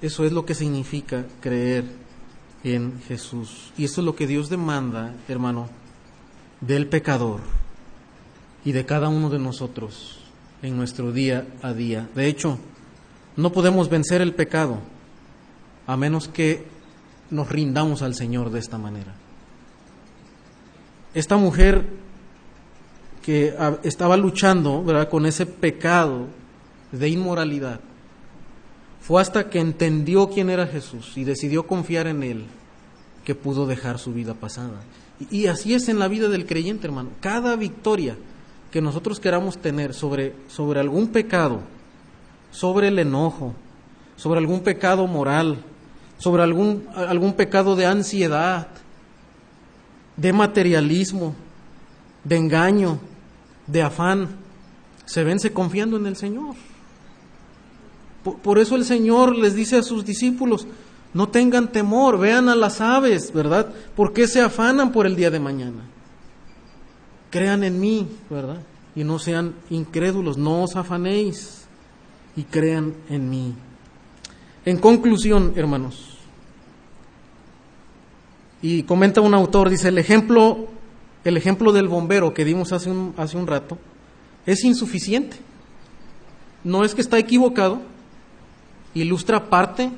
Eso 0.00 0.24
es 0.24 0.32
lo 0.32 0.44
que 0.44 0.54
significa 0.54 1.26
creer 1.40 1.84
en 2.62 3.00
Jesús. 3.08 3.72
Y 3.76 3.84
eso 3.84 4.00
es 4.00 4.04
lo 4.04 4.14
que 4.14 4.26
Dios 4.26 4.48
demanda, 4.48 5.14
hermano, 5.28 5.68
del 6.60 6.86
pecador 6.86 7.40
y 8.64 8.72
de 8.72 8.86
cada 8.86 9.08
uno 9.08 9.30
de 9.30 9.38
nosotros 9.38 10.20
en 10.62 10.76
nuestro 10.76 11.12
día 11.12 11.46
a 11.62 11.72
día. 11.72 12.08
De 12.14 12.26
hecho, 12.26 12.58
no 13.36 13.52
podemos 13.52 13.90
vencer 13.90 14.22
el 14.22 14.34
pecado 14.34 14.78
a 15.86 15.96
menos 15.96 16.28
que 16.28 16.64
nos 17.30 17.48
rindamos 17.48 18.02
al 18.02 18.14
Señor 18.14 18.50
de 18.50 18.60
esta 18.60 18.78
manera. 18.78 19.14
Esta 21.14 21.36
mujer 21.36 22.03
que 23.24 23.54
estaba 23.84 24.18
luchando 24.18 24.84
¿verdad? 24.84 25.08
con 25.08 25.24
ese 25.24 25.46
pecado 25.46 26.26
de 26.92 27.08
inmoralidad. 27.08 27.80
Fue 29.00 29.20
hasta 29.20 29.48
que 29.48 29.60
entendió 29.60 30.28
quién 30.28 30.50
era 30.50 30.66
Jesús 30.66 31.16
y 31.16 31.24
decidió 31.24 31.66
confiar 31.66 32.06
en 32.06 32.22
Él 32.22 32.44
que 33.24 33.34
pudo 33.34 33.66
dejar 33.66 33.98
su 33.98 34.12
vida 34.12 34.34
pasada. 34.34 34.82
Y, 35.30 35.46
así 35.46 35.72
es 35.72 35.88
en 35.88 35.98
la 35.98 36.08
vida 36.08 36.28
del 36.28 36.44
creyente, 36.44 36.86
hermano. 36.86 37.10
Cada 37.20 37.56
victoria 37.56 38.16
que 38.70 38.82
nosotros 38.82 39.20
queramos 39.20 39.56
tener 39.56 39.94
sobre, 39.94 40.34
sobre 40.48 40.80
algún 40.80 41.08
pecado, 41.08 41.60
sobre 42.50 42.88
el 42.88 42.98
enojo, 42.98 43.54
sobre 44.16 44.40
algún 44.40 44.60
pecado 44.60 45.06
moral, 45.06 45.56
sobre 46.18 46.42
algún, 46.42 46.86
algún 46.94 47.32
pecado 47.32 47.74
de 47.74 47.86
ansiedad, 47.86 48.68
de 50.16 50.32
materialismo, 50.32 51.34
de 52.24 52.36
engaño, 52.36 52.98
de 53.66 53.82
afán, 53.82 54.28
se 55.04 55.24
vence 55.24 55.52
confiando 55.52 55.96
en 55.96 56.06
el 56.06 56.16
Señor. 56.16 56.54
Por, 58.42 58.58
eso 58.58 58.74
el 58.76 58.84
Señor 58.84 59.36
les 59.36 59.54
dice 59.54 59.76
a 59.76 59.82
sus 59.82 60.04
discípulos, 60.04 60.66
no 61.12 61.28
tengan 61.28 61.70
temor, 61.70 62.18
vean 62.18 62.48
a 62.48 62.56
las 62.56 62.80
aves, 62.80 63.32
¿verdad? 63.32 63.72
porque 63.94 64.26
se 64.26 64.40
afanan 64.40 64.92
por 64.92 65.06
el 65.06 65.14
día 65.14 65.30
de 65.30 65.40
mañana? 65.40 65.82
Crean 67.30 67.64
en 67.64 67.78
mí, 67.80 68.08
¿verdad? 68.30 68.62
Y 68.96 69.04
no 69.04 69.18
sean 69.18 69.54
incrédulos, 69.68 70.38
no 70.38 70.62
os 70.62 70.76
afanéis 70.76 71.66
y 72.34 72.44
crean 72.44 72.94
en 73.10 73.28
mí. 73.28 73.54
En 74.64 74.78
conclusión, 74.78 75.52
hermanos, 75.56 76.16
y 78.62 78.84
comenta 78.84 79.20
un 79.20 79.34
autor, 79.34 79.68
dice, 79.68 79.88
el 79.88 79.98
ejemplo 79.98 80.68
el 81.24 81.36
ejemplo 81.36 81.72
del 81.72 81.88
bombero 81.88 82.34
que 82.34 82.44
dimos 82.44 82.72
hace 82.72 82.90
un, 82.90 83.14
hace 83.16 83.36
un 83.36 83.46
rato 83.46 83.78
es 84.46 84.64
insuficiente. 84.64 85.36
No 86.62 86.84
es 86.84 86.94
que 86.94 87.00
está 87.00 87.18
equivocado, 87.18 87.80
ilustra 88.94 89.48
parte 89.48 89.90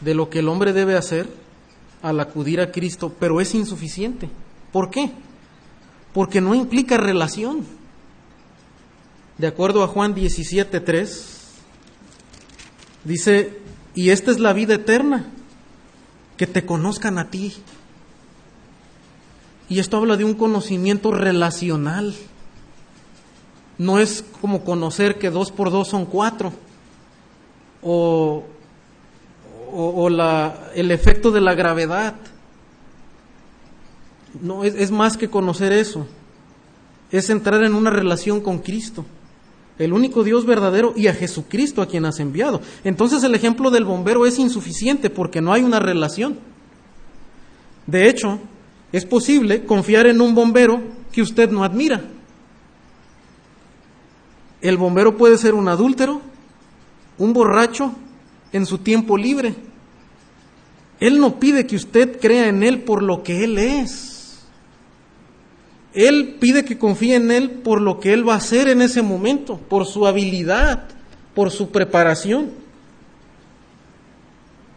de 0.00 0.14
lo 0.14 0.30
que 0.30 0.40
el 0.40 0.48
hombre 0.48 0.72
debe 0.72 0.96
hacer 0.96 1.28
al 2.02 2.20
acudir 2.20 2.60
a 2.60 2.70
Cristo, 2.70 3.12
pero 3.18 3.40
es 3.40 3.54
insuficiente. 3.54 4.28
¿Por 4.72 4.90
qué? 4.90 5.10
Porque 6.12 6.40
no 6.40 6.54
implica 6.54 6.96
relación. 6.96 7.64
De 9.38 9.46
acuerdo 9.46 9.82
a 9.82 9.88
Juan 9.88 10.14
17:3, 10.14 11.24
dice, 13.04 13.58
y 13.94 14.10
esta 14.10 14.30
es 14.30 14.38
la 14.38 14.52
vida 14.52 14.74
eterna, 14.74 15.26
que 16.36 16.46
te 16.46 16.66
conozcan 16.66 17.18
a 17.18 17.30
ti, 17.30 17.54
y 19.68 19.78
esto 19.78 19.96
habla 19.96 20.16
de 20.16 20.24
un 20.24 20.34
conocimiento 20.34 21.10
relacional. 21.10 22.14
no 23.76 23.98
es 23.98 24.24
como 24.40 24.64
conocer 24.64 25.18
que 25.18 25.30
dos 25.30 25.50
por 25.50 25.70
dos 25.70 25.88
son 25.88 26.06
cuatro, 26.06 26.52
o, 27.82 28.44
la, 30.08 30.70
el 30.74 30.90
efecto 30.90 31.32
de 31.32 31.40
la 31.40 31.54
gravedad. 31.54 32.14
No, 34.40 34.64
es 34.64 34.90
más 34.90 35.16
que 35.16 35.28
conocer 35.28 35.72
eso, 35.72 36.06
es 37.10 37.30
entrar 37.30 37.62
en 37.64 37.74
una 37.74 37.90
relación 37.90 38.40
con 38.40 38.58
Cristo 38.58 39.04
el 39.78 39.92
único 39.92 40.22
Dios 40.22 40.46
verdadero 40.46 40.92
y 40.96 41.08
a 41.08 41.14
Jesucristo 41.14 41.82
a 41.82 41.86
quien 41.86 42.04
has 42.04 42.20
enviado. 42.20 42.60
Entonces 42.84 43.24
el 43.24 43.34
ejemplo 43.34 43.70
del 43.70 43.84
bombero 43.84 44.26
es 44.26 44.38
insuficiente 44.38 45.10
porque 45.10 45.40
no 45.40 45.52
hay 45.52 45.62
una 45.62 45.80
relación. 45.80 46.38
De 47.86 48.08
hecho, 48.08 48.38
es 48.94 49.04
posible 49.04 49.64
confiar 49.64 50.06
en 50.06 50.20
un 50.20 50.36
bombero 50.36 50.80
que 51.10 51.20
usted 51.20 51.50
no 51.50 51.64
admira. 51.64 52.00
El 54.60 54.76
bombero 54.76 55.16
puede 55.16 55.36
ser 55.36 55.52
un 55.54 55.66
adúltero, 55.66 56.20
un 57.18 57.32
borracho 57.32 57.92
en 58.52 58.66
su 58.66 58.78
tiempo 58.78 59.18
libre. 59.18 59.56
Él 61.00 61.18
no 61.18 61.40
pide 61.40 61.66
que 61.66 61.74
usted 61.74 62.20
crea 62.20 62.46
en 62.46 62.62
Él 62.62 62.82
por 62.82 63.02
lo 63.02 63.24
que 63.24 63.42
Él 63.42 63.58
es. 63.58 64.44
Él 65.92 66.36
pide 66.38 66.64
que 66.64 66.78
confíe 66.78 67.16
en 67.16 67.32
Él 67.32 67.50
por 67.50 67.80
lo 67.80 67.98
que 67.98 68.12
Él 68.12 68.26
va 68.26 68.34
a 68.34 68.36
hacer 68.36 68.68
en 68.68 68.80
ese 68.80 69.02
momento, 69.02 69.58
por 69.58 69.86
su 69.86 70.06
habilidad, 70.06 70.84
por 71.34 71.50
su 71.50 71.72
preparación. 71.72 72.52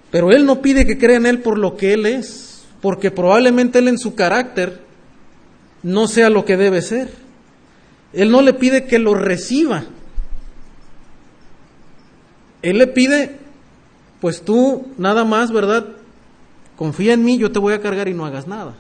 Pero 0.10 0.32
Él 0.32 0.48
no 0.48 0.60
pide 0.64 0.88
que 0.88 0.98
crea 0.98 1.18
en 1.18 1.28
Él 1.28 1.44
por 1.44 1.60
lo 1.60 1.78
que 1.78 1.94
Él 1.94 2.08
es, 2.08 2.57
porque 2.82 3.12
probablemente 3.12 3.80
Él 3.80 3.88
en 3.88 3.98
su 3.98 4.16
carácter 4.16 4.82
no 5.84 6.08
sea 6.08 6.30
lo 6.30 6.46
que 6.46 6.58
debe 6.58 6.82
ser. 6.82 7.12
Él 8.14 8.32
no 8.32 8.42
le 8.42 8.54
pide 8.54 8.86
que 8.86 9.00
lo 9.00 9.14
reciba. 9.14 9.86
Él 12.62 12.78
le 12.78 12.88
pide, 12.88 13.40
pues 14.20 14.42
tú 14.44 14.88
nada 14.98 15.24
más, 15.24 15.52
¿verdad? 15.52 15.88
Confía 16.76 17.14
en 17.14 17.24
mí, 17.24 17.38
yo 17.38 17.52
te 17.52 17.60
voy 17.60 17.74
a 17.74 17.82
cargar 17.82 18.08
y 18.08 18.14
no 18.14 18.26
hagas 18.26 18.48
nada. 18.48 18.76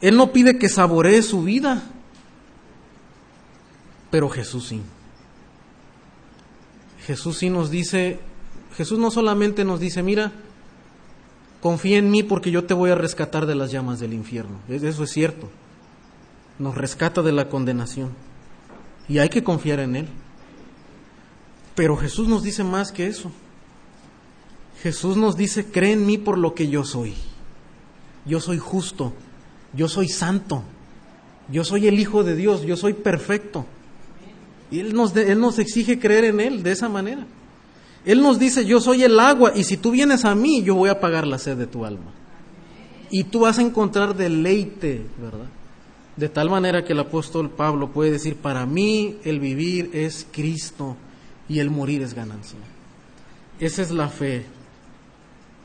Él 0.00 0.16
no 0.16 0.32
pide 0.32 0.58
que 0.58 0.68
saboree 0.68 1.22
su 1.22 1.42
vida, 1.42 1.82
pero 4.10 4.28
Jesús 4.28 4.68
sí. 4.68 4.82
Jesús 7.06 7.38
sí 7.38 7.50
nos 7.50 7.70
dice, 7.70 8.20
Jesús 8.76 8.98
no 8.98 9.10
solamente 9.10 9.64
nos 9.64 9.80
dice, 9.80 10.02
mira, 10.02 10.32
confía 11.60 11.98
en 11.98 12.10
mí 12.10 12.22
porque 12.22 12.50
yo 12.50 12.64
te 12.64 12.74
voy 12.74 12.90
a 12.90 12.94
rescatar 12.94 13.46
de 13.46 13.54
las 13.54 13.70
llamas 13.70 14.00
del 14.00 14.12
infierno. 14.12 14.58
Eso 14.68 15.04
es 15.04 15.10
cierto. 15.10 15.48
Nos 16.58 16.76
rescata 16.76 17.22
de 17.22 17.32
la 17.32 17.48
condenación. 17.48 18.10
Y 19.08 19.18
hay 19.18 19.28
que 19.28 19.42
confiar 19.42 19.80
en 19.80 19.96
Él. 19.96 20.08
Pero 21.74 21.96
Jesús 21.96 22.28
nos 22.28 22.42
dice 22.42 22.64
más 22.64 22.92
que 22.92 23.06
eso. 23.06 23.30
Jesús 24.82 25.16
nos 25.16 25.36
dice, 25.36 25.66
cree 25.66 25.92
en 25.92 26.06
mí 26.06 26.18
por 26.18 26.38
lo 26.38 26.54
que 26.54 26.68
yo 26.68 26.84
soy. 26.84 27.14
Yo 28.24 28.40
soy 28.40 28.58
justo, 28.58 29.12
yo 29.72 29.88
soy 29.88 30.08
santo, 30.08 30.62
yo 31.50 31.64
soy 31.64 31.88
el 31.88 31.98
Hijo 31.98 32.24
de 32.24 32.36
Dios, 32.36 32.62
yo 32.62 32.76
soy 32.76 32.92
perfecto. 32.92 33.64
Y 34.70 34.80
Él 34.80 34.94
nos, 34.94 35.16
él 35.16 35.40
nos 35.40 35.58
exige 35.58 35.98
creer 35.98 36.24
en 36.24 36.40
Él 36.40 36.62
de 36.62 36.72
esa 36.72 36.88
manera. 36.88 37.26
Él 38.08 38.22
nos 38.22 38.38
dice, 38.38 38.64
yo 38.64 38.80
soy 38.80 39.04
el 39.04 39.20
agua 39.20 39.52
y 39.54 39.64
si 39.64 39.76
tú 39.76 39.90
vienes 39.90 40.24
a 40.24 40.34
mí, 40.34 40.62
yo 40.62 40.74
voy 40.74 40.88
a 40.88 40.98
pagar 40.98 41.26
la 41.26 41.36
sed 41.36 41.58
de 41.58 41.66
tu 41.66 41.84
alma. 41.84 42.10
Y 43.10 43.24
tú 43.24 43.40
vas 43.40 43.58
a 43.58 43.60
encontrar 43.60 44.16
deleite, 44.16 45.04
¿verdad? 45.20 45.44
De 46.16 46.30
tal 46.30 46.48
manera 46.48 46.86
que 46.86 46.94
el 46.94 47.00
apóstol 47.00 47.50
Pablo 47.50 47.90
puede 47.90 48.12
decir, 48.12 48.36
para 48.36 48.64
mí 48.64 49.18
el 49.24 49.40
vivir 49.40 49.90
es 49.92 50.26
Cristo 50.32 50.96
y 51.50 51.58
el 51.58 51.68
morir 51.68 52.00
es 52.00 52.14
ganancia. 52.14 52.58
Esa 53.60 53.82
es 53.82 53.90
la 53.90 54.08
fe 54.08 54.46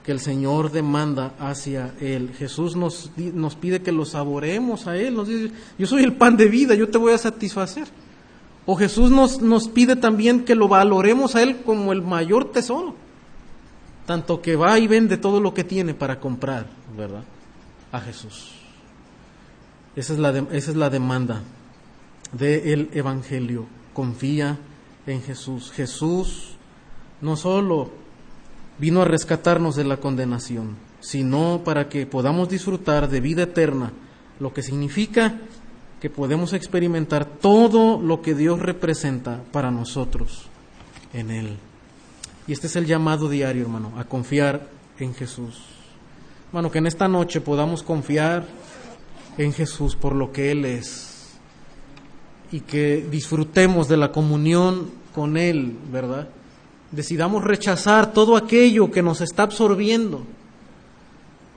que 0.03 0.11
el 0.11 0.19
Señor 0.19 0.69
demanda 0.69 1.35
hacia 1.39 1.93
Él. 2.01 2.31
Jesús 2.37 2.75
nos, 2.75 3.09
nos 3.15 3.55
pide 3.55 3.81
que 3.81 3.93
lo 3.93 4.03
saboreemos 4.03 4.85
a 4.85 4.97
Él, 4.97 5.15
nos 5.15 5.29
dice, 5.29 5.53
yo 5.79 5.87
soy 5.87 6.03
el 6.03 6.17
pan 6.17 6.35
de 6.35 6.49
vida, 6.49 6.75
yo 6.75 6.89
te 6.89 6.97
voy 6.97 7.13
a 7.13 7.17
satisfacer. 7.17 7.87
O 8.65 8.75
Jesús 8.75 9.11
nos, 9.11 9.41
nos 9.41 9.67
pide 9.67 9.95
también 9.95 10.45
que 10.45 10.55
lo 10.55 10.67
valoremos 10.67 11.35
a 11.35 11.43
Él 11.43 11.61
como 11.65 11.91
el 11.91 12.01
mayor 12.01 12.51
tesoro, 12.51 12.95
tanto 14.05 14.41
que 14.41 14.55
va 14.55 14.79
y 14.79 14.87
vende 14.87 15.17
todo 15.17 15.41
lo 15.41 15.53
que 15.53 15.63
tiene 15.63 15.93
para 15.93 16.19
comprar, 16.19 16.67
¿verdad? 16.97 17.23
A 17.91 17.99
Jesús. 17.99 18.51
Esa 19.95 20.13
es 20.13 20.19
la, 20.19 20.29
esa 20.51 20.71
es 20.71 20.75
la 20.75 20.89
demanda 20.89 21.41
del 22.31 22.89
Evangelio. 22.93 23.65
Confía 23.93 24.57
en 25.05 25.21
Jesús. 25.21 25.71
Jesús 25.71 26.55
no 27.21 27.35
solo 27.35 27.91
vino 28.79 29.01
a 29.01 29.05
rescatarnos 29.05 29.75
de 29.75 29.83
la 29.83 29.97
condenación, 29.97 30.77
sino 30.99 31.61
para 31.63 31.89
que 31.89 32.05
podamos 32.05 32.49
disfrutar 32.49 33.09
de 33.09 33.21
vida 33.21 33.43
eterna, 33.43 33.91
lo 34.39 34.53
que 34.53 34.63
significa 34.63 35.39
que 36.03 36.09
podemos 36.09 36.51
experimentar 36.51 37.23
todo 37.23 37.97
lo 37.97 38.21
que 38.21 38.35
Dios 38.35 38.59
representa 38.59 39.41
para 39.53 39.71
nosotros 39.71 40.47
en 41.13 41.31
Él. 41.31 41.57
Y 42.45 42.51
este 42.51 42.67
es 42.67 42.75
el 42.75 42.85
llamado 42.85 43.29
diario, 43.29 43.61
hermano, 43.61 43.93
a 43.97 44.03
confiar 44.03 44.67
en 44.99 45.13
Jesús. 45.13 45.63
Hermano, 46.49 46.69
que 46.69 46.79
en 46.79 46.87
esta 46.87 47.07
noche 47.07 47.39
podamos 47.39 47.83
confiar 47.83 48.45
en 49.37 49.53
Jesús 49.53 49.95
por 49.95 50.13
lo 50.13 50.33
que 50.33 50.51
Él 50.51 50.65
es 50.65 51.37
y 52.51 52.59
que 52.59 53.07
disfrutemos 53.09 53.87
de 53.87 53.95
la 53.95 54.11
comunión 54.11 54.91
con 55.15 55.37
Él, 55.37 55.73
¿verdad? 55.89 56.27
decidamos 56.91 57.45
rechazar 57.45 58.11
todo 58.11 58.35
aquello 58.35 58.91
que 58.91 59.01
nos 59.01 59.21
está 59.21 59.43
absorbiendo. 59.43 60.25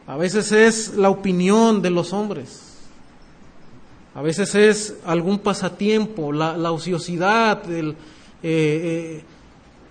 A 0.07 0.17
veces 0.17 0.53
es 0.53 0.95
la 0.95 1.11
opinión 1.11 1.83
de 1.83 1.91
los 1.91 2.13
hombres. 2.13 2.66
A 4.17 4.23
veces 4.23 4.55
es 4.55 4.95
algún 5.05 5.41
pasatiempo, 5.41 6.33
la, 6.33 6.73
ociosidad, 6.73 7.71
el, 7.71 7.91
eh, 7.91 7.95
eh, 8.43 9.25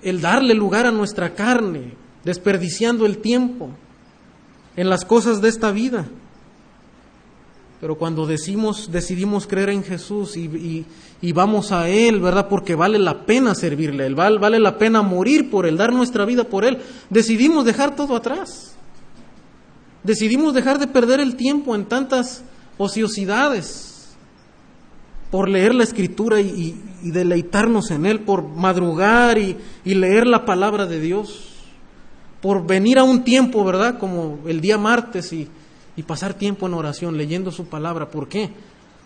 el 0.02 0.20
darle 0.20 0.56
lugar 0.56 0.88
a 0.88 0.92
nuestra 0.92 1.36
carne, 1.36 1.94
desperdiciando 2.24 3.06
el 3.06 3.20
tiempo 3.20 3.70
en 4.76 4.90
las 4.90 5.06
cosas 5.06 5.42
de 5.42 5.50
esta 5.50 5.70
vida. 5.70 6.08
Pero 7.80 8.00
cuando 8.00 8.26
decimos, 8.26 8.92
decidimos 8.92 9.46
creer 9.46 9.70
en 9.70 9.84
Jesús 9.84 10.36
y, 10.38 10.88
vamos 11.32 11.72
a 11.72 11.88
Él, 11.88 12.20
¿verdad? 12.20 12.48
Porque 12.50 12.74
vale 12.74 12.98
la 12.98 13.28
pena 13.28 13.54
servirle 13.54 14.06
a 14.06 14.08
Él, 14.08 14.16
vale, 14.16 14.40
vale 14.40 14.60
la 14.60 14.80
pena 14.80 15.04
morir 15.04 15.52
por 15.52 15.68
Él, 15.68 15.78
dar 15.78 15.94
nuestra 15.94 16.26
vida 16.26 16.46
por 16.46 16.66
Él, 16.66 16.80
decidimos 17.12 17.64
dejar 17.64 17.96
todo 17.96 18.16
atrás. 18.16 18.76
Decidimos 20.04 20.56
dejar 20.56 20.80
de 20.80 20.88
perder 20.88 21.20
el 21.20 21.36
tiempo 21.36 21.76
en 21.76 21.86
tantas 21.86 22.44
ociosidades 22.80 23.85
por 25.36 25.50
leer 25.50 25.76
la 25.76 25.84
escritura 25.84 26.40
y, 26.40 26.82
deleitarnos 27.02 27.92
en 27.92 28.06
Él, 28.06 28.22
por 28.22 28.48
madrugar 28.48 29.38
y, 29.38 29.58
leer 29.84 30.26
la 30.26 30.46
palabra 30.46 30.86
de 30.86 31.02
Dios, 31.02 31.50
por 32.40 32.66
venir 32.66 32.98
a 32.98 33.04
un 33.04 33.26
tiempo, 33.26 33.66
¿verdad? 33.66 34.00
Como 34.00 34.40
el 34.48 34.62
día 34.62 34.78
martes 34.78 35.34
y 35.34 35.50
pasar 36.08 36.36
tiempo 36.36 36.68
en 36.68 36.74
oración, 36.74 37.18
leyendo 37.18 37.52
su 37.52 37.66
palabra. 37.66 38.12
¿Por 38.12 38.30
qué? 38.30 38.50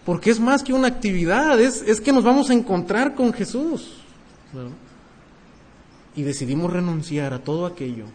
Porque 0.06 0.30
es 0.30 0.40
más 0.40 0.62
que 0.62 0.72
una 0.72 0.88
actividad, 0.88 1.60
es, 1.60 2.00
que 2.00 2.14
nos 2.14 2.24
vamos 2.24 2.52
a 2.52 2.54
encontrar 2.54 3.16
con 3.16 3.34
Jesús. 3.34 3.96
Y 6.16 6.22
decidimos 6.22 6.72
renunciar 6.72 7.34
a 7.34 7.40
todo 7.40 7.66
aquello 7.66 8.06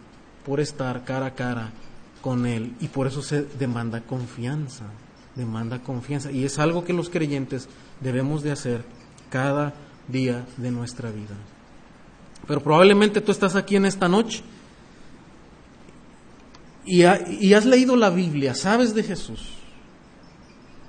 por 0.45 0.61
estar 0.61 1.03
cara 1.03 1.25
a 1.25 1.35
cara 1.35 1.73
con 2.21 2.45
Él. 2.45 2.71
Y 2.79 2.87
por 2.87 3.07
eso 3.07 3.21
se 3.21 3.41
demanda 3.43 3.99
confianza, 3.99 4.85
demanda 5.35 5.79
confianza. 5.79 6.31
Y 6.31 6.45
es 6.45 6.59
algo 6.59 6.85
que 6.85 6.93
los 6.93 7.09
creyentes 7.09 7.67
debemos 8.01 8.43
de 8.43 8.51
hacer 8.51 8.83
cada 9.29 9.73
día 10.07 10.45
de 10.57 10.71
nuestra 10.71 11.11
vida. 11.11 11.35
Pero 12.47 12.61
probablemente 12.61 13.21
tú 13.21 13.31
estás 13.31 13.55
aquí 13.55 13.75
en 13.75 13.85
esta 13.85 14.07
noche 14.07 14.43
y, 16.85 17.03
has 17.03 17.65
leído 17.65 17.95
la 17.95 18.11
Biblia, 18.11 18.53
sabes 18.53 18.93
de 18.93 19.01
Jesús, 19.01 19.49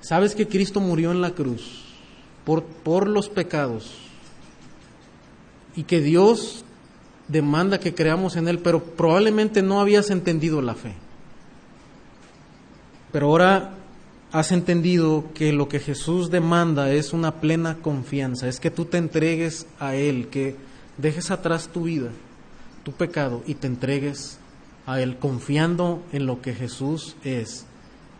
sabes 0.01 0.35
que 0.35 0.47
Cristo 0.47 0.79
murió 0.79 1.11
en 1.11 1.21
la 1.21 1.31
cruz 1.31 1.85
por, 2.45 2.63
por 2.63 3.07
los 3.07 3.29
pecados 3.29 3.95
y 5.75 5.83
que 5.83 5.99
Dios 5.99 6.63
demanda 7.27 7.79
que 7.79 7.95
creamos 7.95 8.35
en 8.35 8.47
Él, 8.47 8.59
pero 8.59 8.83
probablemente 8.83 9.63
no 9.63 9.81
habías 9.81 10.11
entendido 10.11 10.61
la 10.61 10.75
fe. 10.75 10.93
Pero 13.11 13.27
ahora 13.27 13.76
has 14.31 14.51
entendido 14.51 15.25
que 15.33 15.53
lo 15.53 15.69
que 15.69 15.79
Jesús 15.79 16.29
demanda 16.29 16.91
es 16.91 17.13
una 17.13 17.35
plena 17.35 17.77
confianza, 17.77 18.47
es 18.47 18.59
que 18.59 18.71
tú 18.71 18.85
te 18.85 18.97
entregues 18.97 19.65
a 19.79 19.95
Él, 19.95 20.27
que 20.27 20.55
dejes 20.97 21.31
atrás 21.31 21.69
tu 21.69 21.83
vida, 21.83 22.09
tu 22.83 22.91
pecado 22.91 23.43
y 23.45 23.55
te 23.55 23.67
entregues 23.67 24.39
a 24.85 25.01
Él 25.01 25.17
confiando 25.17 26.03
en 26.11 26.25
lo 26.25 26.41
que 26.41 26.53
Jesús 26.53 27.15
es 27.23 27.65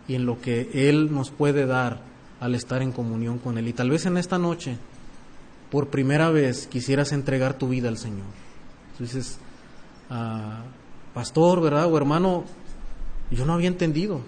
y 0.06 0.14
en 0.14 0.24
lo 0.24 0.40
que 0.40 0.70
Él 0.72 1.12
nos 1.12 1.30
puede 1.30 1.66
dar 1.66 2.00
al 2.40 2.54
estar 2.54 2.82
en 2.82 2.92
comunión 2.92 3.38
con 3.38 3.58
Él. 3.58 3.68
Y 3.68 3.72
tal 3.72 3.90
vez 3.90 4.06
en 4.06 4.16
esta 4.16 4.38
noche, 4.38 4.76
por 5.70 5.88
primera 5.88 6.30
vez, 6.30 6.66
quisieras 6.66 7.12
entregar 7.12 7.54
tu 7.54 7.68
vida 7.68 7.88
al 7.88 7.98
Señor. 7.98 8.26
Entonces, 8.92 9.38
ah, 10.08 10.62
pastor, 11.12 11.60
¿verdad? 11.60 11.86
O 11.92 11.96
hermano, 11.96 12.44
yo 13.30 13.44
no 13.44 13.52
había 13.52 13.68
entendido. 13.68 14.22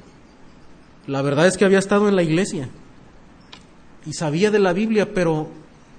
La 1.06 1.22
verdad 1.22 1.46
es 1.46 1.56
que 1.56 1.64
había 1.64 1.78
estado 1.78 2.08
en 2.08 2.16
la 2.16 2.22
iglesia 2.22 2.68
y 4.06 4.12
sabía 4.12 4.50
de 4.50 4.58
la 4.58 4.72
Biblia, 4.72 5.12
pero, 5.12 5.48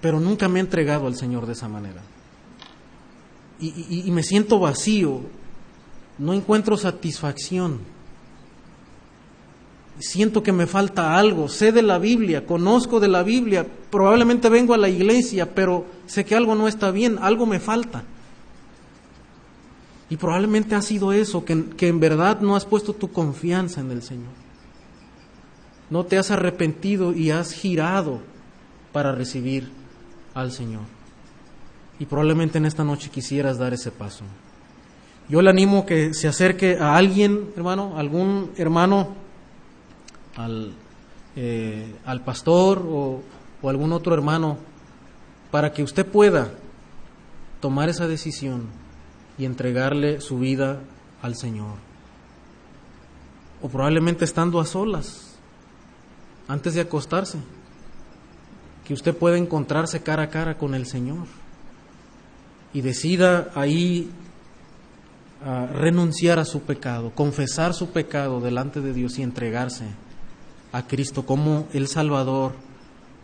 pero 0.01 0.19
nunca 0.19 0.47
me 0.47 0.59
he 0.59 0.61
entregado 0.61 1.07
al 1.07 1.15
Señor 1.15 1.45
de 1.45 1.53
esa 1.53 1.67
manera. 1.67 2.01
y 3.59 4.09
me 4.11 4.23
siento 4.23 4.59
vacío, 4.59 5.21
no 6.17 6.33
encuentro 6.33 6.77
satisfacción 6.77 7.79
siento 10.01 10.43
que 10.43 10.51
me 10.51 10.67
falta 10.67 11.17
algo, 11.17 11.47
sé 11.47 11.71
de 11.71 11.81
la 11.81 11.99
Biblia, 11.99 12.45
conozco 12.45 12.99
de 12.99 13.07
la 13.07 13.23
Biblia, 13.23 13.65
probablemente 13.89 14.49
vengo 14.49 14.73
a 14.73 14.77
la 14.77 14.89
iglesia, 14.89 15.53
pero 15.53 15.85
sé 16.07 16.25
que 16.25 16.35
algo 16.35 16.55
no 16.55 16.67
está 16.67 16.91
bien, 16.91 17.17
algo 17.21 17.45
me 17.45 17.59
falta. 17.59 18.03
Y 20.09 20.17
probablemente 20.17 20.75
ha 20.75 20.81
sido 20.81 21.13
eso, 21.13 21.45
que, 21.45 21.69
que 21.77 21.87
en 21.87 21.99
verdad 21.99 22.41
no 22.41 22.55
has 22.55 22.65
puesto 22.65 22.93
tu 22.93 23.11
confianza 23.11 23.79
en 23.79 23.91
el 23.91 24.01
Señor. 24.01 24.40
No 25.91 26.05
te 26.05 26.17
has 26.17 26.31
arrepentido 26.31 27.13
y 27.13 27.29
has 27.31 27.51
girado 27.51 28.19
para 28.93 29.11
recibir 29.11 29.69
al 30.33 30.51
Señor. 30.51 30.83
Y 31.99 32.05
probablemente 32.05 32.57
en 32.57 32.65
esta 32.65 32.83
noche 32.83 33.09
quisieras 33.09 33.57
dar 33.57 33.73
ese 33.73 33.91
paso. 33.91 34.23
Yo 35.27 35.41
le 35.41 35.49
animo 35.49 35.85
que 35.85 36.13
se 36.13 36.27
acerque 36.27 36.77
a 36.79 36.95
alguien, 36.95 37.51
hermano, 37.55 37.97
algún 37.97 38.51
hermano 38.57 39.09
al, 40.35 40.73
eh, 41.35 41.93
al 42.05 42.23
pastor 42.23 42.83
o, 42.89 43.21
o 43.61 43.69
algún 43.69 43.91
otro 43.91 44.13
hermano 44.13 44.57
para 45.51 45.73
que 45.73 45.83
usted 45.83 46.05
pueda 46.05 46.51
tomar 47.59 47.89
esa 47.89 48.07
decisión 48.07 48.67
y 49.37 49.45
entregarle 49.45 50.21
su 50.21 50.39
vida 50.39 50.79
al 51.21 51.35
Señor. 51.35 51.75
O 53.61 53.69
probablemente 53.69 54.25
estando 54.25 54.59
a 54.59 54.65
solas, 54.65 55.30
antes 56.51 56.73
de 56.73 56.81
acostarse, 56.81 57.37
que 58.83 58.93
usted 58.93 59.15
pueda 59.15 59.37
encontrarse 59.37 60.03
cara 60.03 60.23
a 60.23 60.29
cara 60.29 60.57
con 60.57 60.75
el 60.75 60.85
Señor 60.85 61.25
y 62.73 62.81
decida 62.81 63.51
ahí 63.55 64.11
a 65.45 65.67
renunciar 65.67 66.39
a 66.39 66.45
su 66.45 66.63
pecado, 66.63 67.11
confesar 67.15 67.73
su 67.73 67.91
pecado 67.91 68.41
delante 68.41 68.81
de 68.81 68.91
Dios 68.91 69.17
y 69.17 69.23
entregarse 69.23 69.85
a 70.73 70.87
Cristo 70.87 71.25
como 71.25 71.69
el 71.71 71.87
Salvador, 71.87 72.51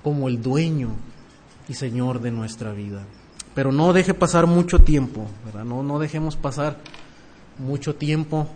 como 0.03 0.29
el 0.29 0.41
dueño 0.41 0.91
y 1.67 1.73
Señor 1.73 2.21
de 2.21 2.31
nuestra 2.31 2.71
vida. 2.71 3.03
Pero 3.53 3.73
no 3.73 3.91
deje 3.91 4.13
pasar 4.13 4.47
mucho 4.47 4.79
tiempo, 4.79 5.27
¿verdad? 5.43 5.65
No, 5.65 5.83
no 5.83 5.99
dejemos 5.99 6.37
pasar 6.37 6.77
mucho 7.59 7.93
tiempo. 7.93 8.47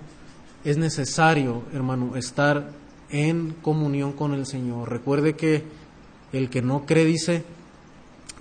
Es 0.63 0.77
necesario, 0.77 1.63
hermano, 1.73 2.15
estar 2.15 2.80
en 3.11 3.51
comunión 3.61 4.13
con 4.13 4.33
el 4.33 4.45
Señor. 4.45 4.89
Recuerde 4.89 5.35
que 5.35 5.63
el 6.33 6.49
que 6.49 6.61
no 6.61 6.85
cree 6.85 7.05
dice, 7.05 7.43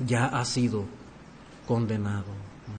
ya 0.06 0.26
ha 0.26 0.44
sido 0.44 0.84
condenado. 1.66 2.39